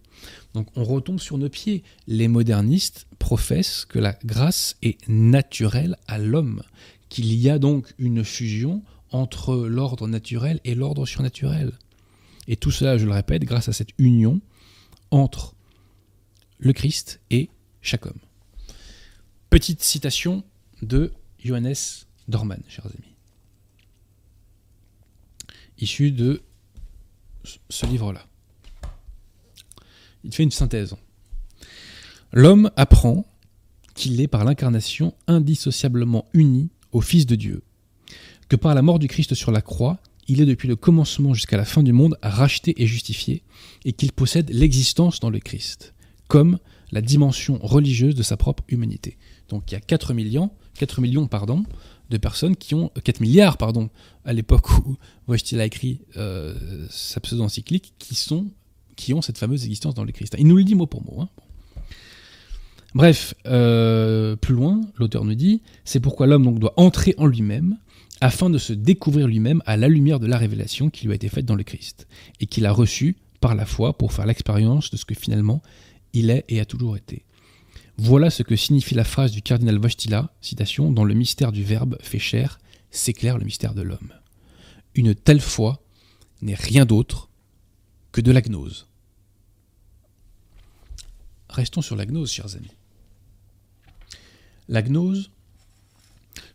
Donc 0.53 0.67
on 0.75 0.83
retombe 0.83 1.19
sur 1.19 1.37
nos 1.37 1.49
pieds. 1.49 1.83
Les 2.07 2.27
modernistes 2.27 3.07
professent 3.19 3.85
que 3.85 3.99
la 3.99 4.17
grâce 4.25 4.75
est 4.81 4.97
naturelle 5.07 5.97
à 6.07 6.17
l'homme, 6.17 6.63
qu'il 7.09 7.33
y 7.33 7.49
a 7.49 7.59
donc 7.59 7.93
une 7.97 8.23
fusion 8.23 8.83
entre 9.11 9.55
l'ordre 9.55 10.07
naturel 10.07 10.59
et 10.63 10.75
l'ordre 10.75 11.05
surnaturel. 11.05 11.73
Et 12.47 12.55
tout 12.55 12.71
cela, 12.71 12.97
je 12.97 13.05
le 13.05 13.11
répète, 13.11 13.43
grâce 13.43 13.67
à 13.69 13.73
cette 13.73 13.91
union 13.97 14.41
entre 15.11 15.53
le 16.59 16.73
Christ 16.73 17.19
et 17.29 17.49
chaque 17.81 18.05
homme. 18.05 18.19
Petite 19.49 19.81
citation 19.81 20.43
de 20.81 21.13
Johannes 21.43 21.73
Dorman, 22.27 22.61
chers 22.67 22.85
amis. 22.85 23.15
Issu 25.79 26.11
de 26.11 26.41
ce 27.69 27.85
livre-là. 27.85 28.25
Il 30.23 30.33
fait 30.33 30.43
une 30.43 30.51
synthèse. 30.51 30.95
L'homme 32.33 32.71
apprend 32.75 33.25
qu'il 33.93 34.19
est 34.21 34.27
par 34.27 34.43
l'incarnation 34.43 35.13
indissociablement 35.27 36.25
uni 36.33 36.69
au 36.91 37.01
Fils 37.01 37.25
de 37.25 37.35
Dieu, 37.35 37.63
que 38.49 38.55
par 38.55 38.75
la 38.75 38.81
mort 38.81 38.99
du 38.99 39.07
Christ 39.07 39.33
sur 39.33 39.51
la 39.51 39.61
croix, 39.61 39.99
il 40.27 40.41
est 40.41 40.45
depuis 40.45 40.67
le 40.67 40.75
commencement 40.75 41.33
jusqu'à 41.33 41.57
la 41.57 41.65
fin 41.65 41.83
du 41.83 41.93
monde 41.93 42.17
racheté 42.21 42.81
et 42.81 42.87
justifié, 42.87 43.43
et 43.85 43.93
qu'il 43.93 44.11
possède 44.11 44.49
l'existence 44.49 45.19
dans 45.19 45.29
le 45.29 45.39
Christ, 45.39 45.93
comme 46.27 46.59
la 46.91 47.01
dimension 47.01 47.59
religieuse 47.61 48.15
de 48.15 48.23
sa 48.23 48.37
propre 48.37 48.63
humanité. 48.67 49.17
Donc 49.49 49.71
il 49.71 49.73
y 49.73 49.77
a 49.77 49.81
4 49.81 50.13
millions, 50.13 50.51
4 50.75 51.01
millions 51.01 51.27
pardon, 51.27 51.63
de 52.09 52.17
personnes 52.17 52.55
qui 52.55 52.75
ont 52.75 52.91
4 53.03 53.19
milliards 53.21 53.57
pardon 53.57 53.89
à 54.25 54.33
l'époque 54.33 54.69
où 54.77 54.97
Wojtyla 55.27 55.63
a 55.63 55.65
écrit 55.65 56.01
euh, 56.17 56.55
sa 56.89 57.19
pseudo-encyclique 57.19 57.93
qui 57.99 58.17
qui 58.95 59.13
ont 59.13 59.21
cette 59.21 59.37
fameuse 59.37 59.63
existence 59.63 59.93
dans 59.93 60.03
le 60.03 60.11
Christ. 60.11 60.35
Il 60.39 60.47
nous 60.47 60.57
le 60.57 60.63
dit 60.63 60.73
mot 60.73 60.87
pour 60.87 61.03
mot. 61.03 61.21
Hein. 61.21 61.29
Bref, 62.95 63.35
euh, 63.45 64.35
plus 64.35 64.55
loin, 64.55 64.81
l'auteur 64.97 65.23
nous 65.23 65.35
dit 65.35 65.61
c'est 65.85 65.99
pourquoi 65.99 66.25
l'homme 66.27 66.57
doit 66.57 66.73
entrer 66.77 67.13
en 67.17 67.27
lui-même 67.27 67.77
afin 68.21 68.49
de 68.49 68.57
se 68.57 68.73
découvrir 68.73 69.27
lui-même 69.27 69.61
à 69.65 69.77
la 69.77 69.87
lumière 69.87 70.19
de 70.19 70.27
la 70.27 70.37
révélation 70.37 70.89
qui 70.89 71.05
lui 71.05 71.11
a 71.11 71.15
été 71.15 71.29
faite 71.29 71.45
dans 71.45 71.55
le 71.55 71.63
Christ 71.63 72.07
et 72.39 72.47
qu'il 72.47 72.65
a 72.65 72.71
reçue 72.71 73.15
par 73.39 73.53
la 73.55 73.65
foi 73.65 73.97
pour 73.97 74.13
faire 74.13 74.25
l'expérience 74.25 74.89
de 74.89 74.97
ce 74.97 75.05
que 75.05 75.13
finalement 75.13 75.61
il 76.13 76.31
est 76.31 76.45
et 76.49 76.59
a 76.59 76.65
toujours 76.65 76.97
été. 76.97 77.23
Voilà 77.97 78.29
ce 78.29 78.43
que 78.43 78.55
signifie 78.55 78.93
la 78.93 79.03
phrase 79.03 79.31
du 79.31 79.41
cardinal 79.41 79.79
Wojtyla, 79.79 80.31
citation, 80.39 80.91
dans 80.91 81.03
le 81.03 81.15
mystère 81.15 81.51
du 81.51 81.63
Verbe 81.63 81.97
fait 81.99 82.19
chair, 82.19 82.59
s'éclaire 82.91 83.39
le 83.39 83.45
mystère 83.45 83.73
de 83.73 83.81
l'homme. 83.81 84.13
Une 84.93 85.15
telle 85.15 85.41
foi 85.41 85.81
n'est 86.41 86.55
rien 86.55 86.85
d'autre 86.85 87.29
que 88.11 88.21
de 88.21 88.31
la 88.31 88.41
gnose. 88.41 88.87
Restons 91.49 91.81
sur 91.81 91.95
la 91.95 92.05
gnose, 92.05 92.31
chers 92.31 92.55
amis. 92.55 92.71
La 94.69 94.83
gnose 94.83 95.31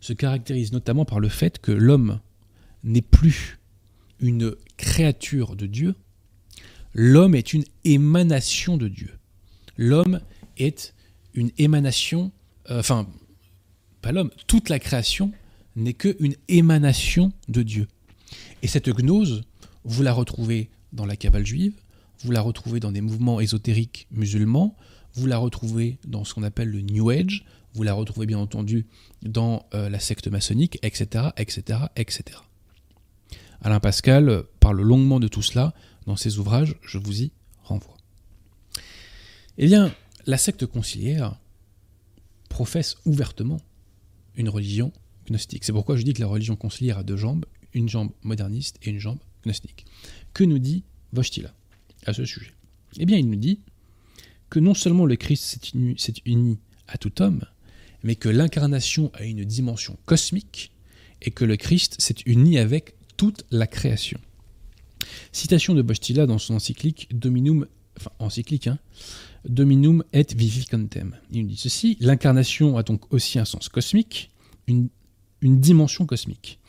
se 0.01 0.12
caractérise 0.12 0.72
notamment 0.72 1.05
par 1.05 1.18
le 1.18 1.28
fait 1.28 1.59
que 1.59 1.72
l'homme 1.72 2.20
n'est 2.84 3.03
plus 3.03 3.59
une 4.20 4.55
créature 4.76 5.57
de 5.57 5.66
Dieu, 5.66 5.97
l'homme 6.95 7.34
est 7.34 7.53
une 7.53 7.64
émanation 7.84 8.76
de 8.76 8.86
Dieu. 8.86 9.18
L'homme 9.76 10.20
est 10.57 10.95
une 11.35 11.51
émanation, 11.59 12.33
euh, 12.70 12.80
enfin, 12.80 13.07
pas 14.01 14.12
l'homme, 14.12 14.30
toute 14.47 14.68
la 14.68 14.78
création 14.78 15.33
n'est 15.76 15.95
qu'une 15.95 16.35
émanation 16.49 17.33
de 17.49 17.62
Dieu. 17.62 17.89
Et 18.62 18.68
cette 18.68 18.89
gnose, 18.89 19.43
vous 19.85 20.03
la 20.03 20.12
retrouvez 20.12 20.70
dans 20.93 21.07
la 21.07 21.16
cabale 21.16 21.47
juive, 21.47 21.74
vous 22.20 22.30
la 22.30 22.41
retrouvez 22.41 22.80
dans 22.80 22.93
des 22.93 23.01
mouvements 23.01 23.41
ésotériques 23.41 24.07
musulmans, 24.11 24.76
vous 25.14 25.26
la 25.26 25.39
retrouvez 25.39 25.99
dans 26.07 26.24
ce 26.24 26.35
qu'on 26.35 26.43
appelle 26.43 26.70
le 26.70 26.80
New 26.80 27.11
Age, 27.11 27.45
vous 27.74 27.83
la 27.83 27.95
retrouvez 27.95 28.26
bien 28.26 28.39
entendu 28.39 28.87
dans 29.22 29.66
euh, 29.74 29.89
la 29.89 29.99
secte 29.99 30.28
maçonnique, 30.28 30.78
etc., 30.83 31.28
etc., 31.37 31.80
etc. 31.97 32.39
Alain 33.62 33.80
Pascal 33.80 34.45
parle 34.61 34.83
longuement 34.83 35.20
de 35.20 35.28
tout 35.28 35.43
cela 35.43 35.72
dans 36.07 36.16
ses 36.16 36.39
ouvrages, 36.39 36.76
je 36.83 36.99
vous 36.99 37.22
y 37.22 37.33
renvoie. 37.62 37.97
Eh 39.59 39.66
bien, 39.66 39.93
la 40.27 40.39
secte 40.39 40.66
conciliaire 40.66 41.39
professe 42.49 42.97
ouvertement 43.05 43.61
une 44.37 44.49
religion 44.49 44.93
gnostique. 45.27 45.64
C'est 45.64 45.73
pourquoi 45.73 45.97
je 45.97 46.03
dis 46.03 46.14
que 46.14 46.20
la 46.20 46.27
religion 46.27 46.57
conciliaire 46.57 46.99
a 46.99 47.03
deux 47.03 47.16
jambes, 47.16 47.45
une 47.75 47.89
jambe 47.89 48.11
moderniste 48.23 48.79
et 48.83 48.91
une 48.91 48.99
jambe 48.99 49.18
gnostique. 49.45 49.87
Que 50.35 50.45
nous 50.45 50.59
dit 50.59 50.85
Vostila 51.12 51.53
à 52.07 52.12
ce 52.12 52.25
sujet? 52.25 52.53
Eh 52.99 53.07
bien, 53.07 53.18
il 53.18 53.29
nous 53.29 53.37
dit 53.37 53.61
que 54.51 54.59
non 54.59 54.75
seulement 54.75 55.07
le 55.07 55.16
Christ 55.16 55.59
s'est 55.97 56.12
uni, 56.27 56.59
à 56.89 56.99
tout 56.99 57.23
homme, 57.23 57.43
mais 58.03 58.16
que 58.16 58.29
l'incarnation 58.29 59.11
a 59.14 59.25
une 59.25 59.45
dimension 59.45 59.97
cosmique 60.05 60.73
et 61.23 61.31
que 61.31 61.45
le 61.45 61.57
Christ 61.57 61.97
s'est 61.99 62.16
uni 62.27 62.59
avec 62.59 62.95
toute 63.16 63.45
la 63.51 63.66
création. 63.66 64.20
Citation 65.33 65.75
de 65.75 65.83
Bostila 65.83 66.27
dans 66.27 66.39
son 66.39 66.55
encyclique 66.55 67.09
Dominum, 67.12 67.66
enfin 67.97 68.11
encyclique, 68.18 68.66
hein, 68.66 68.79
Dominum 69.49 70.05
et 70.12 70.26
Vivicantem. 70.34 71.16
Il 71.30 71.43
nous 71.43 71.49
dit 71.49 71.57
ceci 71.57 71.97
l'incarnation 72.01 72.76
a 72.76 72.82
donc 72.82 73.12
aussi 73.12 73.38
un 73.38 73.45
sens 73.45 73.68
cosmique, 73.68 74.30
une, 74.66 74.88
dimension 75.43 76.07
cosmique. 76.07 76.61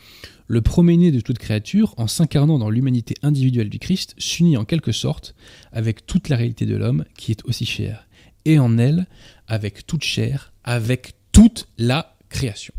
Le 0.48 0.62
premier 0.62 1.12
de 1.12 1.20
toute 1.20 1.38
créature, 1.38 1.94
en 1.98 2.08
s'incarnant 2.08 2.60
dans 2.60 2.70
l'humanité 2.70 3.16
individuelle 3.22 3.70
du 3.70 3.80
Christ, 3.80 4.16
s'unit 4.18 4.58
en 4.58 4.66
quelque 4.66 4.92
sorte 4.92 5.36
avec 5.72 6.06
toute 6.06 6.30
la 6.30 6.36
réalité 6.36 6.66
de 6.66 6.76
l'homme 6.76 7.06
qui 7.16 7.32
est 7.32 7.46
aussi 7.46 7.66
chère, 7.66 8.08
et 8.46 8.60
en 8.60 8.78
elle, 8.78 9.08
avec 9.48 9.86
toute 9.86 10.04
chair, 10.04 10.52
avec 10.64 11.14
toute 11.32 11.68
la 11.78 12.16
création. 12.30 12.74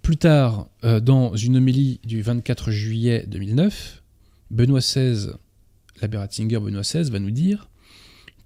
Plus 0.00 0.16
tard, 0.16 0.68
euh, 0.82 0.98
dans 0.98 1.36
une 1.36 1.58
homélie 1.58 2.00
du 2.04 2.22
24 2.22 2.70
juillet 2.72 3.24
2009, 3.28 4.02
Benoît 4.50 4.80
XVI, 4.80 5.28
l'abbé 6.00 6.18
Ratzinger 6.18 6.58
Benoît 6.58 6.82
XVI, 6.82 7.10
va 7.10 7.18
nous 7.18 7.30
dire 7.30 7.68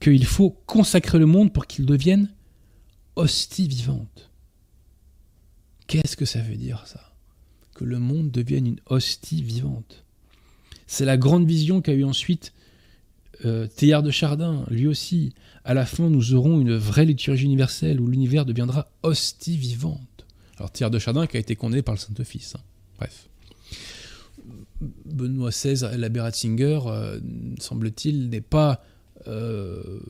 qu'il 0.00 0.26
faut 0.26 0.50
consacrer 0.50 1.18
le 1.18 1.26
monde 1.26 1.52
pour 1.52 1.66
qu'il 1.66 1.86
devienne 1.86 2.30
hostie 3.16 3.68
vivante. 3.68 4.30
Qu'est-ce 5.86 6.16
que 6.16 6.24
ça 6.24 6.40
veut 6.40 6.56
dire 6.56 6.86
ça? 6.86 7.14
Que 7.74 7.84
le 7.84 7.98
monde 7.98 8.30
devienne 8.30 8.66
une 8.66 8.80
hostie 8.86 9.42
vivante. 9.42 10.04
C'est 10.86 11.04
la 11.04 11.16
grande 11.16 11.46
vision 11.46 11.80
qu'a 11.80 11.92
eu 11.92 12.04
ensuite 12.04 12.52
euh, 13.44 13.66
Théard 13.66 14.02
de 14.02 14.10
Chardin, 14.10 14.64
lui 14.70 14.86
aussi, 14.86 15.34
à 15.64 15.74
la 15.74 15.84
fin, 15.84 16.08
nous 16.08 16.34
aurons 16.34 16.60
une 16.60 16.76
vraie 16.76 17.04
liturgie 17.04 17.44
universelle 17.44 18.00
où 18.00 18.06
l'univers 18.06 18.46
deviendra 18.46 18.88
hostie 19.02 19.56
vivante. 19.56 20.26
Alors 20.56 20.70
Théard 20.70 20.90
de 20.90 20.98
Chardin 20.98 21.26
qui 21.26 21.36
a 21.36 21.40
été 21.40 21.54
condamné 21.54 21.82
par 21.82 21.94
le 21.94 22.00
Saint-Office. 22.00 22.54
Hein. 22.56 22.62
Bref. 22.98 23.28
Benoît 24.80 25.50
XVI, 25.50 25.96
l'abbé 25.96 26.20
Ratzinger, 26.20 26.80
euh, 26.86 27.20
semble-t-il, 27.58 28.28
n'est 28.28 28.40
pas, 28.40 28.82
euh, 29.26 30.00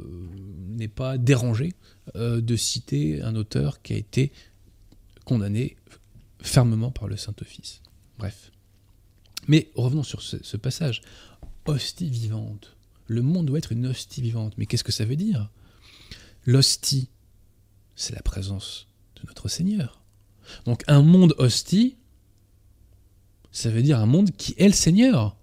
dérangé 1.18 1.72
de 2.14 2.56
citer 2.56 3.22
un 3.22 3.34
auteur 3.34 3.82
qui 3.82 3.94
a 3.94 3.96
été 3.96 4.32
condamné 5.24 5.76
fermement 6.40 6.90
par 6.90 7.08
le 7.08 7.16
Saint-Office. 7.16 7.82
Bref. 8.18 8.52
Mais 9.48 9.70
revenons 9.74 10.02
sur 10.02 10.22
ce 10.22 10.56
passage. 10.56 11.02
Hostie 11.66 12.10
vivante 12.10 12.76
le 13.06 13.22
monde 13.22 13.46
doit 13.46 13.58
être 13.58 13.72
une 13.72 13.86
hostie 13.86 14.22
vivante. 14.22 14.54
Mais 14.58 14.66
qu'est-ce 14.66 14.84
que 14.84 14.92
ça 14.92 15.04
veut 15.04 15.16
dire? 15.16 15.50
L'hostie, 16.44 17.08
c'est 17.94 18.14
la 18.14 18.22
présence 18.22 18.88
de 19.16 19.26
notre 19.26 19.48
Seigneur. 19.48 20.02
Donc 20.64 20.82
un 20.86 21.02
monde 21.02 21.34
hostie, 21.38 21.96
ça 23.57 23.70
veut 23.70 23.80
dire 23.80 23.98
un 23.98 24.07
monde 24.07 24.32
qui 24.32 24.54
est 24.59 24.66
le 24.66 24.74
Seigneur. 24.74 25.34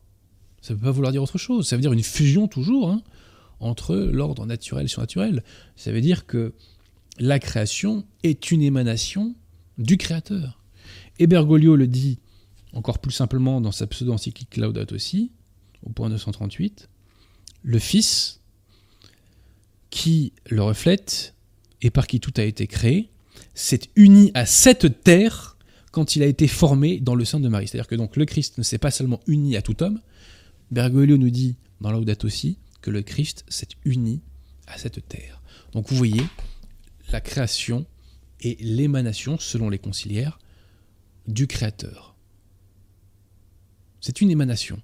Ça 0.61 0.73
ne 0.73 0.77
veut 0.77 0.83
pas 0.83 0.91
vouloir 0.91 1.11
dire 1.11 1.23
autre 1.23 1.39
chose. 1.39 1.67
Ça 1.67 1.75
veut 1.75 1.81
dire 1.81 1.93
une 1.93 2.03
fusion 2.03 2.47
toujours 2.47 2.91
hein, 2.91 3.01
entre 3.59 3.95
l'ordre 3.95 4.45
naturel 4.45 4.85
et 4.85 4.87
surnaturel. 4.87 5.43
Ça 5.75 5.91
veut 5.91 5.99
dire 5.99 6.27
que 6.27 6.53
la 7.17 7.39
création 7.39 8.05
est 8.21 8.51
une 8.51 8.61
émanation 8.61 9.33
du 9.79 9.97
Créateur. 9.97 10.61
Et 11.17 11.25
Bergoglio 11.25 11.75
le 11.75 11.87
dit 11.87 12.19
encore 12.73 12.99
plus 12.99 13.13
simplement 13.13 13.61
dans 13.61 13.71
sa 13.71 13.87
pseudo-encyclique 13.87 14.57
Laudato 14.57 14.93
aussi, 14.93 15.31
au 15.81 15.89
point 15.89 16.11
238 16.11 16.89
le 17.63 17.79
Fils, 17.79 18.41
qui 19.89 20.33
le 20.51 20.61
reflète 20.61 21.33
et 21.81 21.89
par 21.89 22.05
qui 22.05 22.19
tout 22.19 22.33
a 22.37 22.43
été 22.43 22.67
créé, 22.67 23.09
s'est 23.55 23.89
uni 23.95 24.29
à 24.35 24.45
cette 24.45 25.01
terre 25.01 25.52
quand 25.93 26.15
il 26.15 26.23
a 26.23 26.25
été 26.25 26.47
formé 26.47 26.99
dans 26.99 27.13
le 27.13 27.23
sein 27.23 27.39
de 27.39 27.47
Marie. 27.47 27.67
C'est-à-dire 27.67 27.87
que 27.87 27.93
donc 27.93 28.17
le 28.17 28.25
Christ 28.25 28.57
ne 28.57 28.63
s'est 28.63 28.79
pas 28.79 28.89
seulement 28.89 29.19
uni 29.27 29.55
à 29.55 29.61
tout 29.61 29.83
homme, 29.83 30.01
Bergoglio 30.71 31.17
nous 31.17 31.29
dit 31.29 31.55
dans 31.81 31.91
Laudato 31.91 32.25
aussi 32.25 32.57
que 32.81 32.89
le 32.89 33.03
Christ 33.03 33.45
s'est 33.47 33.67
uni 33.85 34.23
à 34.65 34.79
cette 34.79 35.07
terre. 35.07 35.39
Donc 35.71 35.87
vous 35.87 35.95
voyez, 35.95 36.23
la 37.11 37.21
création 37.21 37.85
est 38.41 38.59
l'émanation, 38.59 39.37
selon 39.37 39.69
les 39.69 39.77
conciliaires, 39.77 40.39
du 41.27 41.45
Créateur. 41.45 42.15
C'est 44.01 44.19
une 44.19 44.31
émanation. 44.31 44.81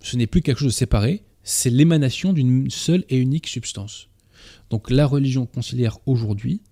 Ce 0.00 0.16
n'est 0.16 0.26
plus 0.26 0.40
quelque 0.40 0.60
chose 0.60 0.72
de 0.72 0.78
séparé, 0.78 1.22
c'est 1.42 1.70
l'émanation 1.70 2.32
d'une 2.32 2.70
seule 2.70 3.04
et 3.10 3.18
unique 3.18 3.46
substance. 3.46 4.08
Donc 4.70 4.90
la 4.90 5.06
religion 5.06 5.44
conciliaire 5.44 5.98
aujourd'hui 6.06 6.62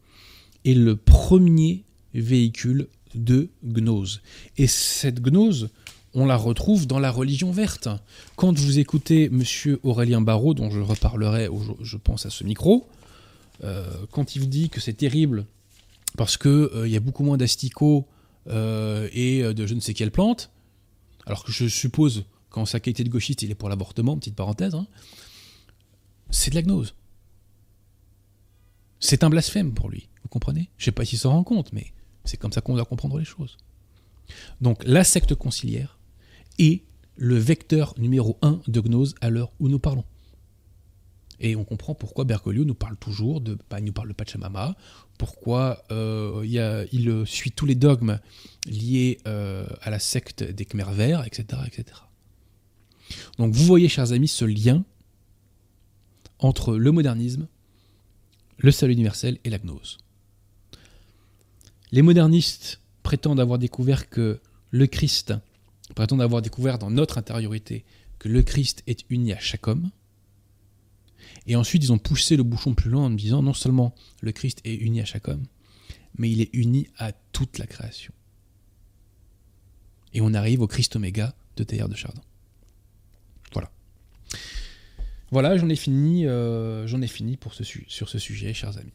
est 0.64 0.72
le 0.72 0.97
premier 0.97 1.85
véhicule 2.14 2.89
de 3.14 3.50
gnose. 3.62 4.22
Et 4.56 4.66
cette 4.66 5.20
gnose, 5.20 5.70
on 6.14 6.26
la 6.26 6.36
retrouve 6.36 6.86
dans 6.86 7.00
la 7.00 7.10
religion 7.10 7.50
verte. 7.50 7.88
Quand 8.36 8.56
vous 8.58 8.78
écoutez 8.78 9.24
M. 9.24 9.42
Aurélien 9.82 10.20
Barraud, 10.20 10.54
dont 10.54 10.70
je 10.70 10.80
reparlerai, 10.80 11.48
je 11.82 11.96
pense, 11.96 12.26
à 12.26 12.30
ce 12.30 12.44
micro, 12.44 12.86
euh, 13.62 14.06
quand 14.10 14.36
il 14.36 14.40
vous 14.40 14.46
dit 14.46 14.68
que 14.68 14.80
c'est 14.80 14.94
terrible 14.94 15.46
parce 16.16 16.36
qu'il 16.36 16.50
euh, 16.50 16.88
y 16.88 16.96
a 16.96 17.00
beaucoup 17.00 17.24
moins 17.24 17.36
d'asticots 17.36 18.06
euh, 18.48 19.08
et 19.12 19.42
de 19.42 19.66
je 19.66 19.74
ne 19.74 19.80
sais 19.80 19.94
quelle 19.94 20.10
plante, 20.10 20.50
alors 21.26 21.44
que 21.44 21.52
je 21.52 21.66
suppose 21.66 22.24
quand 22.50 22.66
sa 22.66 22.78
qualité 22.78 23.02
de 23.02 23.08
gauchiste, 23.08 23.42
il 23.42 23.50
est 23.50 23.56
pour 23.56 23.68
l'avortement, 23.68 24.16
petite 24.16 24.36
parenthèse, 24.36 24.74
hein, 24.74 24.86
c'est 26.30 26.50
de 26.50 26.54
la 26.54 26.62
gnose. 26.62 26.94
C'est 29.00 29.24
un 29.24 29.30
blasphème 29.30 29.74
pour 29.74 29.90
lui, 29.90 30.08
vous 30.22 30.28
comprenez? 30.28 30.70
Je 30.78 30.82
ne 30.82 30.84
sais 30.86 30.92
pas 30.92 31.04
s'il 31.04 31.18
s'en 31.18 31.30
rend 31.30 31.42
compte, 31.42 31.72
mais 31.72 31.92
c'est 32.25 32.37
comme 32.37 32.53
ça 32.53 32.61
qu'on 32.61 32.75
doit 32.75 32.85
comprendre 32.85 33.18
les 33.18 33.25
choses. 33.25 33.57
Donc 34.61 34.83
la 34.85 35.05
secte 35.05 35.35
conciliaire 35.35 35.99
est 36.59 36.83
le 37.16 37.37
vecteur 37.37 37.95
numéro 37.99 38.39
un 38.43 38.61
de 38.66 38.81
gnose 38.81 39.14
à 39.20 39.31
l'heure 39.31 39.53
où 39.61 39.68
nous 39.68 39.79
parlons. 39.79 40.05
Et 41.41 41.57
on 41.57 41.64
comprend 41.64 41.95
pourquoi 41.95 42.25
Bergoglio 42.25 42.64
nous 42.64 42.75
parle 42.75 42.97
toujours 42.97 43.41
de, 43.41 43.59
bah, 43.68 43.79
il 43.79 43.85
nous 43.85 43.93
parle 43.93 44.09
de 44.09 44.12
Pachamama, 44.12 44.77
pourquoi 45.18 45.83
euh, 45.91 46.47
il, 46.93 47.27
suit 47.27 47.51
tous 47.51 47.66
les 47.66 47.75
dogmes 47.75 48.20
liés 48.66 49.18
euh, 49.27 49.66
à 49.83 49.91
la 49.91 49.99
secte 49.99 50.43
des 50.43 50.64
Khmer 50.64 50.93
verts, 50.93 51.25
etc., 51.27 51.62
etc. 51.66 51.99
Donc 53.39 53.53
vous 53.53 53.64
voyez, 53.64 53.89
chers 53.89 54.12
amis, 54.12 54.29
ce 54.29 54.45
lien 54.45 54.85
entre 56.39 56.77
le 56.77 56.93
modernisme, 56.93 57.49
le 58.59 58.70
salut 58.70 58.93
universel 58.93 59.39
et 59.45 59.51
la 59.51 59.59
gnose. 59.59 59.99
Les 61.95 62.03
modernistes 62.03 62.80
prétendent 63.05 63.38
avoir 63.38 63.61
découvert 63.61 64.11
que 64.11 64.40
le 64.72 64.86
Christ, 64.88 65.32
prétendent 65.95 66.22
avoir 66.22 66.42
découvert 66.42 66.76
dans 66.76 66.90
notre 66.90 67.18
intériorité 67.18 67.84
que 68.18 68.28
le 68.28 68.42
Christ 68.42 68.82
est 68.88 69.05
uni 69.11 69.32
à 69.32 69.38
chaque 69.38 69.68
homme. 69.68 69.92
Et 71.47 71.55
ensuite, 71.55 71.84
ils 71.84 71.92
ont 71.92 71.99
poussé 71.99 72.36
le 72.36 72.42
bouchon 72.42 72.74
plus 72.74 72.90
loin 72.90 73.05
en 73.05 73.11
disant 73.11 73.45
non 73.45 73.55
seulement 73.55 73.95
le 74.22 74.32
Christ 74.32 74.61
est 74.64 74.74
uni 74.74 75.01
à 75.03 75.05
chaque 75.05 75.28
homme, 75.28 75.45
mais 76.18 76.28
il 76.32 76.40
est 76.40 76.53
uni 76.53 76.88
à 76.99 77.12
toute 77.12 77.59
la 77.59 77.66
création. 77.68 78.12
Et 80.14 80.20
on 80.20 80.34
arrive 80.34 80.62
au 80.62 80.66
Christ 80.66 80.97
Oméga 80.97 81.32
de 81.57 81.62
Théard 81.62 81.88
de 81.88 81.95
Chardin. 81.95 82.22
Voilà. 83.53 83.70
Voilà, 85.30 85.57
j'en 85.57 85.68
ai 85.68 85.76
fini, 85.76 86.26
euh, 86.26 86.88
j'en 86.88 87.03
ai 87.03 87.07
fini 87.07 87.38
sur 87.86 88.09
ce 88.09 88.18
sujet, 88.18 88.53
chers 88.53 88.78
amis. 88.78 88.90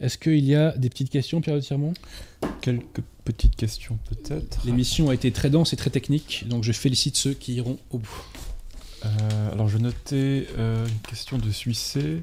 Est-ce 0.00 0.16
qu'il 0.18 0.44
y 0.44 0.54
a 0.54 0.72
des 0.76 0.88
petites 0.88 1.10
questions, 1.10 1.40
Pierre 1.40 1.56
de 1.56 1.60
Tirmont? 1.60 1.92
Quelques 2.62 3.02
petites 3.24 3.54
questions 3.56 3.98
peut-être. 4.08 4.58
L'émission 4.64 5.10
a 5.10 5.14
été 5.14 5.30
très 5.30 5.50
dense 5.50 5.72
et 5.72 5.76
très 5.76 5.90
technique, 5.90 6.44
donc 6.48 6.64
je 6.64 6.72
félicite 6.72 7.16
ceux 7.16 7.34
qui 7.34 7.54
iront 7.54 7.78
au 7.90 7.98
bout. 7.98 8.22
Euh, 9.04 9.52
alors 9.52 9.68
je 9.68 9.78
notais 9.78 10.46
euh, 10.58 10.86
une 10.86 11.08
question 11.08 11.38
de 11.38 11.50
Suissé. 11.50 12.22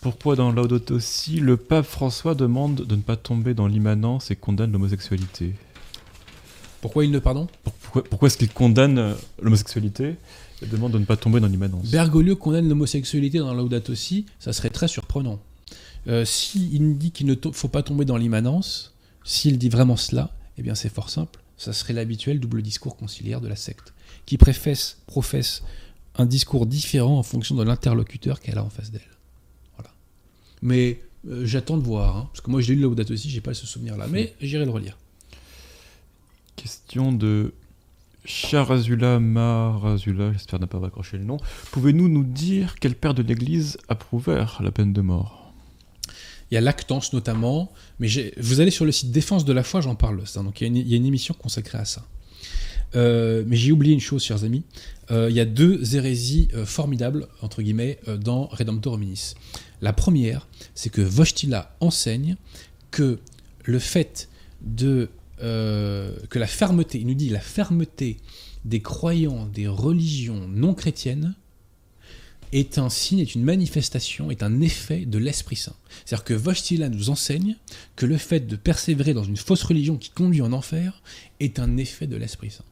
Pourquoi 0.00 0.36
dans 0.36 0.50
Laudato 0.50 0.98
Si, 0.98 1.36
le 1.36 1.56
pape 1.56 1.84
François 1.86 2.34
demande 2.34 2.74
de 2.86 2.96
ne 2.96 3.02
pas 3.02 3.16
tomber 3.16 3.54
dans 3.54 3.66
l'immanence 3.66 4.30
et 4.30 4.36
condamne 4.36 4.72
l'homosexualité? 4.72 5.54
Pourquoi 6.80 7.04
il 7.04 7.10
ne 7.12 7.18
pardon? 7.18 7.46
Pour- 7.62 7.72
Pourquoi, 7.74 8.04
pourquoi 8.04 8.26
est-ce 8.26 8.38
qu'il 8.38 8.50
condamne 8.50 8.98
euh, 8.98 9.14
l'homosexualité? 9.40 10.16
Et 10.62 10.66
demande 10.66 10.92
de 10.92 10.98
ne 10.98 11.04
pas 11.04 11.16
tomber 11.16 11.40
dans 11.40 11.48
l'immanence 11.48 11.90
Bergoglio 11.90 12.36
condamne 12.36 12.68
l'homosexualité 12.68 13.38
dans 13.38 13.52
Laudato 13.52 13.94
Si, 13.94 14.26
ça 14.40 14.52
serait 14.52 14.70
très 14.70 14.88
surprenant. 14.88 15.38
Euh, 16.08 16.24
S'il 16.24 16.98
dit 16.98 17.12
qu'il 17.12 17.26
ne 17.26 17.34
faut 17.52 17.68
pas 17.68 17.82
tomber 17.82 18.04
dans 18.04 18.16
l'immanence, 18.16 18.94
s'il 19.24 19.58
dit 19.58 19.68
vraiment 19.68 19.96
cela, 19.96 20.34
eh 20.58 20.62
bien 20.62 20.74
c'est 20.74 20.88
fort 20.88 21.10
simple. 21.10 21.40
Ça 21.56 21.72
serait 21.72 21.92
l'habituel 21.92 22.40
double 22.40 22.62
discours 22.62 22.96
conciliaire 22.96 23.40
de 23.40 23.48
la 23.48 23.56
secte, 23.56 23.94
qui 24.26 24.36
préfesse, 24.36 24.98
professe 25.06 25.62
un 26.16 26.26
discours 26.26 26.66
différent 26.66 27.18
en 27.18 27.22
fonction 27.22 27.54
de 27.54 27.62
l'interlocuteur 27.62 28.40
qu'elle 28.40 28.58
a 28.58 28.64
en 28.64 28.70
face 28.70 28.90
d'elle. 28.90 29.00
Voilà. 29.76 29.92
Mais 30.60 31.00
euh, 31.28 31.46
j'attends 31.46 31.78
de 31.78 31.84
voir, 31.84 32.16
hein, 32.16 32.28
parce 32.32 32.40
que 32.40 32.50
moi 32.50 32.60
j'ai 32.60 32.74
lu 32.74 32.82
Laudato 32.82 33.16
Si, 33.16 33.30
j'ai 33.30 33.40
pas 33.40 33.54
ce 33.54 33.66
souvenir-là, 33.66 34.06
mais 34.08 34.34
j'irai 34.40 34.64
le 34.64 34.70
relire. 34.70 34.98
Question 36.56 37.12
de 37.12 37.54
Charazula 38.24 39.18
Marazula, 39.18 40.32
j'espère 40.32 40.60
ne 40.60 40.66
pas 40.66 40.84
accroché 40.84 41.16
le 41.16 41.24
nom. 41.24 41.38
Pouvez-nous 41.70 42.08
nous 42.08 42.24
dire 42.24 42.76
quel 42.78 42.94
père 42.94 43.14
de 43.14 43.22
l'Église 43.22 43.78
approuvèrent 43.88 44.60
la 44.62 44.70
peine 44.70 44.92
de 44.92 45.00
mort? 45.00 45.41
Il 46.52 46.56
y 46.56 46.58
a 46.58 46.60
Lactance 46.60 47.14
notamment, 47.14 47.72
mais 47.98 48.08
vous 48.36 48.60
allez 48.60 48.70
sur 48.70 48.84
le 48.84 48.92
site 48.92 49.10
Défense 49.10 49.46
de 49.46 49.54
la 49.54 49.62
foi, 49.62 49.80
j'en 49.80 49.94
parle. 49.94 50.26
Ça. 50.26 50.42
Donc 50.42 50.60
il 50.60 50.76
y, 50.86 50.92
a 50.92 50.96
une, 50.98 51.06
émission 51.06 51.32
consacrée 51.32 51.78
à 51.78 51.86
ça. 51.86 52.06
Euh, 52.94 53.42
mais 53.46 53.56
j'ai 53.56 53.72
oublié 53.72 53.94
une 53.94 54.00
chose, 54.00 54.22
chers 54.22 54.44
amis. 54.44 54.62
Euh, 55.10 55.30
il 55.30 55.34
y 55.34 55.40
a 55.40 55.46
deux 55.46 55.96
hérésies 55.96 56.48
euh, 56.52 56.66
formidables, 56.66 57.26
entre 57.40 57.62
guillemets, 57.62 57.98
dans 58.20 58.48
Redemptor 58.48 58.92
Hominis. 58.92 59.32
La 59.80 59.94
première, 59.94 60.46
c'est 60.74 60.90
que 60.90 61.00
Vostila 61.00 61.74
enseigne 61.80 62.36
que 62.90 63.18
le 63.64 63.78
fait 63.78 64.28
de. 64.60 65.08
que 65.38 66.38
la 66.38 66.46
fermeté, 66.46 67.00
il 67.00 67.06
nous 67.06 67.14
dit 67.14 67.30
la 67.30 67.40
fermeté 67.40 68.18
des 68.66 68.82
croyants, 68.82 69.46
des 69.46 69.68
religions 69.68 70.46
non 70.48 70.74
chrétiennes, 70.74 71.34
est 72.52 72.78
un 72.78 72.90
signe, 72.90 73.20
est 73.20 73.34
une 73.34 73.44
manifestation, 73.44 74.30
est 74.30 74.42
un 74.42 74.60
effet 74.60 75.06
de 75.06 75.18
l'Esprit 75.18 75.56
Saint. 75.56 75.74
C'est-à-dire 76.04 76.24
que 76.24 76.34
Vostila 76.34 76.88
nous 76.88 77.10
enseigne 77.10 77.56
que 77.96 78.06
le 78.06 78.18
fait 78.18 78.46
de 78.46 78.56
persévérer 78.56 79.14
dans 79.14 79.24
une 79.24 79.36
fausse 79.36 79.62
religion 79.62 79.96
qui 79.96 80.10
conduit 80.10 80.42
en 80.42 80.52
enfer 80.52 81.02
est 81.40 81.58
un 81.58 81.76
effet 81.78 82.06
de 82.06 82.16
l'Esprit 82.16 82.50
Saint. 82.50 82.64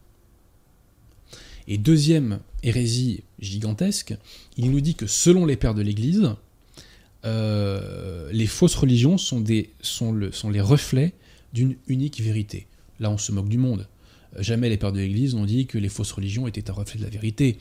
Et 1.67 1.79
deuxième 1.79 2.41
hérésie 2.63 3.23
gigantesque, 3.39 4.15
il 4.57 4.71
nous 4.71 4.81
dit 4.81 4.95
que 4.95 5.07
selon 5.07 5.47
les 5.47 5.57
pères 5.57 5.75
de 5.75 5.83
l'Église, 5.83 6.35
euh, 7.25 8.31
les 8.33 8.47
fausses 8.47 8.75
religions 8.75 9.19
sont, 9.19 9.41
des, 9.41 9.71
sont, 9.81 10.13
le, 10.13 10.33
sont 10.33 10.51
les 10.51 10.61
reflets 10.61 11.13
d'une 11.53 11.77
unique 11.87 12.21
vérité. 12.21 12.67
Là, 12.99 13.11
on 13.11 13.19
se 13.19 13.33
moque 13.33 13.49
du 13.49 13.59
monde. 13.59 13.87
Jamais 14.39 14.69
les 14.69 14.77
pères 14.77 14.93
de 14.93 14.99
l'Église 14.99 15.35
n'ont 15.35 15.45
dit 15.45 15.67
que 15.67 15.79
les 15.79 15.89
fausses 15.89 16.13
religions 16.13 16.47
étaient 16.47 16.71
un 16.71 16.75
reflet 16.75 16.99
de 16.99 17.05
la 17.05 17.11
vérité. 17.11 17.59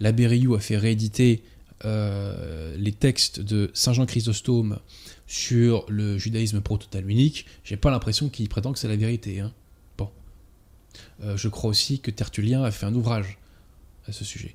L'abbé 0.00 0.26
Riou 0.26 0.54
a 0.54 0.60
fait 0.60 0.76
rééditer 0.76 1.42
euh, 1.84 2.76
les 2.76 2.92
textes 2.92 3.40
de 3.40 3.70
Saint 3.74 3.92
Jean 3.92 4.06
Chrysostome 4.06 4.78
sur 5.26 5.84
le 5.88 6.18
judaïsme 6.18 6.60
prototal 6.60 7.08
unique. 7.10 7.46
J'ai 7.64 7.76
pas 7.76 7.90
l'impression 7.90 8.28
qu'il 8.28 8.48
prétend 8.48 8.72
que 8.72 8.78
c'est 8.78 8.88
la 8.88 8.96
vérité. 8.96 9.40
hein. 9.40 9.52
Bon. 9.98 10.10
Euh, 11.22 11.36
je 11.36 11.48
crois 11.48 11.70
aussi 11.70 12.00
que 12.00 12.10
Tertullien 12.10 12.62
a 12.62 12.70
fait 12.70 12.86
un 12.86 12.94
ouvrage 12.94 13.38
à 14.06 14.12
ce 14.12 14.24
sujet. 14.24 14.54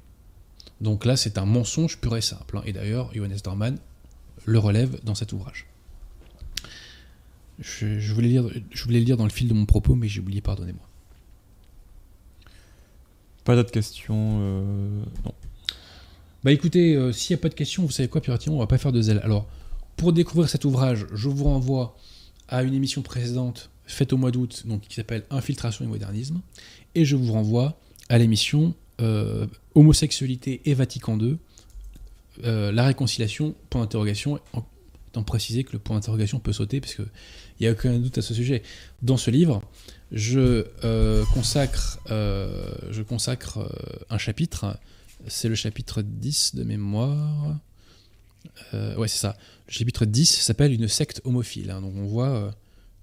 Donc 0.81 1.06
là, 1.06 1.18
c'est 1.18 1.38
un 1.38 1.45
mensonge 1.45 1.97
pur 1.99 2.15
et 2.15 2.22
simple. 2.22 2.57
hein. 2.57 2.64
Et 2.65 2.73
d'ailleurs, 2.73 3.11
Johannes 3.14 3.38
Dorman 3.43 3.77
le 4.45 4.60
relève 4.60 4.99
dans 5.03 5.15
cet 5.15 5.34
ouvrage. 5.34 5.68
Je 7.60 8.14
voulais 8.14 8.30
le 8.30 8.99
lire 8.99 9.18
dans 9.18 9.26
le 9.26 9.30
fil 9.30 9.47
de 9.49 9.53
mon 9.53 9.65
propos, 9.65 9.95
mais 9.95 10.07
j'ai 10.07 10.22
oublié, 10.22 10.39
pardonnez-moi. 10.39 10.88
Pas 13.43 13.56
d'autres 13.56 13.72
questions 13.72 14.38
euh, 14.41 15.03
Non. 15.26 15.34
Bah 16.43 16.53
écoutez, 16.53 16.95
euh, 16.95 17.11
s'il 17.11 17.35
n'y 17.35 17.39
a 17.39 17.41
pas 17.41 17.49
de 17.49 17.53
questions, 17.53 17.83
vous 17.83 17.91
savez 17.91 18.07
quoi, 18.07 18.21
Pierre 18.21 18.39
Thiron, 18.39 18.55
on 18.55 18.59
va 18.59 18.67
pas 18.67 18.77
faire 18.77 18.93
de 18.93 19.01
zèle. 19.01 19.19
Alors, 19.23 19.45
pour 19.97 20.13
découvrir 20.13 20.47
cet 20.47 20.63
ouvrage, 20.63 21.05
je 21.13 21.27
vous 21.27 21.43
renvoie 21.43 21.97
à 22.47 22.63
une 22.63 22.73
émission 22.73 23.01
précédente 23.01 23.69
faite 23.85 24.13
au 24.13 24.17
mois 24.17 24.31
d'août, 24.31 24.63
donc 24.65 24.81
qui 24.81 24.95
s'appelle 24.95 25.25
Infiltration 25.31 25.83
et 25.83 25.87
modernisme, 25.89 26.39
et 26.95 27.03
je 27.03 27.17
vous 27.17 27.33
renvoie 27.33 27.77
à 28.07 28.17
l'émission 28.17 28.73
euh, 29.01 29.47
Homosexualité 29.75 30.61
et 30.63 30.73
Vatican 30.73 31.19
II, 31.19 31.37
euh, 32.45 32.71
la 32.71 32.85
réconciliation, 32.85 33.53
point 33.69 33.81
d'interrogation, 33.81 34.39
en 34.53 34.63
étant 35.09 35.23
précisé 35.23 35.65
que 35.65 35.73
le 35.73 35.79
point 35.79 35.97
d'interrogation 35.97 36.39
peut 36.39 36.53
sauter, 36.53 36.79
parce 36.79 36.95
qu'il 36.95 37.05
n'y 37.59 37.67
a 37.67 37.71
aucun 37.71 37.99
doute 37.99 38.17
à 38.17 38.21
ce 38.21 38.33
sujet. 38.33 38.63
Dans 39.01 39.17
ce 39.17 39.29
livre, 39.29 39.61
je 40.13 40.63
consacre, 41.33 41.99
un 44.09 44.17
chapitre, 44.17 44.77
c'est 45.27 45.49
le 45.49 45.55
chapitre 45.55 46.01
10 46.01 46.55
de 46.55 46.63
mémoire. 46.63 47.59
Euh, 48.73 48.95
ouais, 48.97 49.07
c'est 49.07 49.19
ça. 49.19 49.37
Le 49.67 49.73
chapitre 49.73 50.05
10 50.05 50.41
s'appelle 50.41 50.73
Une 50.73 50.87
secte 50.87 51.21
homophile. 51.23 51.71
hein. 51.71 51.81
Donc 51.81 51.93
on 51.95 52.05
voit 52.05 52.29
euh, 52.29 52.51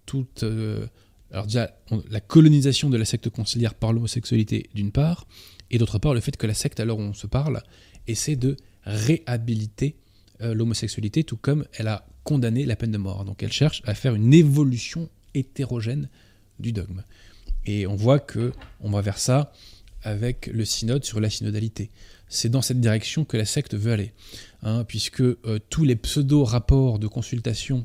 toute. 0.07 0.43
euh, 0.43 0.87
alors 1.33 1.47
déjà, 1.47 1.77
la 2.11 2.21
colonisation 2.21 2.89
de 2.89 2.97
la 2.97 3.05
secte 3.05 3.29
conciliaire 3.31 3.75
par 3.75 3.93
l'homosexualité 3.93 4.71
d'une 4.75 4.93
part, 4.93 5.27
et 5.71 5.79
d'autre 5.79 5.99
part 5.99 6.15
le 6.15 6.21
fait 6.21 6.37
que 6.37 6.47
la 6.47 6.55
secte, 6.55 6.81
où 6.81 6.93
on 6.93 7.15
se 7.15 7.27
parle, 7.27 7.63
essaie 8.07 8.37
de 8.37 8.57
réhabiliter 8.85 9.97
l'homosexualité, 10.39 11.25
tout 11.25 11.37
comme 11.37 11.65
elle 11.73 11.89
a 11.89 12.07
condamné 12.23 12.65
la 12.65 12.77
peine 12.77 12.93
de 12.93 12.99
mort. 12.99 13.25
Donc 13.25 13.43
elle 13.43 13.53
cherche 13.53 13.83
à 13.87 13.95
faire 13.95 14.15
une 14.15 14.33
évolution 14.33 15.09
hétérogène 15.35 16.09
du 16.61 16.73
dogme. 16.73 17.03
Et 17.65 17.87
on 17.87 17.97
voit 17.97 18.21
que 18.21 18.53
on 18.81 18.91
va 18.91 19.01
vers 19.01 19.19
ça 19.19 19.53
avec 20.07 20.47
le 20.47 20.65
synode 20.65 21.05
sur 21.05 21.21
la 21.21 21.29
synodalité. 21.29 21.91
C'est 22.29 22.49
dans 22.49 22.63
cette 22.63 22.81
direction 22.81 23.25
que 23.25 23.37
la 23.37 23.45
secte 23.45 23.75
veut 23.75 23.93
aller, 23.93 24.13
hein, 24.63 24.85
puisque 24.85 25.21
euh, 25.21 25.59
tous 25.69 25.85
les 25.85 25.97
pseudo-rapports 25.97 27.01
de 27.01 27.09
consultation 27.09 27.85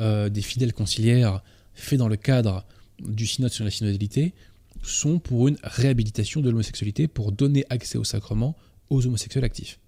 euh, 0.00 0.28
des 0.28 0.42
fidèles 0.42 0.72
conciliaires 0.72 1.40
faits 1.74 2.00
dans 2.00 2.08
le 2.08 2.16
cadre 2.16 2.64
du 2.98 3.28
synode 3.28 3.52
sur 3.52 3.64
la 3.64 3.70
synodalité 3.70 4.34
sont 4.82 5.20
pour 5.20 5.46
une 5.46 5.56
réhabilitation 5.62 6.40
de 6.40 6.50
l'homosexualité, 6.50 7.06
pour 7.06 7.30
donner 7.30 7.64
accès 7.70 7.96
au 7.96 8.04
sacrement 8.04 8.56
aux 8.90 9.06
homosexuels 9.06 9.44
actifs. 9.44 9.78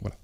Voilà. 0.00 0.16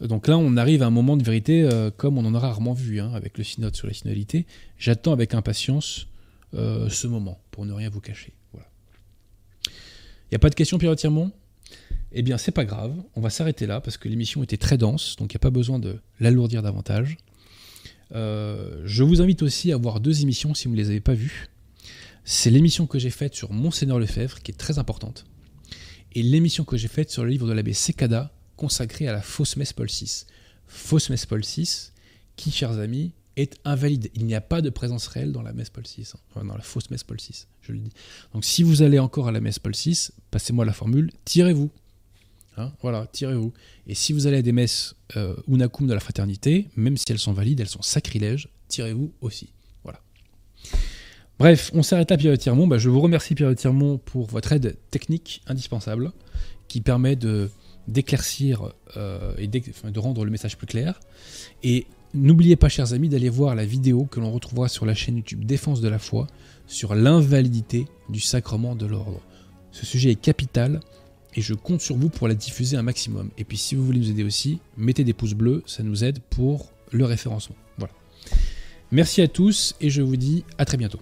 Donc 0.00 0.28
là, 0.28 0.38
on 0.38 0.56
arrive 0.56 0.84
à 0.84 0.86
un 0.86 0.90
moment 0.90 1.16
de 1.16 1.24
vérité 1.24 1.62
euh, 1.64 1.90
comme 1.90 2.18
on 2.18 2.24
en 2.24 2.36
a 2.36 2.38
rarement 2.38 2.72
vu 2.72 3.00
hein, 3.00 3.12
avec 3.14 3.36
le 3.36 3.42
synode 3.42 3.74
sur 3.74 3.88
la 3.88 3.94
synodalité. 3.94 4.46
J'attends 4.78 5.12
avec 5.12 5.34
impatience 5.34 6.06
ce 6.52 7.08
moment, 7.08 7.40
pour 7.50 7.66
ne 7.66 7.72
rien 7.72 7.90
vous 7.90 8.00
cacher. 8.00 8.32
N'y 10.34 10.38
a 10.38 10.40
pas 10.40 10.50
de 10.50 10.56
questions, 10.56 10.78
Pierre 10.78 10.96
Tirmont 10.96 11.30
Eh 12.10 12.22
bien, 12.22 12.38
c'est 12.38 12.50
pas 12.50 12.64
grave. 12.64 12.92
On 13.14 13.20
va 13.20 13.30
s'arrêter 13.30 13.68
là 13.68 13.80
parce 13.80 13.96
que 13.96 14.08
l'émission 14.08 14.42
était 14.42 14.56
très 14.56 14.76
dense, 14.76 15.14
donc 15.14 15.32
il 15.32 15.36
n'y 15.36 15.38
a 15.38 15.46
pas 15.46 15.50
besoin 15.50 15.78
de 15.78 16.00
l'alourdir 16.18 16.60
davantage. 16.60 17.18
Euh, 18.16 18.82
je 18.84 19.04
vous 19.04 19.22
invite 19.22 19.42
aussi 19.42 19.70
à 19.70 19.76
voir 19.76 20.00
deux 20.00 20.22
émissions 20.22 20.52
si 20.52 20.66
vous 20.66 20.74
ne 20.74 20.78
les 20.80 20.90
avez 20.90 20.98
pas 20.98 21.14
vues. 21.14 21.50
C'est 22.24 22.50
l'émission 22.50 22.88
que 22.88 22.98
j'ai 22.98 23.10
faite 23.10 23.36
sur 23.36 23.52
Monseigneur 23.52 24.00
Lefebvre, 24.00 24.40
qui 24.42 24.50
est 24.50 24.56
très 24.56 24.80
importante. 24.80 25.24
et 26.16 26.22
l'émission 26.24 26.64
que 26.64 26.76
j'ai 26.76 26.88
faite 26.88 27.12
sur 27.12 27.22
le 27.22 27.30
livre 27.30 27.46
de 27.46 27.52
l'abbé 27.52 27.72
Sekada 27.72 28.32
consacré 28.56 29.06
à 29.06 29.12
la 29.12 29.22
fausse 29.22 29.56
messe 29.56 29.72
Paul 29.72 29.86
VI. 29.86 30.24
Fausse 30.66 31.10
messe 31.10 31.26
Paul 31.26 31.42
VI, 31.42 31.92
qui, 32.34 32.50
chers 32.50 32.80
amis, 32.80 33.12
est 33.36 33.56
invalide. 33.64 34.10
Il 34.14 34.24
n'y 34.26 34.34
a 34.34 34.40
pas 34.40 34.62
de 34.62 34.70
présence 34.70 35.06
réelle 35.06 35.32
dans 35.32 35.42
la 35.42 35.52
messe 35.52 35.70
Paul 35.70 35.84
VI, 35.84 36.12
hein. 36.14 36.44
dans 36.44 36.56
la 36.56 36.62
fausse 36.62 36.90
messe 36.90 37.04
Paul 37.04 37.18
VI, 37.18 37.46
je 37.62 37.72
le 37.72 37.78
dis. 37.78 37.92
Donc 38.32 38.44
si 38.44 38.62
vous 38.62 38.82
allez 38.82 38.98
encore 38.98 39.28
à 39.28 39.32
la 39.32 39.40
messe 39.40 39.58
Paul 39.58 39.72
VI, 39.72 40.10
passez-moi 40.30 40.64
la 40.64 40.72
formule, 40.72 41.10
tirez-vous. 41.24 41.70
Hein, 42.56 42.72
voilà, 42.82 43.06
tirez-vous. 43.10 43.52
Et 43.86 43.94
si 43.94 44.12
vous 44.12 44.26
allez 44.26 44.38
à 44.38 44.42
des 44.42 44.52
messes 44.52 44.94
euh, 45.16 45.34
unacum 45.48 45.86
de 45.86 45.94
la 45.94 46.00
fraternité, 46.00 46.68
même 46.76 46.96
si 46.96 47.04
elles 47.10 47.18
sont 47.18 47.32
valides, 47.32 47.60
elles 47.60 47.68
sont 47.68 47.82
sacrilèges, 47.82 48.48
tirez-vous 48.68 49.12
aussi. 49.20 49.50
Voilà. 49.82 50.00
Bref, 51.38 51.70
on 51.74 51.82
s'arrête 51.82 52.12
à 52.12 52.16
Pierre 52.16 52.38
Tirmont. 52.38 52.68
Bah, 52.68 52.78
je 52.78 52.88
vous 52.88 53.00
remercie 53.00 53.34
Pierre 53.34 53.54
Tirmont 53.56 53.98
pour 53.98 54.26
votre 54.26 54.52
aide 54.52 54.76
technique 54.90 55.42
indispensable 55.46 56.12
qui 56.68 56.80
permet 56.80 57.16
de 57.16 57.50
d'éclaircir 57.86 58.72
euh, 58.96 59.34
et 59.36 59.46
de 59.46 59.98
rendre 60.00 60.24
le 60.24 60.30
message 60.30 60.56
plus 60.56 60.66
clair. 60.66 61.00
Et 61.62 61.86
n'oubliez 62.14 62.56
pas, 62.56 62.68
chers 62.68 62.92
amis, 62.92 63.08
d'aller 63.08 63.28
voir 63.28 63.54
la 63.54 63.66
vidéo 63.66 64.06
que 64.06 64.20
l'on 64.20 64.30
retrouvera 64.30 64.68
sur 64.68 64.86
la 64.86 64.94
chaîne 64.94 65.16
YouTube 65.16 65.44
Défense 65.44 65.80
de 65.80 65.88
la 65.88 65.98
foi 65.98 66.26
sur 66.66 66.94
l'invalidité 66.94 67.86
du 68.08 68.20
sacrement 68.20 68.74
de 68.74 68.86
l'ordre. 68.86 69.20
Ce 69.70 69.84
sujet 69.84 70.10
est 70.10 70.20
capital 70.20 70.80
et 71.34 71.40
je 71.40 71.54
compte 71.54 71.80
sur 71.80 71.96
vous 71.96 72.08
pour 72.08 72.28
la 72.28 72.34
diffuser 72.34 72.76
un 72.76 72.82
maximum. 72.82 73.30
Et 73.38 73.44
puis 73.44 73.56
si 73.56 73.74
vous 73.74 73.84
voulez 73.84 73.98
nous 73.98 74.10
aider 74.10 74.24
aussi, 74.24 74.60
mettez 74.76 75.04
des 75.04 75.12
pouces 75.12 75.34
bleus, 75.34 75.62
ça 75.66 75.82
nous 75.82 76.04
aide 76.04 76.20
pour 76.30 76.70
le 76.92 77.04
référencement. 77.04 77.56
Voilà. 77.76 77.92
Merci 78.92 79.20
à 79.20 79.28
tous 79.28 79.74
et 79.80 79.90
je 79.90 80.00
vous 80.00 80.16
dis 80.16 80.44
à 80.58 80.64
très 80.64 80.76
bientôt. 80.76 81.00